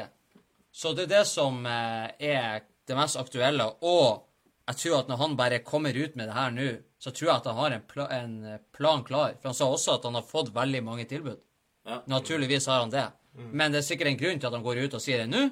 [0.75, 3.69] Så det er det som eh, er det mest aktuelle.
[3.81, 4.24] Og
[4.65, 7.35] jeg tror at når han bare kommer ut med det her nå, så tror jeg
[7.35, 9.35] at han har en, pla en eh, plan klar.
[9.37, 11.37] For han sa også at han har fått veldig mange tilbud.
[11.85, 12.01] ja.
[12.09, 13.05] Naturligvis har han det.
[13.35, 15.43] Men det er sikkert en grunn til at han går ut og sier det nå.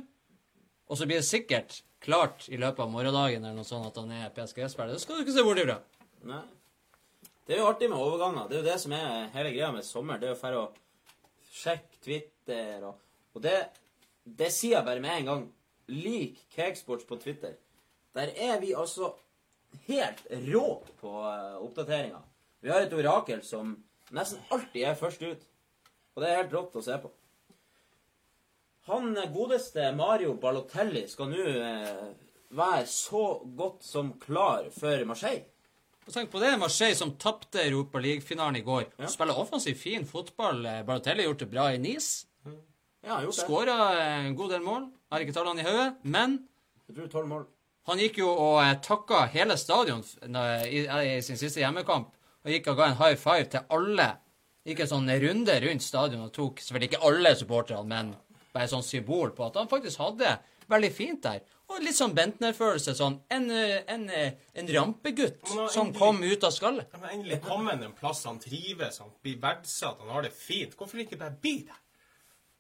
[0.90, 4.12] Og så blir det sikkert klart i løpet av morgendagen eller noe sånt at han
[4.16, 4.96] er PSG-spiller.
[4.96, 5.78] Det skal du ikke se bort ifra.
[6.28, 6.42] Nei.
[7.44, 8.48] Det er jo artig med overganger.
[8.48, 10.20] Det er jo det som er hele greia med sommer.
[10.20, 10.66] Det er jo for å
[11.54, 13.00] sjekke Twitter og
[13.34, 13.56] Og det,
[14.24, 15.46] det sier jeg bare med en gang.
[15.90, 17.56] Lik Cakesports på Twitter.
[18.14, 19.14] Der er vi altså
[19.88, 20.22] helt
[20.54, 20.68] rå
[21.02, 22.22] på uh, oppdateringer.
[22.64, 23.76] Vi har et orakel som
[24.14, 25.42] nesten alltid er først ut.
[26.14, 27.10] Og det er helt rått å se på.
[28.92, 32.06] Han eh, godeste Mario Balotelli skal nå eh,
[32.54, 33.24] være så
[33.58, 35.46] godt som klar for Marseille.
[36.04, 38.90] Og tenk på det, Marseille som tapte Europa League-finalen i går.
[39.00, 39.08] Ja.
[39.12, 40.66] Spiller offensiv, fin fotball.
[40.68, 42.28] Eh, Balotelli har gjort det bra i Nice.
[43.04, 43.22] Ja.
[43.36, 44.88] Skåra en god del mål.
[45.12, 45.90] Har ikke tallene i hodet.
[46.04, 46.38] Men
[46.88, 47.48] Jeg tror tolv mål.
[47.90, 50.04] Han gikk jo og eh, takka hele stadion
[50.68, 52.12] i, i sin siste hjemmekamp.
[52.44, 54.10] Og gikk og ga en high five til alle.
[54.68, 58.14] Gikk en sånn runde rundt stadion og tok selvfølgelig ikke alle supporterne, men
[58.54, 60.38] bare et sånn symbol på at han faktisk hadde
[60.72, 61.42] veldig fint der.
[61.72, 62.94] Og litt sånn Bentner-følelse.
[62.96, 66.88] Sånn en, en, en rampegutt han- som kom ut av skallet.
[66.94, 70.76] Han har endelig kommet en plass han trives, han blir verdsatt, han har det fint.
[70.80, 71.80] Hvorfor ikke bare bli der?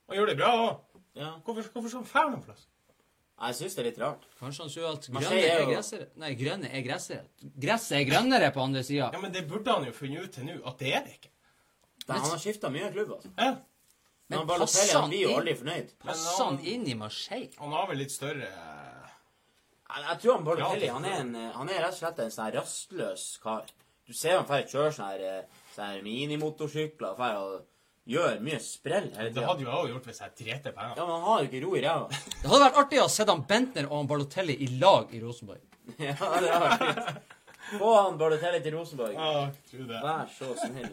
[0.09, 0.99] Han gjør det bra òg.
[1.19, 1.29] Ja.
[1.45, 2.63] Hvorfor, hvorfor skal han fæle noen plass?
[3.43, 4.23] Jeg syns det er litt rart.
[4.39, 6.07] Kanskje han tror at grønne er er jo- gressere.
[6.21, 7.23] Nei, grønne er gressere.
[7.59, 9.09] Gresset er grønnere på andre sida.
[9.13, 11.29] Ja, men det burde han jo funnet ut til nå, at det er det ikke.
[12.07, 13.31] Da, han har skifta mye klubb, altså.
[13.37, 13.55] Ja.
[14.29, 15.91] Men Men passer han blir jo aldri fornøyd.
[15.99, 17.51] Passer han inn i Marseille?
[17.59, 19.09] Han har vel litt større eh,
[19.93, 22.31] Jeg, jeg tror han Balotelli Ja, han er, en, han er rett og slett en
[22.33, 23.67] sånn rastløs kar.
[24.07, 27.65] Du ser han drar og kjører sånne, her, eh, sånne her minimotorsykler får og
[28.09, 30.97] gjør mye sprell hele Det hadde jo jeg òg gjort hvis jeg drete penger.
[30.97, 32.23] Ja, men han har jo ikke ro i ræva.
[32.41, 35.63] Det hadde vært artig å se han Bentner og han Balotelli i lag i Rosenborg.
[35.99, 37.31] ja, det hadde vært fint.
[37.73, 39.15] Få han Balotelli til Rosenborg.
[39.15, 40.01] Ja, tro det.
[40.03, 40.91] Vær så snill.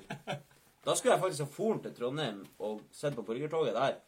[0.87, 3.99] Da skulle jeg faktisk ha foren til Trondheim og sett på borgertoget der.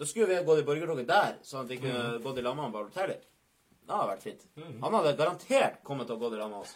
[0.00, 2.56] Da skulle vi ha gått i borgertoget der, sånn at vi kunne gått i lag
[2.58, 3.20] med Balotelli.
[3.82, 4.44] Det hadde vært fint.
[4.82, 6.74] Han hadde garantert kommet til å gå i lag med oss.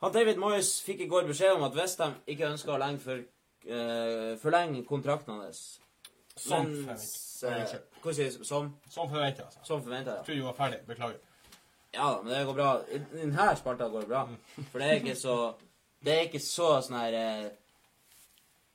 [0.00, 3.20] Han David Moyes fikk i går beskjed om at Westham ikke ønsker å lenge for,
[3.68, 5.80] uh, forlenge kontrakten hans.
[6.40, 7.08] Som forventa.
[7.40, 8.38] forventet.
[8.38, 8.44] du?
[8.44, 8.70] Som?
[8.88, 9.44] Som forventa.
[9.44, 9.64] Altså.
[9.64, 10.16] Som forventa, ja.
[10.16, 10.78] Jeg Tror du var ferdig.
[10.86, 11.18] Beklager.
[11.92, 12.70] Ja da, men det går bra.
[12.92, 14.22] I denne spalta går det bra.
[14.70, 15.36] For det er ikke så
[16.04, 17.48] Det er ikke så sånn her eh,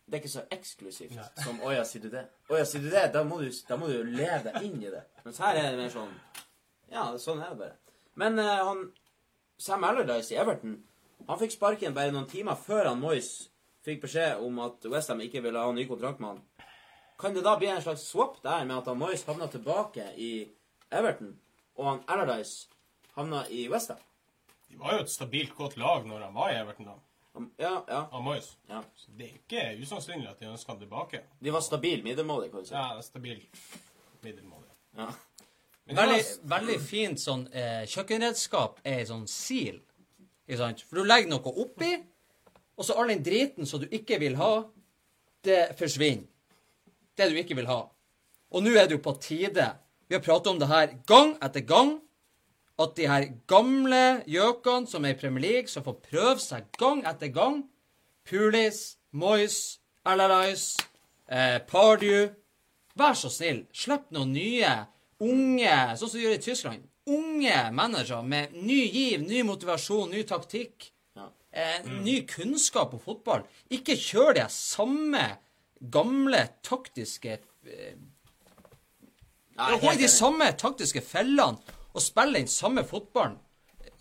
[0.06, 1.30] Det er ikke så eksklusivt Nei.
[1.42, 3.08] som 'Å ja, sier du det?' Å ja, sier du det?
[3.14, 5.02] Da må du, da må du leve deg inn i det.
[5.24, 6.12] Mens her er det mer sånn
[6.92, 7.78] Ja, sånn er det bare.
[8.14, 8.84] Men uh, han
[9.58, 10.76] Sam Allardyce i Everton
[11.28, 13.50] han fikk sparken bare noen timer før han Moyes
[13.86, 16.42] fikk beskjed om at Westham ikke ville ha ny kontrakt med han.
[17.20, 20.32] Kan det da bli en slags swap der med at han Moyes havna tilbake i
[20.92, 21.36] Everton,
[21.78, 22.68] og han Allardyce
[23.16, 24.02] havna i Westham?
[24.70, 26.98] De var jo et stabilt godt lag når han var i Everton, da.
[27.60, 28.54] Ja, ja, Av Moyes.
[28.70, 28.82] ja.
[28.96, 31.20] Så det er ikke usannsynlig at de ønsker han tilbake.
[31.44, 32.74] De var stabil middelmådig, kan du si.
[32.76, 34.72] Ja, stabil er stabilt middelmådig.
[34.98, 35.10] Ja.
[35.86, 39.82] Veldig, veldig fint sånn eh, kjøkkenredskap er ei sånn sil.
[40.46, 40.84] Ikke sant?
[40.86, 41.92] For du legger noe oppi,
[42.76, 44.54] og så all den driten som du ikke vil ha,
[45.46, 46.26] det forsvinner.
[47.16, 47.86] Det du ikke vil ha.
[48.52, 49.70] Og nå er det jo på tide.
[50.08, 51.96] Vi har pratet om det her gang etter gang.
[52.76, 57.06] At de her gamle gjøkene som er i Premier League, som får prøve seg gang
[57.08, 57.62] etter gang.
[58.28, 60.76] Pulis, Moyes, Alarais,
[61.32, 62.34] eh, Pardew.
[62.96, 64.74] Vær så snill, slipp noen nye,
[65.20, 66.84] unge, sånn som de gjør i Tyskland.
[67.06, 70.90] Unge managere med ny giv, ny motivasjon, ny taktikk.
[71.16, 71.28] Ja.
[71.52, 73.46] Eh, Ny kunnskap på fotball.
[73.70, 75.26] Ikke kjør de samme
[75.94, 77.96] gamle taktiske eh,
[79.56, 81.62] helt de samme taktiske fellene
[81.96, 83.38] og spille den samme fotballen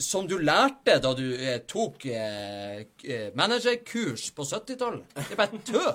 [0.02, 5.04] som du lærte da du eh, tok eh, eh, managerkurs på 70-tallet.
[5.14, 5.92] Det er bare tøv.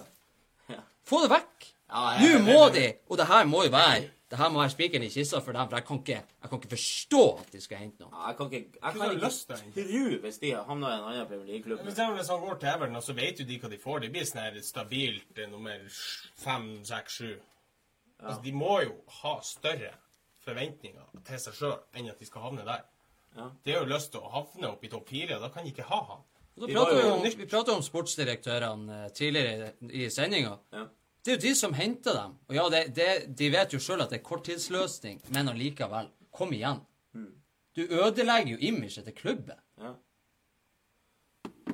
[1.09, 1.67] Få det vekk.
[1.89, 4.69] Ja, jeg Nå må de, og det her må jo være det her må være
[4.75, 7.61] spikeren i kista for dem, for jeg kan ikke, jeg kan ikke forstå at de
[7.63, 8.09] skal hente noe.
[8.13, 11.27] Ja, Jeg kan ikke, jeg kan ikke det, tro hvis de havner i en annen
[11.31, 11.79] Premier League-klubb.
[11.87, 11.97] Hvis
[12.29, 13.99] han går til Everton, så vet jo de hva de får.
[14.03, 15.81] De blir sånn her stabilt eh, nummer
[16.43, 17.31] fem, seks, sju.
[18.19, 19.93] Altså, de må jo ha større
[20.45, 22.85] forventninger til seg sjøl enn at de skal havne der.
[23.37, 23.49] Ja.
[23.65, 25.73] De har jo lyst til å havne opp i topp fire, og da kan de
[25.73, 26.21] ikke ha han.
[26.59, 27.37] Og Da Vi prater vi, jo om, nytt.
[27.39, 30.57] vi prater om sportsdirektørene eh, tidligere i, i sendinga.
[30.75, 30.85] Ja.
[31.25, 32.35] Det er jo de som henter dem.
[32.47, 33.07] Og ja, det, det,
[33.39, 36.07] de vet jo sjøl at det er korttidsløsning, men allikevel.
[36.31, 36.79] Kom igjen.
[37.75, 39.59] Du ødelegger jo imaget til klubben.
[39.79, 39.91] Ja.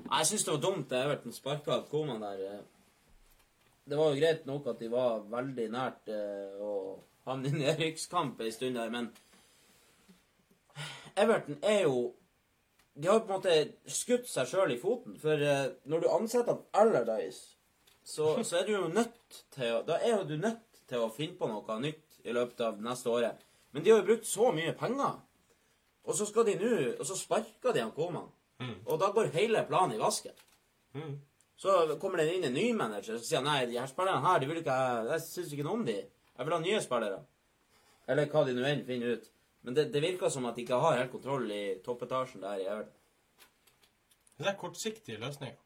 [0.05, 2.41] Jeg syns det var dumt det Everton sparka Koman der.
[2.53, 2.59] eh.
[3.89, 8.41] Det var jo greit nok at de var veldig nært eh, å havne i nedrykkskamp
[8.41, 9.09] ei stund der, men
[11.17, 12.13] Everton er jo
[12.95, 13.55] De har jo på en måte
[13.91, 15.17] skutt seg sjøl i foten.
[15.19, 17.54] For eh, når du ansetter Allardyce,
[18.05, 21.11] så, så er du jo nødt til å Da er jo du nødt til å
[21.13, 23.41] finne på noe nytt i løpet av neste året.
[23.73, 25.17] Men de har jo brukt så mye penger.
[26.05, 28.29] Og så skal de nå Og så sparker de han Koman.
[28.85, 30.35] Og da går hele planen i vasken.
[31.57, 34.39] Så kommer det inn en ny manager, som sier han nei, de her spillerne her,
[34.39, 34.75] de vil ikke
[35.09, 35.97] Jeg syns ikke noe om de.
[36.35, 37.21] Jeg vil ha nye spillere.
[38.07, 39.29] Eller hva de nå enn finner ut.
[39.65, 42.67] Men det, det virker som at de ikke har helt kontroll i toppetasjen der i
[42.69, 42.99] Everton.
[44.37, 45.57] Det er kortsiktige løsninger.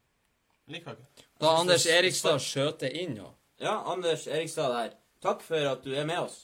[0.66, 1.26] Jeg liker ikke.
[1.40, 3.30] Da Anders Erikstad skjøter inn nå.
[3.60, 4.96] Ja, Anders Erikstad der.
[5.24, 6.42] Takk for at du er med oss.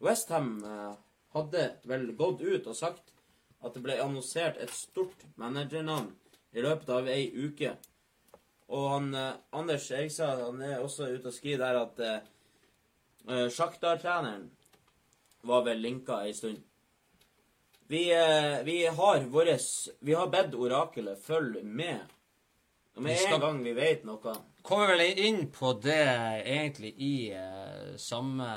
[0.00, 0.94] Westham eh,
[1.34, 3.12] hadde vel gått ut og sagt
[3.60, 6.08] at det ble annonsert et stort managernavn
[6.56, 7.74] i løpet av ei uke.
[8.72, 12.30] Og han, eh, Anders Erikstad han er også ute og skriver der at eh,
[13.28, 14.48] eh, Shakhtar-treneren
[15.48, 16.62] var vel linka ei stund.
[17.90, 22.00] Vi, eh, vi har våres Vi har bedt orakelet følge med.
[23.00, 26.00] Med skal- en gang vi vet noe Kommer vel inn på det
[26.44, 28.48] egentlig i uh, samme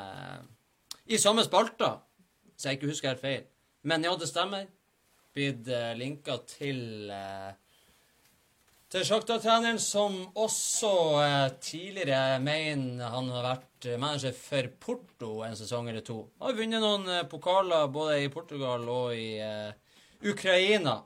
[1.08, 1.94] I samme spalta,
[2.56, 3.44] så jeg ikke husker helt feil.
[3.84, 4.68] Men ja, det stemmer.
[5.36, 7.52] Blitt uh, linka til uh,
[8.94, 10.90] til Shakhtar-treneren, som også
[11.24, 16.20] eh, tidligere mener han har vært eh, manager for Porto en sesong eller to.
[16.38, 19.74] Han Har vunnet noen eh, pokaler både i Portugal og i eh,
[20.30, 21.00] Ukraina.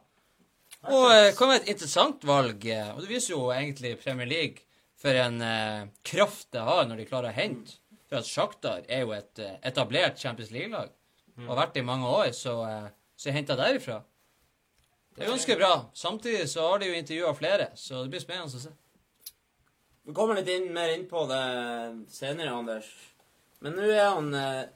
[0.86, 2.66] Og eh, kom være et interessant valg.
[2.70, 4.64] eh, Og det viser jo egentlig Premier League
[4.98, 7.80] for en eh, kraft det har når de klarer å hente.
[8.08, 10.94] For at Shakhtar er jo et eh, etablert Champions League-lag.
[11.38, 12.88] Og har vært det i mange år, så, eh,
[13.20, 14.00] så henta derifra.
[15.18, 15.72] Det er ganske bra.
[15.98, 18.72] Samtidig så har de jo intervjua flere, så det blir spennende å se.
[20.08, 21.42] Vi kommer litt inn, mer inn på det
[22.14, 22.88] senere, Anders.
[23.66, 24.68] Men nå er han, eh,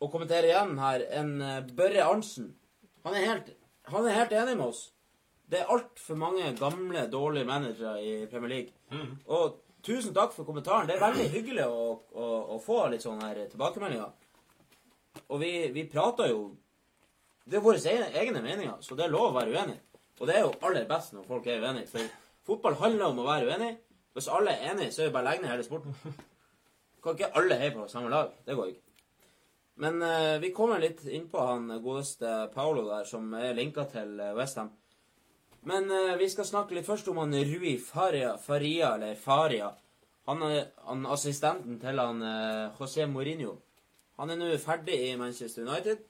[0.00, 2.54] å kommentere igjen her, en eh, Børre Arntzen.
[3.04, 3.14] Han
[3.90, 4.90] han er helt enig med oss.
[5.50, 8.72] Det er altfor mange gamle, dårlige managere i Premier League.
[9.26, 10.86] Og tusen takk for kommentaren.
[10.86, 14.12] Det er veldig hyggelig å, å, å få litt sånne her tilbakemeldinger.
[15.26, 16.42] Og vi, vi prater jo
[17.50, 19.78] Det er våre egne, meninger, så det er lov å være uenig.
[20.20, 21.88] Og det er jo aller best når folk er uenige.
[21.90, 22.12] For
[22.46, 23.72] fotball handler om å være uenig.
[24.14, 25.96] Hvis alle er enige, så er vi bare å legge ned hele sporten.
[27.02, 28.30] Kan ikke alle heie på samme lag.
[28.46, 28.86] Det går ikke.
[29.80, 34.34] Men uh, vi kommer litt innpå han godeste Paolo der, som er linka til uh,
[34.36, 34.68] Westham.
[35.68, 39.72] Men eh, vi skal snakke litt først om han Rui Faria, Faria eller Faria.
[40.30, 43.56] Han er han, assistenten til han eh, José Mourinho.
[44.20, 46.00] Han er nå ferdig i Manchester United.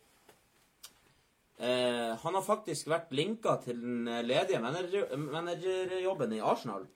[1.58, 5.92] Eh, han har faktisk vært linka til den ledige ledige manager,
[6.38, 6.86] i Arsenal.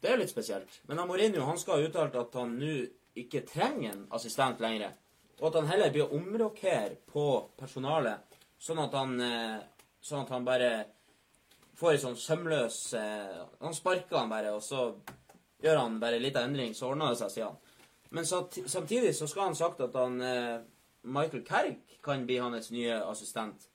[0.00, 0.80] Det er litt spesielt.
[0.88, 2.78] Men han Mourinho han skal ha uttalt at han nå
[3.20, 4.94] ikke trenger en assistent lenger.
[5.40, 7.26] Og at han heller blir å omrokere på
[7.58, 9.60] personalet, sånn at han, eh,
[10.00, 10.70] sånn at han bare
[11.80, 14.90] får en sånn sømløs eh, Han sparker han bare, og så
[15.64, 17.58] gjør han bare en liten endring, så ordner det seg, sier han.
[18.10, 20.62] Men så, samtidig så skal han sagt at han eh,
[21.02, 23.68] Michael Kerg kan bli hans nye assistent.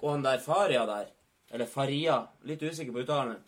[0.00, 1.10] Og han der Faria der,
[1.50, 3.40] eller Faria, litt usikker på uttalen,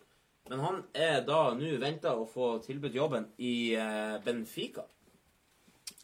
[0.50, 4.84] men han er da nå venta å få tilbudt jobben i eh, Benfica.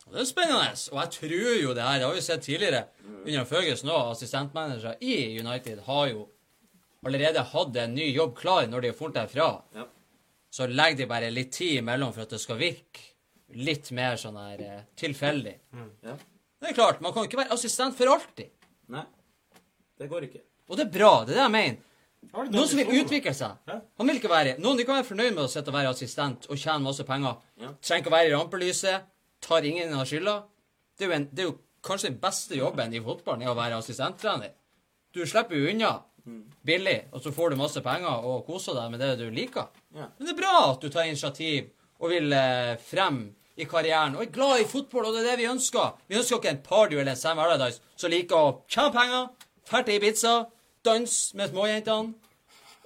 [0.08, 0.72] Det er spennende.
[0.92, 2.86] Og jeg tror jo det her, det har vi sett tidligere
[3.26, 6.28] under Føges òg, assistentmanagere i United har jo
[7.06, 9.48] allerede hadde en ny jobb klar når de har funnet derfra.
[9.76, 9.86] Ja.
[10.50, 13.04] Så legger de bare litt tid imellom for at det skal virke
[13.56, 15.54] litt mer sånn her eh, tilfeldig.
[16.04, 16.16] Ja.
[16.58, 18.50] Det er klart, man kan jo ikke være assistent for alltid.
[18.92, 19.04] Nei,
[20.00, 20.42] det går ikke.
[20.68, 21.84] Og det er bra, det er det jeg mener.
[22.34, 23.70] Noen som vil utvikle seg.
[23.70, 26.48] Han vil ikke være Noen de kan være fornøyd med å sitte og være assistent
[26.50, 27.38] og tjene masse penger.
[27.62, 27.70] Ja.
[27.78, 29.06] Trenger ikke å være i rampelyset.
[29.44, 30.34] Tar ingen av skylda.
[30.98, 31.54] Det er, jo en, det er jo
[31.86, 34.50] kanskje den beste jobben i fotballen, er å være assistenttrener.
[35.14, 35.92] Du slipper jo unna
[36.66, 39.70] billig, og så får du masse penger og koser deg med det du liker.
[39.96, 40.08] Ja.
[40.18, 43.22] Men det er bra at du tar initiativ og vil eh, frem
[43.58, 45.96] i karrieren og er glad i fotball, og det er det vi ønsker.
[46.06, 49.32] Vi ønsker ikke en Pardew eller en Sam Allardyce som liker å tjene penger,
[49.68, 50.36] dra til Ibiza,
[50.86, 52.14] danse med småjentene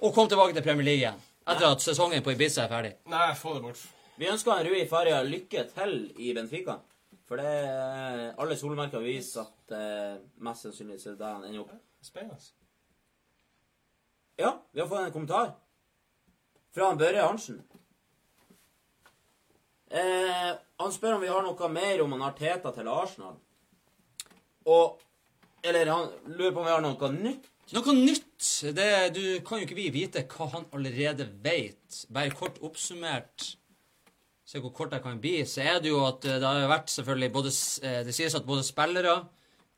[0.03, 2.93] og komme tilbake til Premier League igjen etter at sesongen på Ibiza er ferdig.
[3.11, 3.83] Nei, få det bort.
[4.19, 6.77] Vi ønsker han Rui Faria lykke til i Benfica.
[7.27, 11.63] For det er alle solmerker viser at eh, mest sannsynlig er det der han ender
[11.63, 11.73] opp.
[12.03, 12.39] Spennende.
[14.35, 15.51] Ja, vi har fått en kommentar
[16.73, 17.61] fra Børre Arntzen.
[19.93, 20.51] Eh,
[20.81, 23.35] han spør om vi har noe mer om han Arteta til Arsenal.
[24.65, 24.99] Og
[25.63, 27.45] Eller han lurer på om vi har noe nytt.
[27.71, 28.47] Noe nytt.
[28.75, 32.01] Det, du kan jo ikke vi vite hva han allerede vet.
[32.11, 33.53] Bare kort oppsummert
[34.43, 35.37] Se hvor kort jeg kan bli.
[35.47, 37.53] Så er det jo at eh, det har vært selvfølgelig både
[37.87, 39.15] eh, Det sies at både spillere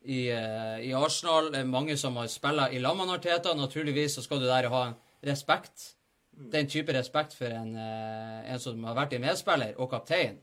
[0.06, 3.53] i, eh, i Arsenal er mange som har spilla i lag med Arteta.
[3.53, 4.84] Naturligvis så skal du der ha
[5.26, 5.95] respekt.
[6.36, 10.38] Den type respekt for en, eh, en som har vært i medspiller og kaptein.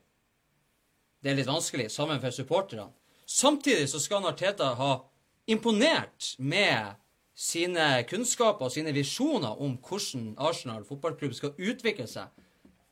[1.23, 2.89] Det er litt vanskelig, sammen for supporterne.
[3.25, 4.99] Samtidig så skal Arteta ha
[5.47, 6.95] imponert med
[7.35, 12.27] sine kunnskaper og sine visjoner om hvordan Arsenal fotballklubb skal utvikle seg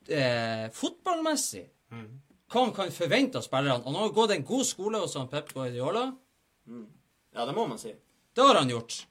[0.09, 1.67] eh, fotballmessig.
[2.51, 3.83] Hva han kan forvente av spillerne.
[3.85, 6.11] Han har gått en god skole hos Pep Guardiola.
[7.35, 7.93] Ja, det må man si.
[8.35, 9.05] Det har han gjort.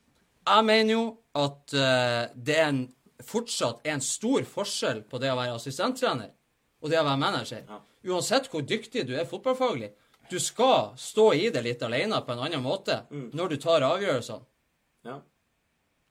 [0.51, 1.05] Jeg mener jo
[1.37, 2.83] at uh, det er en,
[3.25, 6.33] fortsatt er en stor forskjell på det å være assistenttrener
[6.81, 7.65] og det å være manager.
[7.69, 7.81] Ja.
[8.11, 9.91] Uansett hvor dyktig du er fotballfaglig.
[10.31, 14.47] Du skal stå i det litt alene på en annen måte når du tar avgjørelsene.
[15.05, 15.19] Ja.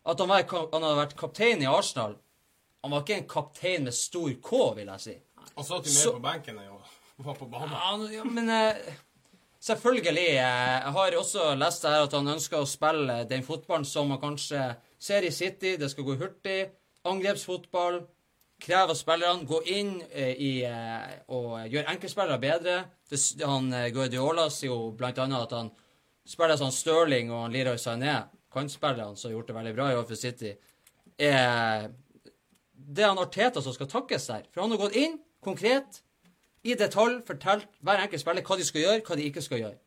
[0.09, 2.15] At han, var, han hadde vært kaptein i Arsenal
[2.81, 5.15] Han var ikke en kaptein med stor K, vil jeg si.
[5.55, 6.71] Han satt jo mer på benken enn
[7.19, 7.73] han var på banen.
[7.75, 8.77] Ja, ja, men eh,
[9.63, 10.27] selvfølgelig.
[10.27, 14.21] Eh, jeg har også lest her at han ønsker å spille den fotballen som man
[14.21, 14.61] kanskje
[14.99, 15.75] ser i City.
[15.79, 16.61] Det skal gå hurtig.
[17.09, 18.01] Angrepsfotball.
[18.59, 19.47] Krever spillerne.
[19.47, 22.79] Gå inn eh, i eh, og gjøre enkeltspillere bedre.
[23.09, 25.71] Det, han Guardiola sier jo blant annet at han
[26.29, 28.19] spiller sånn Stirling og Leroy Sané,
[28.53, 30.51] kantspillerne som har gjort det veldig bra i år for City,
[31.17, 31.89] er
[32.89, 34.45] det han Arteta som skal takkes der.
[34.53, 36.01] For han har gått inn konkret,
[36.63, 39.77] i detalj, fortalt hver enkelt spiller hva de skal gjøre, hva de ikke skal gjøre.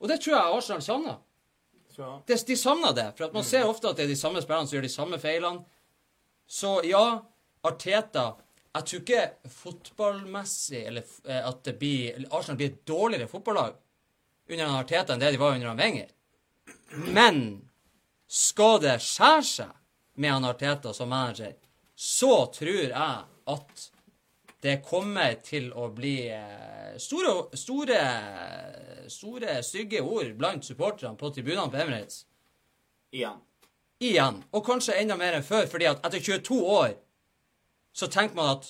[0.00, 1.18] Og det tror jeg Arsenal savner.
[1.98, 2.20] Ja.
[2.28, 2.38] jeg.
[2.48, 3.08] De savner det.
[3.16, 5.18] For at man ser ofte at det er de samme spillerne som gjør de samme
[5.20, 5.64] feilene.
[6.50, 7.20] Så ja,
[7.62, 8.36] Arteta
[8.70, 13.74] Jeg tror ikke fotballmessig eller eh, at blir, Arsenal blir et dårligere fotballag
[14.50, 16.12] under Arteta enn det de var under Wenger.
[17.10, 17.40] Men
[18.30, 19.72] skal det skjære seg
[20.22, 21.56] med Arteta som manager,
[21.98, 22.94] så tror jeg
[23.50, 23.89] at
[24.62, 28.00] det kommer til å bli eh, store, store,
[29.08, 32.24] store stygge ord blant supporterne på tribunene på Emirates.
[33.16, 33.40] Igjen.
[34.04, 34.42] Igjen.
[34.52, 36.92] Og kanskje enda mer enn før, fordi at etter 22 år
[37.96, 38.68] så tenker man at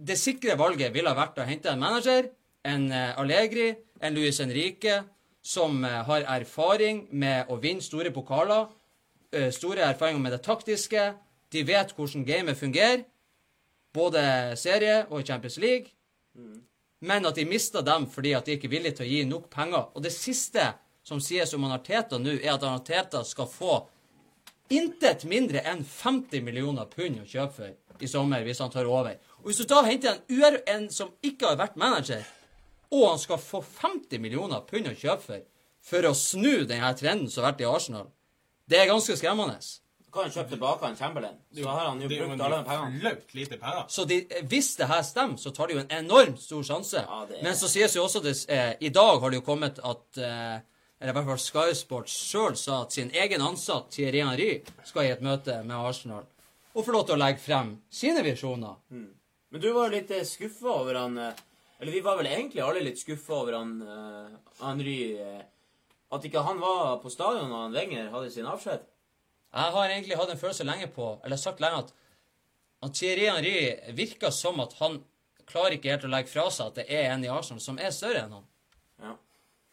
[0.00, 2.32] det sikre valget ville vært å hente en manager,
[2.66, 3.70] en eh, Allegri,
[4.02, 4.98] en Luis Henrique,
[5.46, 8.68] som eh, har erfaring med å vinne store pokaler,
[9.54, 11.02] store erfaringer med det taktiske,
[11.54, 13.04] de vet hvordan gamet fungerer,
[13.94, 14.22] både
[14.60, 15.92] serie og i Champions League,
[17.00, 19.48] men at de mista dem fordi at de ikke er villige til å gi nok
[19.52, 19.88] penger.
[19.94, 20.66] Og det siste
[21.06, 23.78] som sies om Arteta nå, er at Arteta skal få
[24.70, 29.16] intet mindre enn 50 millioner pund å kjøpe for i sommer hvis han tar over.
[29.40, 32.22] Og hvis du da henter en, UR, en som ikke har vært manager,
[32.90, 35.48] og han skal få 50 millioner pund å kjøpe for
[35.80, 38.10] for å snu denne trenden som har vært i Arsenal,
[38.68, 39.56] det er ganske skremmende.
[40.10, 41.34] Så kan han kjøpe tilbake en Chamberlain.
[41.54, 43.00] Så har han jo brukt en alle de pengene.
[43.00, 43.84] flaut lite penger.
[43.88, 44.16] Så de,
[44.50, 47.04] hvis det her stemmer, så tar de jo en enormt stor sjanse.
[47.06, 49.78] Ja, er- Men så sies jo også det, eh, I dag har det jo kommet
[49.78, 50.58] at eh,
[51.00, 55.04] Eller i hvert fall Sky Sports sjøl sa at sin egen ansatt Thierry Henry skal
[55.04, 56.24] i et møte med Arsenal
[56.74, 58.74] og få lov til å legge frem sine visjoner.
[58.90, 61.32] Men du var jo litt skuffa over han eh,
[61.80, 64.28] Eller vi var vel egentlig alle litt skuffa over han uh,
[64.66, 65.40] Henry eh,
[66.12, 68.80] At ikke han var på stadion når han Wenger hadde sin avskjed.
[69.50, 71.94] Jeg har egentlig hatt en følelse lenge på, eller sagt lenge, at,
[72.86, 75.00] at Thierry Henry virker som at han
[75.50, 77.90] klarer ikke helt å legge fra seg at det er en i Arsenal som er
[77.94, 78.46] større enn han.
[79.02, 79.16] Ja.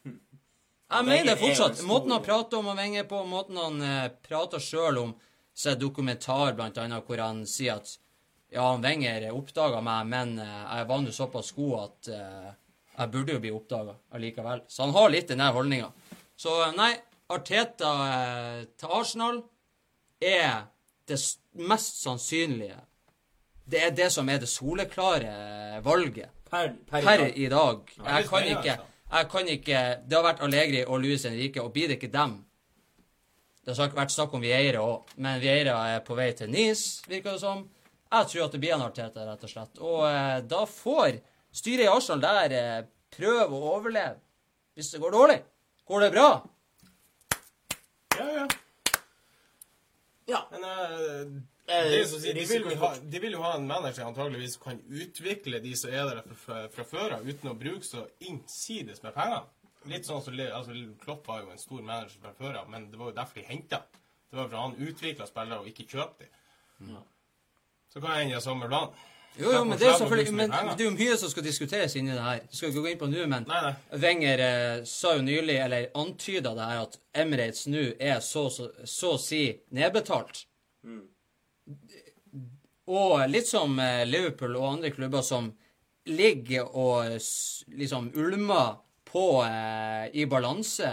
[0.07, 1.83] Jeg mener det fortsatt.
[1.85, 5.15] Måten han prater om å venger på, måten han eh, prater sjøl om
[5.57, 7.89] Så er dokumentar, blant annet, hvor han sier at
[8.53, 12.51] ja, han Wenger oppdaga meg, men eh, jeg var nå såpass god at eh,
[12.97, 14.61] jeg burde jo bli oppdaga allikevel.
[14.69, 15.89] Så han har litt den der holdninga.
[16.37, 16.91] Så eh, nei,
[17.33, 19.41] Arteta eh, til Arsenal
[20.21, 20.67] er
[21.07, 21.19] det
[21.53, 22.79] mest sannsynlige.
[23.67, 27.89] Det er det som er det soleklare valget Per, per, per i dag.
[27.97, 28.83] Jeg kan ikke altså.
[29.11, 32.37] jeg kan ikke, Det har vært Allegri og Luis Henrique, og blir det ikke dem
[33.65, 37.35] Det har vært snakk om Vieira òg, men Vieira er på vei til Nice, virker
[37.35, 37.65] det som.
[38.07, 39.81] Jeg tror at det blir en Arteta, rett og slett.
[39.83, 41.17] Og eh, da får
[41.51, 44.21] styret i Arsenal der eh, prøve å overleve.
[44.77, 45.41] Hvis det går dårlig.
[45.87, 46.29] Går det bra?
[48.15, 48.47] Ja, ja.
[50.27, 50.41] Ja.
[50.51, 51.37] Men uh,
[51.67, 54.61] Eh, det som å de, vil ha, de vil jo ha en manager antageligvis som
[54.69, 59.01] kan utvikle de som er der fra, fra, før av, uten å bruke så innsides
[59.03, 59.41] med penger.
[59.91, 62.87] Litt sånn som Le- altså, Klopp var jo en stor manager fra før av, men
[62.91, 63.81] det var jo derfor de henta.
[64.31, 66.29] Det var for han utvikla spillere og ikke kjøpte
[66.79, 66.95] dem.
[67.91, 68.95] Så kan jeg ende i samme plan.
[69.37, 71.95] Jo, jo, men det er jo selvfølgelig men det er jo mye som skal diskuteres
[71.99, 72.39] inni det her.
[72.49, 73.99] Skal vi ikke gå inn på nå, men Nei, nei.
[74.01, 78.69] Wenger eh, sa jo nylig, eller antyda det her, at Emirates nå er så, så,
[78.83, 79.43] så å si
[79.77, 80.45] nedbetalt.
[82.87, 85.51] Og litt som eh, Liverpool og andre klubber som
[86.07, 87.17] ligger og
[87.75, 88.77] liksom ulmer
[89.07, 90.91] på eh, i balanse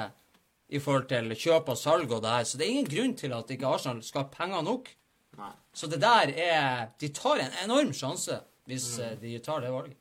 [0.75, 2.47] i forhold til kjøp og salg og det her.
[2.49, 4.91] Så det er ingen grunn til at ikke Arsenal skal ha penger nok.
[5.39, 5.51] Nei.
[5.75, 9.21] Så det der er De tar en enorm sjanse hvis mm.
[9.21, 9.99] de tar det valget.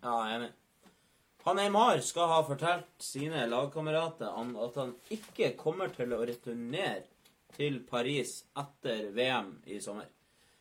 [0.00, 0.52] Ja, jeg er enig.
[1.44, 7.06] Han Neymar skal ha fortalt sine lagkamerater at han ikke kommer til å returnere
[7.56, 10.08] til Paris etter VM i sommer.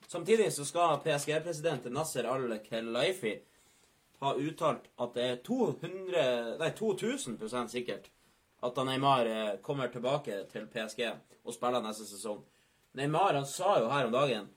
[0.07, 3.33] Samtidig så skal PSG-president Nasser al-Khelaifi
[4.23, 8.07] ha uttalt at det er 200, nei, 2000 sikkert
[8.63, 11.03] at han Neymar eh, kommer tilbake til PSG
[11.43, 12.39] og spiller neste sesong.
[12.97, 14.47] Neymar han sa jo her om dagen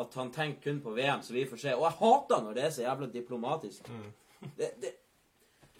[0.00, 1.76] at han tenker kun på VM, så vi får se.
[1.76, 3.88] Og jeg hater når det er så jævla diplomatisk.
[4.56, 4.92] Det, det,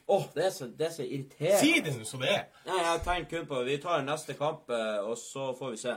[0.07, 1.61] åh, det, er så, det er så irriterende.
[1.61, 2.43] Si det som det er.
[2.67, 5.95] Nei, jeg tenker kun på Vi tar neste kamp, eh, og så får vi se.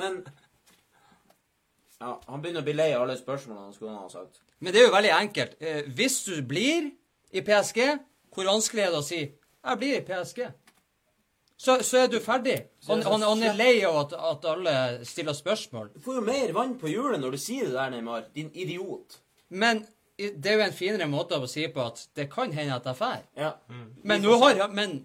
[0.00, 0.20] Men
[2.00, 4.42] ja, Han begynner å bli lei av alle spørsmålene han skulle ha sagt.
[4.60, 5.56] Men det er jo veldig enkelt.
[5.60, 6.90] Eh, hvis du blir
[7.32, 7.80] i PSG,
[8.34, 9.22] hvor vanskelig er det å si
[9.64, 10.52] 'Jeg blir i PSG'?
[11.56, 12.56] Så, så er du ferdig.
[12.88, 14.76] Han, han, han er lei av at, at alle
[15.06, 15.92] stiller spørsmål.
[15.94, 18.24] Du får jo mer vann på hjulet når du sier det der, Neymar.
[18.34, 19.20] Din idiot.
[19.54, 19.84] Men
[20.18, 22.98] det er jo en finere måte å si på at det kan hende at jeg
[22.98, 23.22] drar.
[23.38, 23.52] Ja.
[24.02, 24.96] Men nå har han men,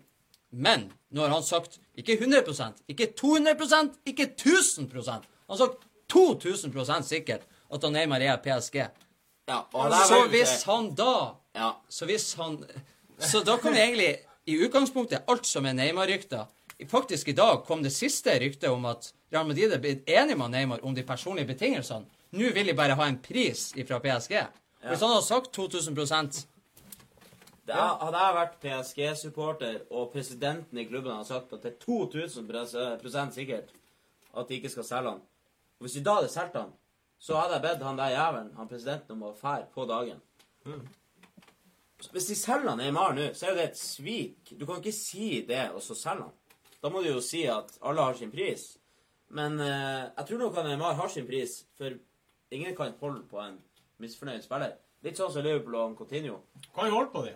[0.49, 7.07] men nå har han sagt ikke 100% ikke 200% ikke 1000% Han har sagt 2000%
[7.09, 8.77] sikkert at han Neymar er PSG.
[9.49, 11.13] ja og det er Så hvis han da
[11.57, 11.71] Ja.
[11.89, 12.63] Så hvis han
[13.17, 14.11] Så da kan vi egentlig
[14.49, 16.47] i utgangspunktet alt som er Neymar-rykter
[16.88, 20.53] Faktisk i dag kom det siste ryktet om at Real Madrid er blitt enig med
[20.53, 22.07] Neymar om de personlige betingelsene.
[22.31, 24.35] Nå vil de bare ha en pris fra PSG.
[24.85, 26.45] Hvis han hadde sagt 2000%
[27.67, 31.84] Det er, hadde jeg vært PSG-supporter, og presidenten i klubben hadde sagt at det er
[31.84, 32.47] 2000
[33.01, 33.76] prosent sikkert
[34.38, 35.19] at de ikke skal selge han.
[35.77, 36.71] Og Hvis de da hadde solgt han,
[37.19, 40.23] så hadde jeg bedt han der jævelen, han presidenten, om å fære på dagen.
[40.63, 40.80] Så
[42.11, 44.53] Hvis de selger han Neymar nå, så er jo det et svik.
[44.59, 46.35] Du kan ikke si det, og så selge han.
[46.80, 48.69] Da må du jo si at alle har sin pris.
[49.35, 51.91] Men eh, jeg tror nok at Neymar har sin pris, for
[52.55, 53.59] ingen kan holde på en
[53.99, 54.77] misfornøyd spiller.
[55.03, 56.39] Litt sånn som Liverpool og Coutinho.
[56.76, 57.35] Kan jo holde på dem.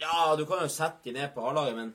[0.00, 1.94] Ja, du kan jo sette dem ned på A-laget, men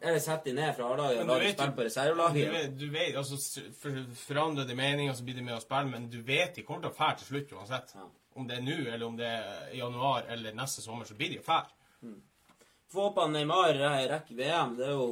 [0.00, 2.50] Eller sette de ned fra A-laget og lage spill på Du reservelaget.
[2.52, 3.38] vet, du vet altså
[3.80, 3.96] for,
[4.26, 6.92] Forandrer de meninger, så blir de med å spille, men du vet de kommer til
[6.92, 7.94] å fære til slutt uansett.
[7.96, 8.06] Ja.
[8.36, 11.30] Om det er nå, eller om det er i januar eller neste sommer, så blir
[11.32, 12.12] de jo fære.
[12.92, 14.74] Få håpe Neymar re- rekker VM.
[14.78, 15.06] Det er jo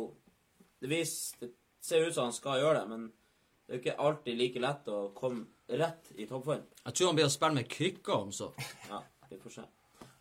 [0.80, 1.48] det, vis, det
[1.84, 4.90] ser ut som han skal gjøre det, men det er jo ikke alltid like lett
[4.92, 5.46] å komme
[5.80, 6.62] rett i toppform.
[6.84, 8.50] Jeg tror han blir å spille med krykker om så.
[8.90, 9.66] Ja, vi får se.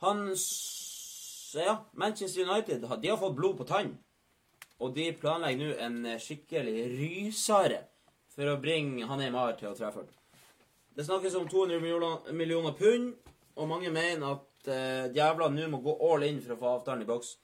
[0.06, 0.24] Han
[1.54, 3.92] Ja, Manchester United de har fått blod på tann.
[4.82, 7.84] Og de planlegger nå en skikkelig rysare
[8.34, 10.10] for å bringe han Neymar til Old Trafford.
[10.96, 13.14] Det snakkes om 200 millioner, millioner pund,
[13.56, 17.06] og mange mener at eh, djevlene nå må gå all in for å få avtalen
[17.06, 17.36] i boks.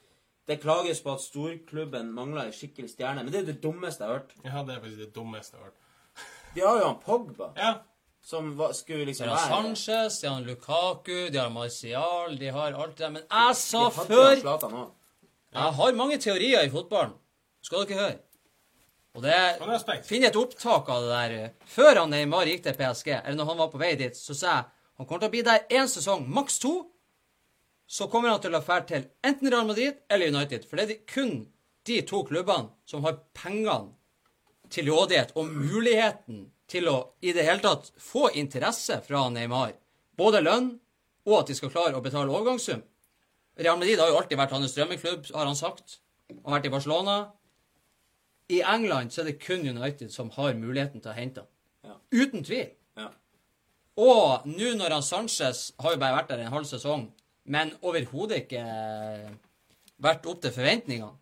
[0.50, 4.06] Det klages på at storklubben mangler en skikkelig stjerne, men det er jo det dummeste
[4.06, 4.36] jeg har hørt.
[4.46, 5.80] Ja, det er faktisk det dummeste jeg har hørt.
[6.56, 7.74] De har jo han Pogba, Ja,
[8.30, 12.50] som var, skulle De liksom har være Sanchez, de har Lukaku, de har Marcial, de
[12.54, 13.14] har alt det der.
[13.18, 14.42] Men jeg sa før.
[15.54, 17.14] Jeg har mange teorier i fotballen.
[17.66, 18.18] Skal dere høre?
[19.18, 20.12] Og det finner respekt.
[20.12, 21.54] Et opptak av det der.
[21.70, 24.52] Før han Neymar gikk til PSG, eller når han var på vei dit, så sa
[24.54, 24.68] jeg
[25.00, 26.74] han kommer til å bli der én sesong, maks to.
[27.88, 30.66] Så kommer han til å dra til enten Real Madrid eller United.
[30.68, 31.48] For det er kun
[31.88, 33.96] de to klubbene som har pengene
[34.70, 39.72] til rådighet og muligheten til å i det hele tatt få interesse fra Neymar.
[40.20, 40.74] Både lønn
[41.26, 42.84] og at de skal klare å betale overgangssum.
[43.60, 46.00] Real Madrid har jo alltid vært hans drømmeklubb, har han sagt.
[46.30, 47.18] Han har vært i Barcelona.
[48.50, 51.50] I England så er det kun United som har muligheten til å hente han.
[51.86, 51.96] Ja.
[52.24, 52.72] Uten tvil.
[52.98, 53.10] Ja.
[54.00, 57.08] Og nå når han Sanchez har jo bare vært der en halv sesong,
[57.50, 59.30] men overhodet ikke eh,
[60.02, 61.16] vært opp til forventningene.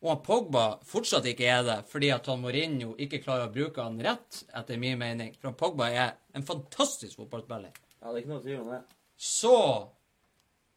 [0.00, 3.84] Og han Pogba fortsatt ikke er det, fordi at han Mourinho ikke klarer å bruke
[3.84, 5.34] han rett, etter min mening.
[5.36, 7.74] For han Pogba er en fantastisk fotballspiller.
[8.00, 8.80] ja, det er ikke noe tvil om det.
[9.20, 9.56] Så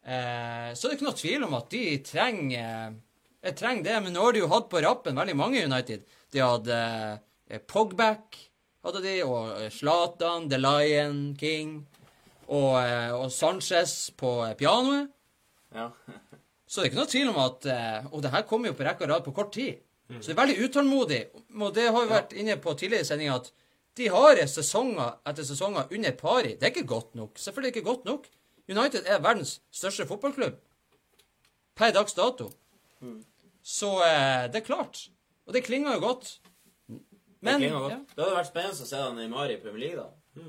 [0.04, 2.98] eh, Så er det ikke noe tvil om at de trenger
[3.44, 6.04] Jeg trenger det, men nå har de jo hatt på rappen veldig mange i United.
[6.32, 6.78] De hadde
[7.52, 8.38] eh, Pogback,
[8.86, 11.82] hadde de, og eh, Zlatan, The Lion King,
[12.48, 15.12] og, eh, og Sanchez på eh, pianoet.
[15.76, 15.90] Ja.
[16.68, 18.86] Så det er ikke noe tvil om at eh, Og det her kommer jo på
[18.88, 19.82] rekke og rad på kort tid.
[20.14, 21.20] Så det er veldig utålmodig.
[21.60, 23.52] Og det har vi vært inne på tidligere i sendinga, at
[23.98, 26.56] de har sesonger etter sesonger under pari.
[26.58, 27.38] Det er ikke godt nok.
[27.42, 28.28] Selvfølgelig ikke godt nok.
[28.70, 30.58] United er verdens største fotballklubb.
[31.78, 32.50] Per dags dato.
[33.64, 35.06] Så eh, det er klart.
[35.48, 36.36] Og det klinger jo godt.
[37.44, 37.92] Men det, godt.
[37.92, 38.00] ja.
[38.16, 40.44] det hadde vært spennende å se han Neymar i Premier League, da.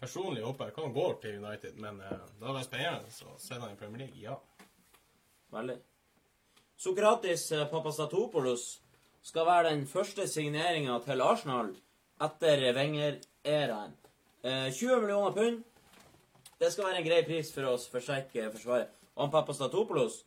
[0.00, 3.38] personlig håper jeg ikke han går til United, men eh, det hadde vært spennende å
[3.40, 4.36] se han i Premier League, ja.
[5.54, 5.78] Veldig.
[6.78, 8.66] Sokratis eh, Papastatopoulos
[9.24, 11.72] skal være den første signeringa til Arsenal
[12.22, 13.96] etter Wenger-æraen.
[14.44, 15.64] Eh, 20 millioner pund.
[16.60, 18.92] Det skal være en grei pris for oss forsterke forsvaret.
[19.16, 20.22] Og han Papastatopoulos,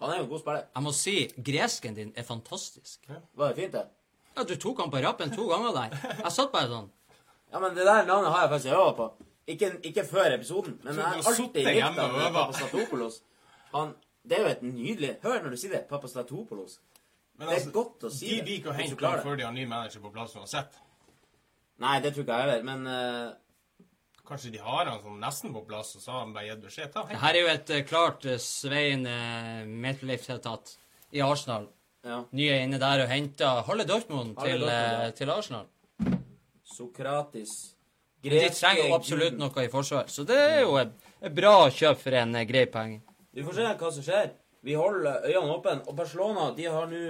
[0.00, 0.66] han er jo en god spiller.
[0.74, 1.14] Jeg må si,
[1.50, 3.08] gresken din er fantastisk.
[3.08, 3.86] Var det fint, det?
[4.36, 5.96] Ja, du tok han på rappen to ganger der.
[6.22, 6.90] Jeg satt bare sånn.
[7.52, 9.08] Ja, men det der navnet har jeg faktisk øvd på.
[9.48, 12.34] Ikke, ikke før episoden, men jeg har alltid likt han?
[12.36, 13.22] Papastatopoulos.
[13.72, 13.94] Han
[14.28, 15.80] Det er jo et nydelig Hør når du sier det.
[15.88, 16.78] Papastatopoulos.
[17.38, 19.38] Men Det er altså, godt å si de det, De liker å hente ham før
[19.38, 20.78] de har ny manager på plass uansett.
[21.78, 23.28] Nei, det tror ikke jeg heller, men eh,
[24.28, 26.90] Kanskje de har han sånn nesten på plass, og så har han bare gitt beskjed.
[26.92, 30.74] Ta, hent Her er jo et uh, klart uh, Svein uh, Metlift-tatt
[31.16, 31.70] i Arsenal.
[32.04, 32.20] ja.
[32.36, 35.66] Nye inne der og henta Halle Dortmund Halle til, Dortmund, eh, til Arsenal.
[36.64, 37.54] Sokratis.
[38.22, 40.92] Men de trenger jo absolutt noe i forsvar, så det er jo et,
[41.22, 43.00] et bra kjøp for en eh, grei penge.
[43.32, 44.30] Vi får se hva som skjer.
[44.66, 45.76] Vi holder øynene åpne.
[45.88, 47.02] Og Barcelona de har nå,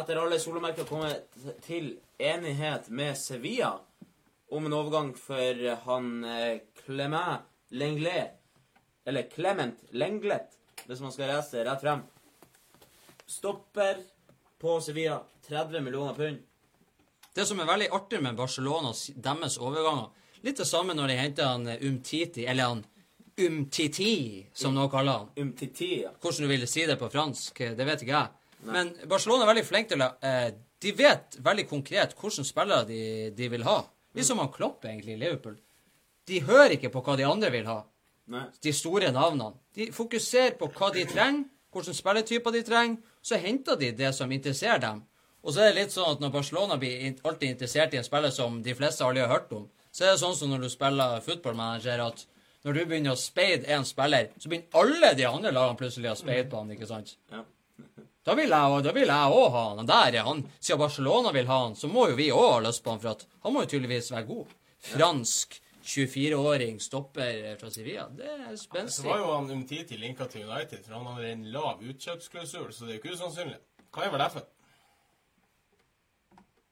[0.00, 1.28] etter alle solemerker, kommet
[1.66, 3.74] til enighet med Sevilla
[4.54, 7.44] om en overgang for han eh, Clement
[7.74, 8.40] Lenglet.
[9.04, 10.56] Eller Clement Lenglet,
[10.86, 12.04] hvis man skal lese rett frem.
[13.26, 14.02] Stopper
[14.60, 15.22] på Sevilla.
[15.48, 16.38] 30 millioner pund.
[17.34, 20.12] Det som er veldig artig med Barcelona, deres overganger
[20.44, 22.82] Litt det samme når de henter han eh, Umtiti, eller han
[23.40, 25.30] Umtiti, som noen kaller han.
[25.40, 26.12] Umtiti, ja.
[26.20, 28.50] Hvordan du ville si det på fransk, eh, det vet ikke jeg.
[28.68, 30.52] Men Barcelona er veldig flink til å eh,
[30.84, 33.00] De vet veldig konkret hvilke spillere de,
[33.36, 33.78] de vil ha.
[34.14, 35.56] Litt som han Klopp egentlig i Liverpool.
[36.28, 37.80] De hører ikke på hva de andre vil ha.
[38.32, 38.44] Nei.
[38.64, 39.58] De store navnene.
[39.76, 43.16] De fokuserer på hva de trenger, hvilke spilletyper de trenger.
[43.24, 45.02] Så henter de det som interesserer dem.
[45.44, 48.32] Og så er det litt sånn at når Barcelona blir alltid interessert i en spiller
[48.32, 51.20] som de fleste aldri har hørt om, så er det sånn som når du spiller
[51.24, 52.24] football manager, at
[52.64, 56.16] når du begynner å speide en spiller, så begynner alle de andre lagene plutselig å
[56.16, 57.12] speide på han, ikke sant?
[57.30, 57.42] Ja.
[58.24, 59.88] Da vil jeg, da vil jeg også ha han.
[59.88, 60.40] Der er han.
[60.60, 63.12] Siden Barcelona vil ha han, så må jo vi òg ha lyst på han, for
[63.12, 64.54] at han må jo tydeligvis være god.
[64.84, 68.08] Fransk 24-åring stopper fra Sevilla.
[68.08, 68.56] Det er
[68.88, 72.84] Så var jo han Umtiti linka til United, for han har en lav utkjøpsklausul, så
[72.84, 73.60] det er jo ikke usannsynlig.
[73.92, 74.46] Hva er vel derfor?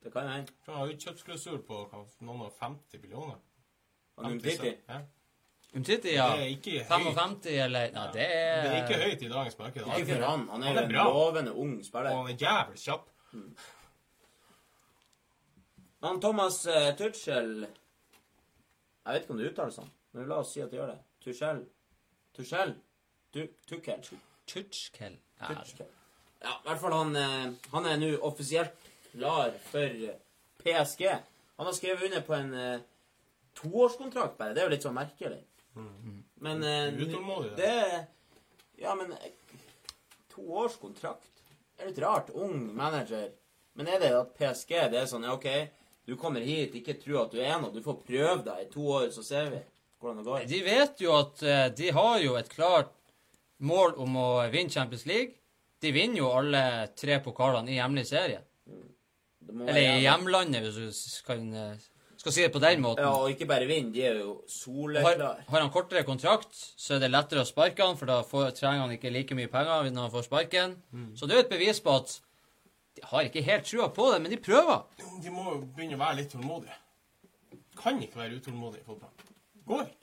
[0.02, 0.52] Det kan jo hende.
[0.66, 1.82] Han har utkjøpsklausul på
[2.24, 3.36] noen og 50 millioner.
[4.18, 4.72] Han Umtiti.
[4.88, 5.02] Ja.
[5.74, 6.26] Umtiti, ja.
[6.36, 6.88] Det er ikke høyt.
[6.88, 9.86] 55 eller Nei, det er Det er ikke høyt i dagens marked.
[9.96, 10.42] Ikke for han.
[10.50, 11.04] Han er Han er en bra.
[11.08, 12.10] lovende ung Og spiller.
[12.16, 13.06] han er jævlig kjapp.
[16.02, 20.60] Han Thomas uh, Tuchel Jeg vet ikke om det uttales sånn, men la oss si
[20.62, 20.98] at det gjør det.
[21.24, 21.62] Tuchel.
[22.36, 22.74] Tuchel.
[23.32, 24.18] Tu Tuchel.
[24.46, 25.16] Tuchkel.
[26.42, 28.74] Ja, i hvert fall han eh, Han er nå offisielt
[29.12, 29.96] klar for
[30.62, 31.06] PSG.
[31.56, 32.80] Han har skrevet under på en uh,
[33.58, 34.54] toårskontrakt, bare.
[34.54, 35.40] Det er jo litt sånn merkelig.
[35.74, 36.98] Men eh, Mm.
[37.06, 38.06] Utålmodig, det
[38.82, 39.14] Ja, men
[40.34, 41.42] To års kontrakt
[41.78, 42.30] er litt rart.
[42.34, 43.30] Ung manager.
[43.74, 45.46] Men er det at PSG det er sånn ja, OK,
[46.08, 47.72] du kommer hit, ikke tro at du er noe.
[47.72, 49.60] Du får prøve deg i to år, så ser vi
[50.00, 50.46] hvordan det går.
[50.50, 52.90] De vet jo at eh, de har jo et klart
[53.62, 55.36] mål om å vinne Champions League.
[55.82, 56.64] De vinner jo alle
[56.98, 58.42] tre pokalene i hjemlig serie.
[59.52, 61.86] Eller i hjemlandet, hvis du kan, eh,
[62.22, 63.02] skal si det på den måten.
[63.02, 65.40] Ja, og ikke bare vinne, de er jo Har, soleklar.
[65.48, 68.84] har han kortere kontrakt, så er det lettere å sparke han, for da får, trenger
[68.84, 70.76] han ikke like mye penger når han får sparken.
[71.18, 72.14] Så det er jo et bevis på at
[72.94, 74.84] de har ikke helt trua på det, men de prøver.
[75.24, 76.78] De må jo begynne å være litt tålmodige.
[77.82, 79.26] Kan ikke være utålmodig i fotball.
[79.66, 79.98] Går ikke.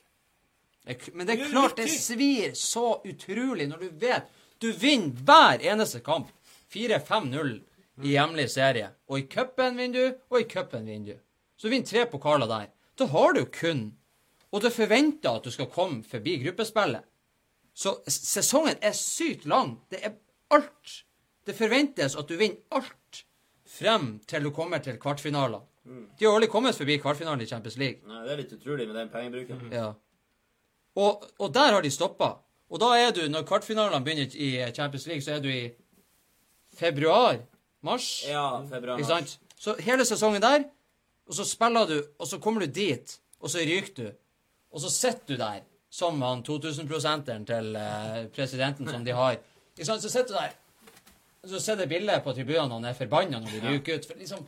[1.13, 4.29] Men det er er klart det svir så utrolig når du vet
[4.59, 6.27] Du vinner hver eneste kamp.
[6.73, 7.53] 4-5-0
[8.03, 8.89] i hjemlig serie.
[9.07, 11.21] Og i cupen vinner du, og i cupen vinner du.
[11.59, 12.69] Så du vinner tre pokaler der.
[12.95, 13.89] Da har du kun
[14.51, 17.03] Og du forventer at du skal komme forbi gruppespillet.
[17.75, 19.75] Så sesongen er sykt lang.
[19.91, 20.15] Det er
[20.49, 21.03] alt.
[21.45, 23.25] Det forventes at du vinner alt
[23.69, 25.61] frem til du kommer til kvartfinaler.
[26.19, 28.01] De har aldri kommet forbi kvartfinalen i Champions League.
[28.07, 29.61] Nei, det er litt utrolig med den pengebruken.
[29.73, 29.91] Ja.
[30.99, 32.33] Og, og der har de stoppa.
[32.69, 35.69] Og da er du, når kvartfinalene begynner i Champions League, så er du i
[36.77, 37.39] februar?
[37.85, 38.09] Mars?
[38.27, 38.99] Ja, februar.
[38.99, 39.39] Ikke sant?
[39.57, 40.67] Så hele sesongen der,
[41.29, 44.07] og så spiller du, og så kommer du dit, og så ryker du.
[44.73, 49.37] Og så sitter du der, som han 2000-prosenteren til eh, presidenten som de har.
[49.77, 50.55] Så sitter du der,
[51.43, 54.09] og så ser du bildet på tribunene, og han er forbanna når de ryker ut.
[54.09, 54.41] For liksom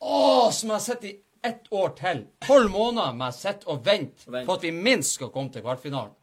[0.00, 1.12] Å, som jeg har sett i
[1.44, 2.22] ett år til.
[2.46, 4.46] Tolv måneder med å sitte og vente Vent.
[4.48, 6.14] på at vi minst skal komme til kvartfinalen.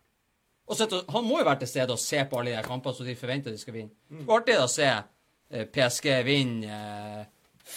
[0.67, 3.05] Og sitte han må jo være til stede og se på alle de kampene så
[3.07, 3.93] de forventer de skal vinne.
[4.09, 7.21] Det var artig å se eh, PSG vinne eh,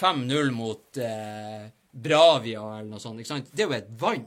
[0.00, 3.18] 5-0 mot eh, Bravia eller noe sånt.
[3.20, 3.48] ikke sant?
[3.52, 4.26] Det er jo et vann.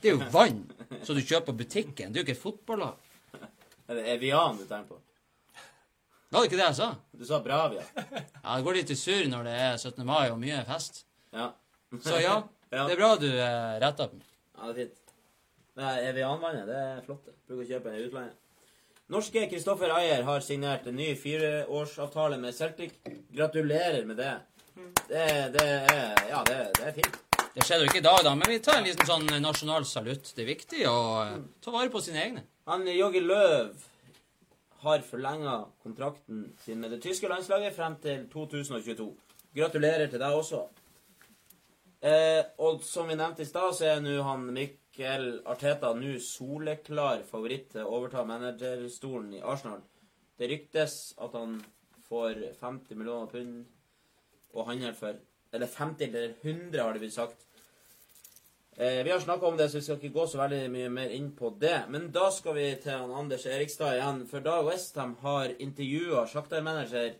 [0.00, 0.62] Det er jo vann
[1.04, 2.12] som du kjøper på butikken.
[2.12, 2.96] Det er jo ikke et fotballag.
[3.90, 5.00] Er det Evian du tenker på?
[6.30, 6.88] Var det ikke det jeg sa?
[7.18, 7.82] Du sa Bravia.
[7.96, 10.04] Ja, Det går litt i surr når det er 17.
[10.06, 11.04] mai og mye fest.
[11.34, 11.50] Ja.
[12.04, 12.36] Så ja,
[12.70, 12.84] Ja.
[12.86, 14.26] det er bra du eh, retta på meg.
[14.54, 15.00] Ja, det er fint.
[15.80, 17.24] Det er Evian-vannet, det er flott.
[17.26, 17.34] det.
[17.48, 18.36] Bruker å kjøpe i utlandet.
[19.10, 22.92] Norske Kristoffer Ayer har signert en ny fireårsavtale med Celtic.
[23.34, 24.36] Gratulerer med det.
[25.08, 25.26] Det,
[25.56, 25.66] det
[26.30, 27.20] Ja, det, det er fint.
[27.50, 30.28] Det skjedde jo ikke i dag, da, men vi tar en liten sånn nasjonal salutt.
[30.36, 32.44] Det er viktig å eh, ta vare på sine egne.
[32.70, 33.88] Han Jogge Løv
[34.84, 39.08] har forlenga kontrakten sin med det tyske landslaget frem til 2022.
[39.58, 40.62] Gratulerer til deg også.
[42.00, 47.26] Eh, og som vi nevnte i stad, så er nå han Mikkel Arteta nå soleklar
[47.28, 49.82] favoritt til å overta managerstolen i Arsenal.
[50.38, 51.58] Det ryktes at han
[52.06, 53.66] får 50 millioner pund
[54.54, 55.18] å handle for.
[55.52, 57.46] Eller 50 eller 100, har det blitt sagt.
[58.76, 61.10] Eh, vi har snakka om det, så vi skal ikke gå så veldig mye mer
[61.16, 61.84] inn på det.
[61.88, 64.22] Men da skal vi til Anders Erikstad igjen.
[64.30, 67.14] For da Westham har intervjua Shakhtar-manager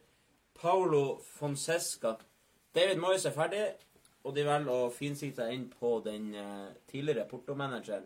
[0.61, 2.16] Paulo Fonsesca
[2.74, 3.65] David Moyes er ferdig,
[4.23, 8.05] og de velger å finsikte inn på den eh, tidligere Porto-manageren,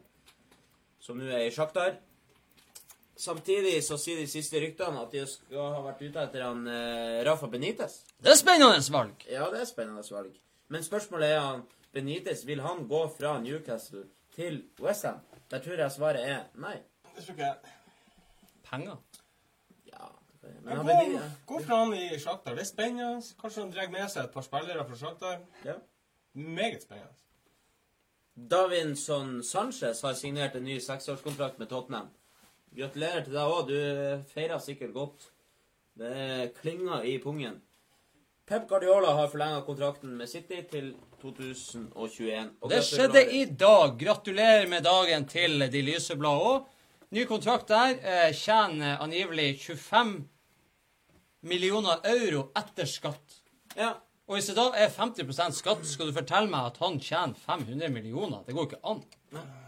[1.04, 1.98] som nå er i Shakhtar.
[3.16, 7.20] Samtidig så sier de siste ryktene at de skal ha vært ute etter han eh,
[7.26, 8.00] Rafa Benitez.
[8.18, 9.22] Det er spennende valg.
[9.30, 10.34] Ja, det er spennende valg.
[10.72, 11.62] Men spørsmålet er han
[11.94, 14.02] Benitez, vil han gå fra Newcastle
[14.34, 15.20] til Westham?
[15.50, 16.74] Der tror jeg svaret er nei.
[17.14, 17.74] Det tror ikke jeg.
[18.66, 18.96] Penger.
[19.92, 20.08] Ja,
[20.42, 22.58] men Men han gå, Benitez, gå fra han i Shakhtar.
[22.58, 23.34] Det er spennende.
[23.40, 25.44] Kanskje han drar med seg et par spillere fra Shakhtar.
[25.64, 25.78] ja.
[26.34, 27.14] Meget spennende.
[28.34, 32.08] Davinson Sanchez har signert en ny seksårskontrakt med Tottenham.
[32.74, 33.68] Gratulerer til deg òg.
[33.68, 35.28] Du feirer sikkert godt.
[35.94, 37.60] Det klinger i pungen.
[38.44, 40.90] Pep Guardiola har forlenga kontrakten med City til
[41.22, 42.50] 2021.
[42.60, 43.94] Og Det skjedde i dag.
[44.00, 46.66] Gratulerer med dagen til de lyseblå òg.
[47.14, 47.94] Ny kontrakt der.
[48.02, 50.28] Eh, tjener angivelig 25
[51.46, 53.38] millioner euro etter skatt.
[53.78, 53.94] Ja.
[54.26, 57.92] Og hvis det da er 50% skatt, skal du fortelle meg at han tjener 500
[57.92, 58.42] millioner?
[58.46, 59.02] Det går ikke an.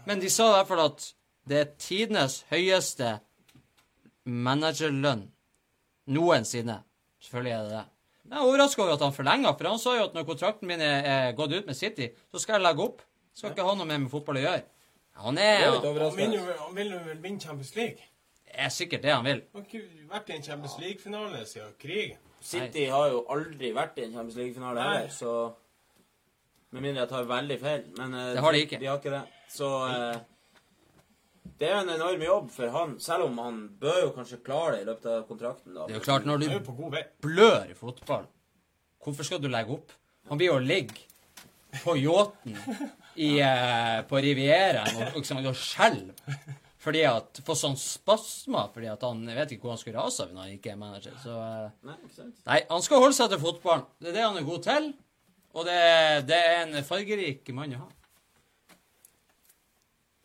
[0.05, 1.13] Men de sa i hvert fall at
[1.47, 3.17] det er tidenes høyeste
[4.27, 5.27] managerlønn
[6.11, 6.81] noensinne.
[7.23, 7.85] Selvfølgelig er det det.
[8.27, 10.81] Jeg er overraska over at han forlenga, for han sa jo at når kontrakten min
[10.83, 13.01] er, er gått ut med City, så skal jeg legge opp.
[13.37, 14.63] Skal ikke ha noe mer med fotball å gjøre.
[15.23, 18.09] Han er litt er, Han vil jo han vil jo vel vinne Champions League.
[18.47, 19.41] Det er sikkert det han vil.
[19.53, 22.19] Han har ikke vært i en Champions League-finale siden krigen.
[22.47, 24.89] City har jo aldri vært i en Champions League-finale Nei.
[24.97, 25.31] heller, så
[26.75, 27.83] Med mindre jeg tar veldig feil.
[27.95, 28.79] Men eh, Det har de ikke.
[28.81, 29.21] De har ikke det.
[29.49, 30.17] Så eh,
[31.59, 34.77] det er jo en enorm jobb for han, selv om han bør jo kanskje klare
[34.77, 35.73] det i løpet av kontrakten.
[35.73, 35.87] da.
[35.87, 37.03] Det er jo klart, når du på god vei.
[37.23, 38.27] blør i fotball,
[39.03, 39.93] hvorfor skal du legge opp?
[40.29, 41.05] Han blir jo ligge
[41.83, 42.55] på yachten
[43.15, 46.15] eh, på Rivieraen og, liksom, og skjelve
[46.87, 50.31] fordi at Får sånn spasmer fordi at han vet ikke hvor han skulle rase av
[50.31, 51.17] når han ikke er manager.
[51.19, 51.97] Så eh, Nei.
[52.47, 53.83] Nei, han skal holde seg til fotballen.
[53.99, 54.87] Det er det han er god til.
[55.57, 55.77] Og det,
[56.29, 57.89] det er en fargerik mann å ha.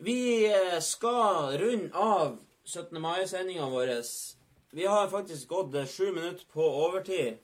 [0.02, 3.00] Vi eh, skal runde av 17.
[3.00, 4.02] mai-sendinga vår.
[4.70, 7.36] Vi har faktisk gått eh, sju minutter på overtid.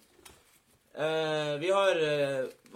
[0.93, 2.01] Eh, vi har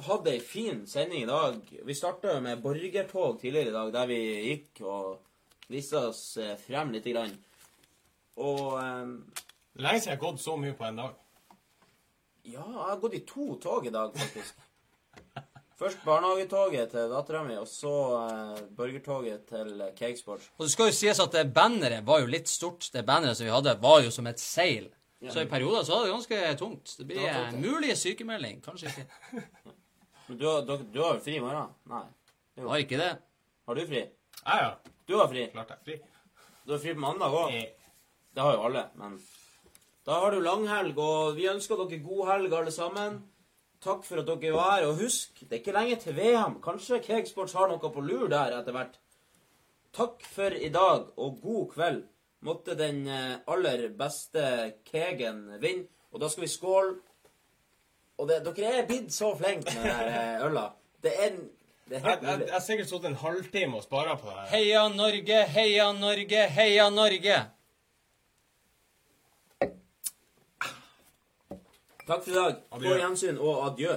[0.07, 1.59] hatt ei fin sending i dag.
[1.83, 7.11] Vi starta med borgertog tidligere i dag, der vi gikk og viste oss frem lite
[7.17, 7.35] grann.
[8.39, 11.19] Og Lenge siden jeg har gått så mye på en dag.
[12.45, 14.63] ja, jeg har gått i to tog i dag, faktisk.
[15.83, 20.47] Først barnehagetoget til dattera mi, og så uh, burgertoget til eh, Cakesports.
[20.59, 22.87] Og det skal jo sies at det banneret var jo litt stort.
[22.95, 24.87] Det banneret som vi hadde, var jo som et seil.
[25.31, 26.95] Så i perioder så var det ganske tungt.
[26.99, 28.63] Det blir tungt, mulig sykemelding.
[28.65, 29.43] Kanskje ikke.
[30.29, 31.75] Men du, dere- du har jo fri i morgen?
[31.91, 32.05] Nei.
[32.63, 33.11] Har ikke det.
[33.67, 34.03] Har du fri?
[34.43, 34.73] Ja, ja.
[35.07, 35.45] Du har fri.
[35.55, 35.99] Klart jeg er fri.
[36.67, 37.55] Du har fri på mandag òg.
[38.33, 39.19] Det har jo alle, men
[40.07, 43.21] Da har du langhelg, og vi ønsker dere god helg, alle sammen.
[43.83, 44.89] Takk for at dere var her.
[44.91, 46.59] Og husk, det er ikke lenge til VM.
[46.63, 48.99] Kanskje Cakesports har noe på lur der etter hvert.
[49.93, 52.05] Takk for i dag, og god kveld.
[52.43, 54.45] Måtte den eh, aller beste
[54.89, 55.89] kegen vinne.
[56.13, 56.95] Og da skal vi skåle.
[58.21, 60.65] Og det, dere er blitt så flinke med den eh, øla.
[61.03, 61.39] Det er,
[61.91, 64.37] er jeg, har sikkert stått en halvtime og spara på det.
[64.45, 64.51] her.
[64.53, 67.41] Heia Norge, heia Norge, heia Norge!
[72.13, 72.55] Takk for i dag.
[72.73, 72.89] Adjø.
[72.89, 73.91] På gjensyn og adjø.